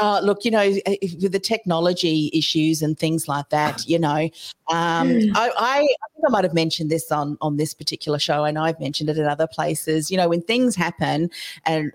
Uh, 0.00 0.20
look, 0.20 0.44
you 0.44 0.50
know, 0.50 0.74
with 1.20 1.32
the 1.32 1.38
technology 1.38 2.30
issues 2.32 2.80
and 2.80 2.98
things 2.98 3.28
like 3.28 3.48
that, 3.50 3.86
you 3.86 3.98
know, 3.98 4.28
um, 4.70 5.10
hmm. 5.10 5.36
I, 5.36 5.50
I, 5.58 5.78
think 5.80 6.24
I 6.26 6.30
might 6.30 6.44
have 6.44 6.54
mentioned 6.54 6.90
this 6.90 7.12
on 7.12 7.36
on 7.40 7.56
this 7.58 7.74
particular 7.74 8.18
show. 8.18 8.44
I 8.44 8.50
know 8.52 8.62
I've 8.62 8.80
mentioned 8.80 9.10
it 9.10 9.18
in 9.18 9.26
other 9.26 9.46
places. 9.46 10.10
You 10.10 10.16
know, 10.16 10.28
when 10.28 10.40
things 10.42 10.74
happen 10.74 11.30
and 11.66 11.92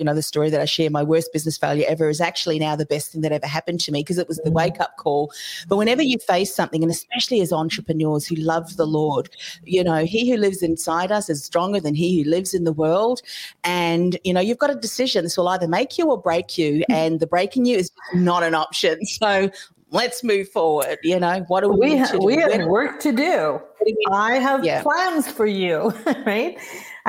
you 0.00 0.04
know, 0.06 0.14
the 0.14 0.22
story 0.22 0.48
that 0.48 0.62
I 0.62 0.64
share, 0.64 0.88
my 0.88 1.02
worst 1.02 1.30
business 1.30 1.58
failure 1.58 1.84
ever 1.86 2.08
is 2.08 2.22
actually 2.22 2.58
now 2.58 2.74
the 2.74 2.86
best 2.86 3.12
thing 3.12 3.20
that 3.20 3.32
ever 3.32 3.46
happened 3.46 3.80
to 3.80 3.92
me 3.92 4.00
because 4.00 4.16
it 4.16 4.26
was 4.26 4.38
the 4.38 4.50
mm. 4.50 4.54
wake 4.54 4.80
up 4.80 4.96
call. 4.96 5.30
But 5.68 5.76
whenever 5.76 6.00
you 6.00 6.18
face 6.18 6.54
something, 6.54 6.82
and 6.82 6.90
especially 6.90 7.42
as 7.42 7.52
entrepreneurs 7.52 8.26
who 8.26 8.36
love 8.36 8.78
the 8.78 8.86
Lord, 8.86 9.28
you 9.64 9.84
know, 9.84 10.06
he 10.06 10.30
who 10.30 10.38
lives 10.38 10.62
inside 10.62 11.12
us 11.12 11.28
is 11.28 11.44
stronger 11.44 11.80
than 11.80 11.94
he 11.94 12.22
who 12.22 12.30
lives 12.30 12.54
in 12.54 12.64
the 12.64 12.72
world. 12.72 13.20
And, 13.62 14.18
you 14.24 14.32
know, 14.32 14.40
you've 14.40 14.58
got 14.58 14.70
a 14.70 14.74
decision. 14.74 15.24
This 15.24 15.36
will 15.36 15.48
either 15.48 15.68
make 15.68 15.98
you 15.98 16.10
or 16.10 16.20
break 16.20 16.56
you. 16.56 16.78
Mm. 16.78 16.84
And 16.94 17.20
the 17.20 17.26
breaking 17.26 17.66
you 17.66 17.76
is 17.76 17.90
not 18.14 18.42
an 18.42 18.54
option. 18.54 18.98
So 19.20 19.50
let's 19.90 20.24
move 20.24 20.48
forward. 20.48 20.98
You 21.02 21.20
know, 21.20 21.44
what 21.48 21.60
do 21.60 21.68
we, 21.68 21.90
we 21.90 21.96
have? 21.96 22.14
We 22.14 22.36
have 22.36 22.66
work 22.66 23.00
to 23.00 23.12
do. 23.12 23.60
I 24.10 24.34
have 24.36 24.64
yeah. 24.64 24.82
plans 24.82 25.30
for 25.30 25.46
you, 25.46 25.92
right? 26.26 26.58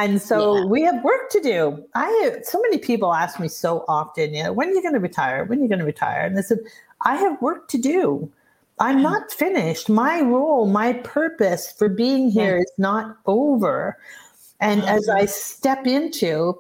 And 0.02 0.20
so 0.20 0.58
yeah. 0.58 0.66
we 0.66 0.82
have 0.82 1.04
work 1.04 1.30
to 1.30 1.40
do. 1.40 1.86
I 1.94 2.38
so 2.44 2.60
many 2.60 2.80
people 2.80 3.14
ask 3.14 3.40
me 3.40 3.48
so 3.48 3.86
often, 3.88 4.34
you 4.34 4.44
know, 4.44 4.52
when 4.52 4.70
are 4.70 4.72
you 4.72 4.82
going 4.82 4.96
to 4.96 5.00
retire? 5.00 5.46
When 5.46 5.60
are 5.60 5.62
you 5.62 5.68
going 5.68 5.80
to 5.80 5.86
retire? 5.86 6.26
And 6.26 6.40
I 6.40 6.42
said, 6.42 6.58
I 7.02 7.18
have 7.18 7.40
work 7.40 7.68
to 7.68 7.78
do. 7.78 8.32
I'm 8.80 8.98
mm. 8.98 9.04
not 9.04 9.32
finished. 9.32 9.90
My 9.90 10.22
role, 10.22 10.66
my 10.66 10.94
purpose 10.94 11.72
for 11.72 11.88
being 11.88 12.32
here 12.32 12.58
is 12.58 12.72
not 12.80 13.16
over. 13.28 14.00
And 14.60 14.82
as 14.86 15.08
I 15.08 15.26
step 15.26 15.86
into, 15.86 16.60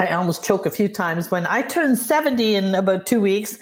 I 0.00 0.08
almost 0.08 0.44
choke 0.44 0.66
a 0.66 0.70
few 0.70 0.88
times 0.88 1.30
when 1.30 1.46
I 1.46 1.62
turn 1.62 1.94
70 1.94 2.56
in 2.56 2.74
about 2.74 3.06
two 3.06 3.20
weeks. 3.20 3.56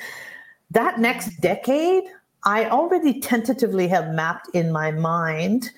That 0.70 0.98
next 0.98 1.38
decade, 1.42 2.04
I 2.44 2.64
already 2.70 3.20
tentatively 3.20 3.88
have 3.88 4.14
mapped 4.14 4.48
in 4.54 4.72
my 4.72 4.90
mind 4.90 5.70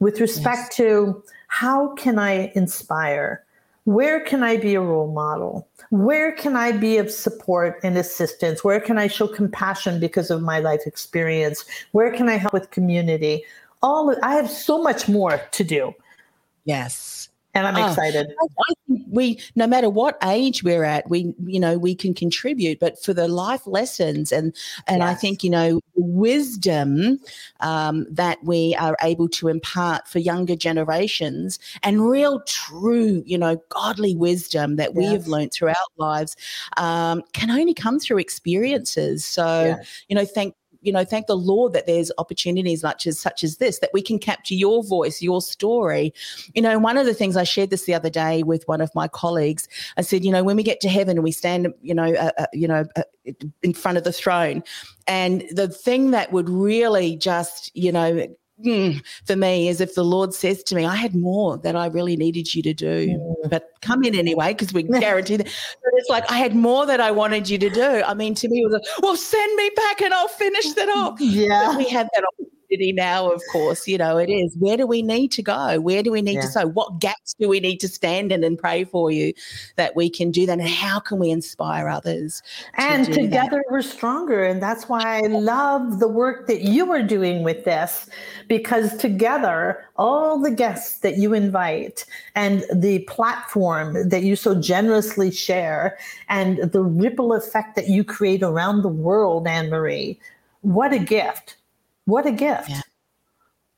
with 0.00 0.20
respect 0.20 0.70
yes. 0.70 0.76
to 0.76 1.22
how 1.48 1.94
can 1.94 2.18
I 2.18 2.52
inspire? 2.54 3.44
where 3.84 4.20
can 4.20 4.42
I 4.42 4.56
be 4.56 4.74
a 4.74 4.80
role 4.80 5.10
model? 5.10 5.66
Where 5.90 6.32
can 6.32 6.54
I 6.54 6.72
be 6.72 6.98
of 6.98 7.10
support 7.10 7.80
and 7.82 7.96
assistance? 7.96 8.62
Where 8.62 8.78
can 8.78 8.98
I 8.98 9.08
show 9.08 9.26
compassion 9.26 9.98
because 9.98 10.30
of 10.30 10.42
my 10.42 10.60
life 10.60 10.82
experience? 10.86 11.64
Where 11.92 12.12
can 12.12 12.28
I 12.28 12.36
help 12.36 12.52
with 12.52 12.70
community? 12.70 13.42
All 13.82 14.14
I 14.22 14.34
have 14.34 14.50
so 14.50 14.82
much 14.82 15.08
more 15.08 15.40
to 15.50 15.64
do. 15.64 15.94
Yes 16.64 17.29
and 17.54 17.66
I'm 17.66 17.76
oh, 17.76 17.88
excited. 17.88 18.32
I 18.40 18.74
think 18.86 19.06
we, 19.08 19.40
no 19.56 19.66
matter 19.66 19.90
what 19.90 20.16
age 20.22 20.62
we're 20.62 20.84
at, 20.84 21.08
we, 21.10 21.34
you 21.44 21.58
know, 21.58 21.78
we 21.78 21.94
can 21.94 22.14
contribute. 22.14 22.78
But 22.78 23.02
for 23.02 23.12
the 23.12 23.26
life 23.26 23.66
lessons 23.66 24.30
and 24.30 24.54
and 24.86 24.98
yes. 24.98 25.08
I 25.08 25.14
think 25.14 25.42
you 25.42 25.50
know 25.50 25.80
wisdom 25.94 27.18
um, 27.60 28.06
that 28.10 28.42
we 28.44 28.74
are 28.76 28.96
able 29.02 29.28
to 29.30 29.48
impart 29.48 30.06
for 30.06 30.18
younger 30.20 30.54
generations 30.56 31.58
and 31.82 32.08
real, 32.08 32.40
true, 32.42 33.22
you 33.26 33.38
know, 33.38 33.60
godly 33.68 34.14
wisdom 34.14 34.76
that 34.76 34.94
we 34.94 35.04
yes. 35.04 35.12
have 35.12 35.26
learned 35.26 35.52
throughout 35.52 35.76
lives 35.96 36.36
um, 36.76 37.22
can 37.32 37.50
only 37.50 37.74
come 37.74 37.98
through 37.98 38.18
experiences. 38.18 39.24
So 39.24 39.64
yes. 39.64 40.04
you 40.08 40.14
know, 40.14 40.24
thank 40.24 40.54
you 40.82 40.92
know, 40.92 41.04
thank 41.04 41.26
the 41.26 41.36
Lord 41.36 41.72
that 41.72 41.86
there's 41.86 42.10
opportunities 42.18 42.80
such 42.80 43.06
as 43.06 43.18
such 43.18 43.44
as 43.44 43.58
this 43.58 43.78
that 43.80 43.90
we 43.92 44.02
can 44.02 44.18
capture 44.18 44.54
your 44.54 44.82
voice, 44.82 45.22
your 45.22 45.40
story. 45.40 46.12
You 46.54 46.62
know, 46.62 46.78
one 46.78 46.96
of 46.96 47.06
the 47.06 47.14
things 47.14 47.36
I 47.36 47.44
shared 47.44 47.70
this 47.70 47.84
the 47.84 47.94
other 47.94 48.10
day 48.10 48.42
with 48.42 48.66
one 48.68 48.80
of 48.80 48.94
my 48.94 49.08
colleagues. 49.08 49.68
I 49.96 50.02
said, 50.02 50.24
you 50.24 50.32
know, 50.32 50.42
when 50.42 50.56
we 50.56 50.62
get 50.62 50.80
to 50.80 50.88
heaven 50.88 51.16
and 51.16 51.24
we 51.24 51.32
stand, 51.32 51.72
you 51.82 51.94
know, 51.94 52.12
uh, 52.14 52.30
uh, 52.38 52.46
you 52.52 52.68
know, 52.68 52.84
uh, 52.96 53.02
in 53.62 53.74
front 53.74 53.98
of 53.98 54.04
the 54.04 54.12
throne, 54.12 54.62
and 55.06 55.44
the 55.50 55.68
thing 55.68 56.10
that 56.12 56.32
would 56.32 56.48
really 56.48 57.16
just, 57.16 57.74
you 57.74 57.92
know, 57.92 58.26
mm, 58.64 59.04
for 59.24 59.36
me 59.36 59.68
is 59.68 59.80
if 59.80 59.94
the 59.94 60.04
Lord 60.04 60.34
says 60.34 60.62
to 60.64 60.74
me, 60.74 60.84
I 60.84 60.96
had 60.96 61.14
more 61.14 61.58
that 61.58 61.76
I 61.76 61.86
really 61.86 62.16
needed 62.16 62.54
you 62.54 62.62
to 62.62 62.74
do, 62.74 63.08
mm. 63.08 63.50
but 63.50 63.70
come 63.82 64.04
in 64.04 64.14
anyway, 64.14 64.52
because 64.54 64.72
we 64.72 64.82
guarantee 65.00 65.36
that. 65.36 65.46
But 65.46 65.92
it's 65.94 66.08
like, 66.08 66.30
I 66.30 66.36
had 66.36 66.54
more 66.54 66.86
that 66.86 67.00
I 67.00 67.10
wanted 67.10 67.48
you 67.48 67.58
to 67.58 67.70
do. 67.70 68.02
I 68.06 68.14
mean, 68.14 68.34
to 68.36 68.48
me, 68.48 68.60
it 68.60 68.64
was 68.64 68.72
like, 68.74 69.02
well, 69.02 69.16
send 69.16 69.54
me 69.56 69.70
back 69.76 70.00
and 70.00 70.14
I'll 70.14 70.28
finish 70.28 70.72
that 70.74 70.88
off. 70.88 71.20
Yeah. 71.20 71.68
But 71.68 71.78
we 71.78 71.88
have 71.88 72.08
that 72.14 72.24
opportunity 72.70 72.92
now, 72.92 73.30
of 73.30 73.42
course, 73.50 73.86
you 73.88 73.98
know, 73.98 74.16
it 74.16 74.30
is. 74.30 74.56
Where 74.58 74.76
do 74.76 74.86
we 74.86 75.02
need 75.02 75.32
to 75.32 75.42
go? 75.42 75.80
Where 75.80 76.02
do 76.02 76.10
we 76.10 76.22
need 76.22 76.34
yeah. 76.34 76.42
to 76.42 76.48
sow? 76.48 76.66
What 76.66 77.00
gaps 77.00 77.34
do 77.38 77.48
we 77.48 77.60
need 77.60 77.78
to 77.78 77.88
stand 77.88 78.32
in 78.32 78.44
and 78.44 78.58
pray 78.58 78.84
for 78.84 79.10
you 79.10 79.32
that 79.76 79.96
we 79.96 80.08
can 80.10 80.30
do 80.30 80.46
that? 80.46 80.58
And 80.58 80.68
how 80.68 81.00
can 81.00 81.18
we 81.18 81.30
inspire 81.30 81.88
others? 81.88 82.42
And 82.74 83.06
to 83.06 83.12
together 83.12 83.62
that? 83.66 83.70
we're 83.70 83.82
stronger. 83.82 84.44
And 84.44 84.62
that's 84.62 84.88
why 84.88 85.18
I 85.18 85.26
love 85.26 85.98
the 85.98 86.08
work 86.08 86.46
that 86.46 86.62
you 86.62 86.90
are 86.92 87.02
doing 87.02 87.42
with 87.42 87.64
this, 87.64 88.08
because 88.48 88.96
together, 88.96 89.84
all 89.96 90.40
the 90.40 90.50
guests 90.50 90.98
that 91.00 91.16
you 91.16 91.34
invite 91.34 92.04
and 92.34 92.64
the 92.74 93.00
platform 93.00 94.08
that 94.08 94.22
you 94.22 94.36
so 94.36 94.54
generously 94.54 95.30
share 95.30 95.98
and 96.28 96.72
the 96.72 96.82
ripple 96.82 97.32
effect 97.32 97.76
that 97.76 97.88
you 97.88 98.04
create 98.04 98.42
around 98.42 98.82
the 98.82 98.88
world, 98.88 99.46
Anne 99.46 99.70
Marie, 99.70 100.18
what 100.62 100.92
a 100.92 100.98
gift 100.98 101.56
what 102.10 102.26
a 102.26 102.32
gift. 102.32 102.68
Yeah. 102.68 102.82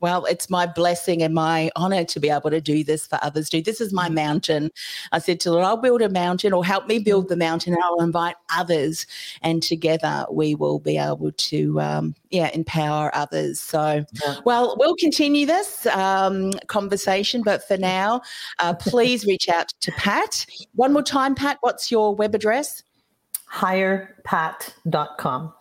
Well, 0.03 0.25
it's 0.25 0.49
my 0.49 0.65
blessing 0.65 1.23
and 1.23 1.33
my 1.33 1.71
honor 1.77 2.03
to 2.03 2.19
be 2.19 2.29
able 2.29 2.49
to 2.49 2.59
do 2.59 2.83
this 2.83 3.07
for 3.07 3.17
others 3.21 3.49
too. 3.49 3.61
This 3.61 3.79
is 3.79 3.93
my 3.93 4.09
mm. 4.09 4.15
mountain. 4.15 4.69
I 5.13 5.19
said 5.19 5.39
to 5.39 5.51
Lord, 5.51 5.63
I'll 5.63 5.77
build 5.77 6.01
a 6.01 6.09
mountain 6.09 6.51
or 6.51 6.65
help 6.65 6.89
me 6.89 6.99
build 6.99 7.29
the 7.29 7.37
mountain 7.37 7.73
and 7.73 7.81
I'll 7.81 8.01
invite 8.01 8.35
others. 8.53 9.07
And 9.43 9.63
together 9.63 10.25
we 10.29 10.55
will 10.55 10.79
be 10.79 10.97
able 10.97 11.31
to, 11.31 11.79
um, 11.79 12.15
yeah, 12.31 12.49
empower 12.53 13.15
others. 13.15 13.61
So, 13.61 14.03
well, 14.43 14.75
we'll 14.77 14.97
continue 14.97 15.45
this 15.45 15.85
um, 15.85 16.51
conversation. 16.67 17.41
But 17.41 17.65
for 17.65 17.77
now, 17.77 18.23
uh, 18.59 18.73
please 18.73 19.25
reach 19.29 19.47
out 19.47 19.69
to 19.79 19.93
Pat. 19.93 20.45
One 20.75 20.91
more 20.91 21.01
time, 21.01 21.33
Pat, 21.33 21.59
what's 21.61 21.89
your 21.89 22.13
web 22.13 22.35
address? 22.35 22.83
Hirepat.com. 23.53 25.53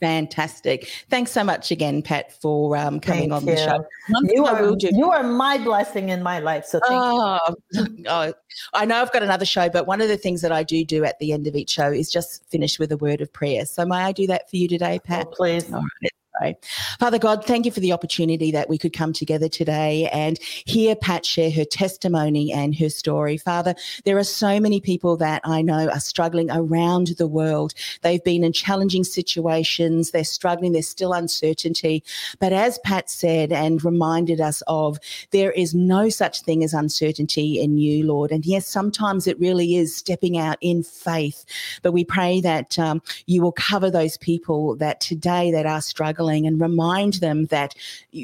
Fantastic. 0.00 0.90
Thanks 1.10 1.30
so 1.30 1.42
much 1.42 1.70
again, 1.70 2.02
Pat, 2.02 2.32
for 2.40 2.76
um, 2.76 3.00
coming 3.00 3.30
thank 3.30 3.32
on 3.32 3.46
you. 3.46 3.54
the 3.54 3.56
show. 3.56 3.86
you 4.32 4.46
are, 4.46 4.76
you 4.80 5.10
are 5.10 5.22
my 5.22 5.58
blessing 5.58 6.10
in 6.10 6.22
my 6.22 6.38
life. 6.38 6.64
So 6.64 6.80
oh, 6.84 7.38
oh, 8.06 8.32
I 8.74 8.84
know 8.84 9.00
I've 9.00 9.12
got 9.12 9.22
another 9.22 9.44
show, 9.44 9.68
but 9.68 9.86
one 9.86 10.00
of 10.00 10.08
the 10.08 10.16
things 10.16 10.40
that 10.42 10.52
I 10.52 10.62
do 10.62 10.84
do 10.84 11.04
at 11.04 11.18
the 11.18 11.32
end 11.32 11.46
of 11.46 11.56
each 11.56 11.70
show 11.70 11.90
is 11.90 12.10
just 12.10 12.48
finish 12.50 12.78
with 12.78 12.92
a 12.92 12.96
word 12.96 13.20
of 13.20 13.32
prayer. 13.32 13.66
So 13.66 13.84
may 13.84 13.96
I 13.96 14.12
do 14.12 14.26
that 14.28 14.48
for 14.48 14.56
you 14.56 14.68
today, 14.68 15.00
Pat? 15.02 15.26
Oh, 15.28 15.34
please. 15.34 15.72
All 15.72 15.80
right 15.80 16.12
pray. 16.38 16.56
Father 16.98 17.18
God, 17.18 17.44
thank 17.44 17.66
you 17.66 17.72
for 17.72 17.80
the 17.80 17.92
opportunity 17.92 18.50
that 18.52 18.68
we 18.68 18.78
could 18.78 18.92
come 18.92 19.12
together 19.12 19.48
today 19.48 20.08
and 20.12 20.38
hear 20.38 20.94
Pat 20.94 21.26
share 21.26 21.50
her 21.50 21.64
testimony 21.64 22.52
and 22.52 22.76
her 22.78 22.88
story. 22.88 23.36
Father, 23.36 23.74
there 24.04 24.18
are 24.18 24.24
so 24.24 24.60
many 24.60 24.80
people 24.80 25.16
that 25.16 25.42
I 25.44 25.62
know 25.62 25.88
are 25.88 26.00
struggling 26.00 26.50
around 26.50 27.08
the 27.18 27.26
world. 27.26 27.74
They've 28.02 28.22
been 28.22 28.44
in 28.44 28.52
challenging 28.52 29.04
situations, 29.04 30.10
they're 30.10 30.24
struggling, 30.24 30.72
there's 30.72 30.88
still 30.88 31.12
uncertainty. 31.12 32.04
But 32.38 32.52
as 32.52 32.78
Pat 32.84 33.10
said 33.10 33.52
and 33.52 33.84
reminded 33.84 34.40
us 34.40 34.62
of, 34.66 34.98
there 35.30 35.52
is 35.52 35.74
no 35.74 36.08
such 36.08 36.42
thing 36.42 36.62
as 36.62 36.74
uncertainty 36.74 37.60
in 37.60 37.78
you, 37.78 38.06
Lord. 38.06 38.30
And 38.30 38.44
yes, 38.46 38.66
sometimes 38.66 39.26
it 39.26 39.38
really 39.40 39.76
is 39.76 39.96
stepping 39.96 40.38
out 40.38 40.58
in 40.60 40.82
faith. 40.82 41.44
But 41.82 41.92
we 41.92 42.04
pray 42.04 42.40
that 42.40 42.78
um, 42.78 43.02
you 43.26 43.42
will 43.42 43.52
cover 43.52 43.90
those 43.90 44.16
people 44.16 44.76
that 44.76 45.00
today 45.00 45.50
that 45.50 45.66
are 45.66 45.80
struggling 45.80 46.27
and 46.28 46.60
remind 46.60 47.14
them 47.14 47.46
that 47.46 47.74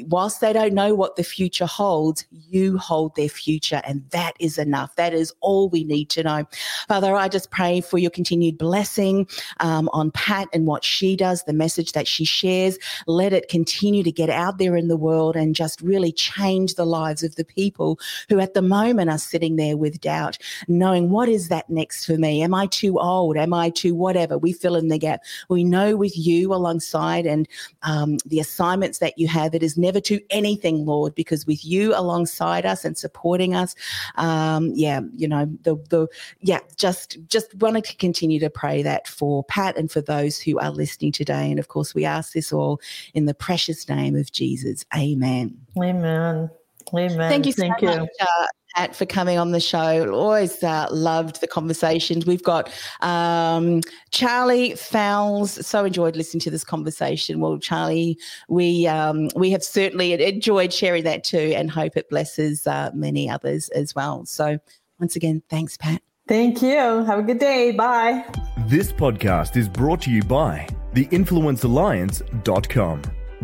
whilst 0.07 0.41
they 0.41 0.53
don't 0.53 0.73
know 0.73 0.93
what 0.93 1.15
the 1.15 1.23
future 1.23 1.65
holds, 1.65 2.25
you 2.31 2.77
hold 2.77 3.15
their 3.15 3.29
future. 3.29 3.81
And 3.85 4.07
that 4.11 4.35
is 4.39 4.57
enough. 4.57 4.95
That 4.95 5.13
is 5.13 5.33
all 5.41 5.69
we 5.69 5.83
need 5.83 6.09
to 6.11 6.23
know. 6.23 6.45
Father, 6.87 7.15
I 7.15 7.27
just 7.27 7.51
pray 7.51 7.81
for 7.81 7.97
your 7.97 8.11
continued 8.11 8.57
blessing 8.57 9.27
um, 9.59 9.89
on 9.93 10.11
Pat 10.11 10.47
and 10.53 10.65
what 10.65 10.83
she 10.83 11.15
does, 11.15 11.43
the 11.43 11.53
message 11.53 11.93
that 11.93 12.07
she 12.07 12.25
shares. 12.25 12.77
Let 13.07 13.33
it 13.33 13.49
continue 13.49 14.03
to 14.03 14.11
get 14.11 14.29
out 14.29 14.57
there 14.57 14.75
in 14.75 14.87
the 14.87 14.97
world 14.97 15.35
and 15.35 15.55
just 15.55 15.81
really 15.81 16.11
change 16.11 16.75
the 16.75 16.85
lives 16.85 17.23
of 17.23 17.35
the 17.35 17.45
people 17.45 17.99
who 18.29 18.39
at 18.39 18.53
the 18.53 18.61
moment 18.61 19.09
are 19.09 19.17
sitting 19.17 19.55
there 19.55 19.77
with 19.77 20.01
doubt, 20.01 20.37
knowing 20.67 21.09
what 21.09 21.29
is 21.29 21.49
that 21.49 21.69
next 21.69 22.05
for 22.05 22.17
me? 22.17 22.41
Am 22.41 22.53
I 22.53 22.67
too 22.67 22.99
old? 22.99 23.37
Am 23.37 23.53
I 23.53 23.69
too 23.69 23.95
whatever? 23.95 24.37
We 24.37 24.53
fill 24.53 24.75
in 24.75 24.87
the 24.87 24.97
gap. 24.97 25.21
We 25.49 25.63
know 25.63 25.95
with 25.95 26.17
you 26.17 26.53
alongside 26.53 27.25
and 27.25 27.47
um, 27.95 28.17
the 28.25 28.39
assignments 28.39 28.99
that 28.99 29.17
you 29.17 29.27
have. 29.27 29.53
It 29.53 29.63
is 29.63 29.77
never 29.77 29.99
to 30.01 30.19
anything, 30.29 30.85
Lord, 30.85 31.15
because 31.15 31.45
with 31.45 31.63
you 31.65 31.95
alongside 31.95 32.65
us 32.65 32.85
and 32.85 32.97
supporting 32.97 33.55
us, 33.55 33.75
um, 34.15 34.71
yeah, 34.75 35.01
you 35.15 35.27
know, 35.27 35.45
the 35.63 35.75
the 35.89 36.07
yeah, 36.41 36.59
just 36.75 37.17
just 37.27 37.53
wanted 37.55 37.83
to 37.85 37.95
continue 37.95 38.39
to 38.39 38.49
pray 38.49 38.83
that 38.83 39.07
for 39.07 39.43
Pat 39.45 39.77
and 39.77 39.91
for 39.91 40.01
those 40.01 40.39
who 40.39 40.59
are 40.59 40.71
listening 40.71 41.11
today. 41.11 41.49
And 41.49 41.59
of 41.59 41.67
course, 41.67 41.95
we 41.95 42.05
ask 42.05 42.33
this 42.33 42.51
all 42.51 42.81
in 43.13 43.25
the 43.25 43.33
precious 43.33 43.87
name 43.87 44.15
of 44.15 44.31
Jesus. 44.31 44.85
Amen. 44.95 45.57
Amen. 45.77 46.49
Amen. 46.93 47.17
Thank 47.29 47.45
you 47.45 47.51
so 47.51 47.61
Thank 47.61 47.81
much, 47.81 47.97
you. 47.97 48.07
Uh, 48.19 48.47
Pat, 48.75 48.95
for 48.95 49.05
coming 49.05 49.37
on 49.37 49.51
the 49.51 49.59
show. 49.59 50.11
Always 50.11 50.63
uh, 50.63 50.87
loved 50.91 51.41
the 51.41 51.47
conversations. 51.47 52.25
We've 52.25 52.43
got 52.43 52.71
um, 53.01 53.81
Charlie 54.11 54.75
Fowles. 54.75 55.65
So 55.65 55.85
enjoyed 55.85 56.15
listening 56.15 56.41
to 56.41 56.51
this 56.51 56.63
conversation. 56.63 57.39
Well, 57.39 57.57
Charlie, 57.57 58.17
we 58.49 58.87
um, 58.87 59.29
we 59.35 59.51
have 59.51 59.63
certainly 59.63 60.13
enjoyed 60.13 60.73
sharing 60.73 61.03
that 61.03 61.23
too, 61.23 61.53
and 61.55 61.71
hope 61.71 61.97
it 61.97 62.09
blesses 62.09 62.67
uh, 62.67 62.91
many 62.93 63.29
others 63.29 63.69
as 63.69 63.95
well. 63.95 64.25
So 64.25 64.57
once 64.99 65.15
again, 65.15 65.41
thanks, 65.49 65.77
Pat. 65.77 66.01
Thank 66.27 66.61
you. 66.61 67.03
Have 67.03 67.19
a 67.19 67.23
good 67.23 67.39
day. 67.39 67.71
Bye. 67.71 68.25
This 68.65 68.91
podcast 68.91 69.57
is 69.57 69.69
brought 69.69 70.01
to 70.03 70.11
you 70.11 70.23
by 70.23 70.67
the 70.93 71.07
influence 71.11 71.61
theinfluencealliance.com. 71.61 73.01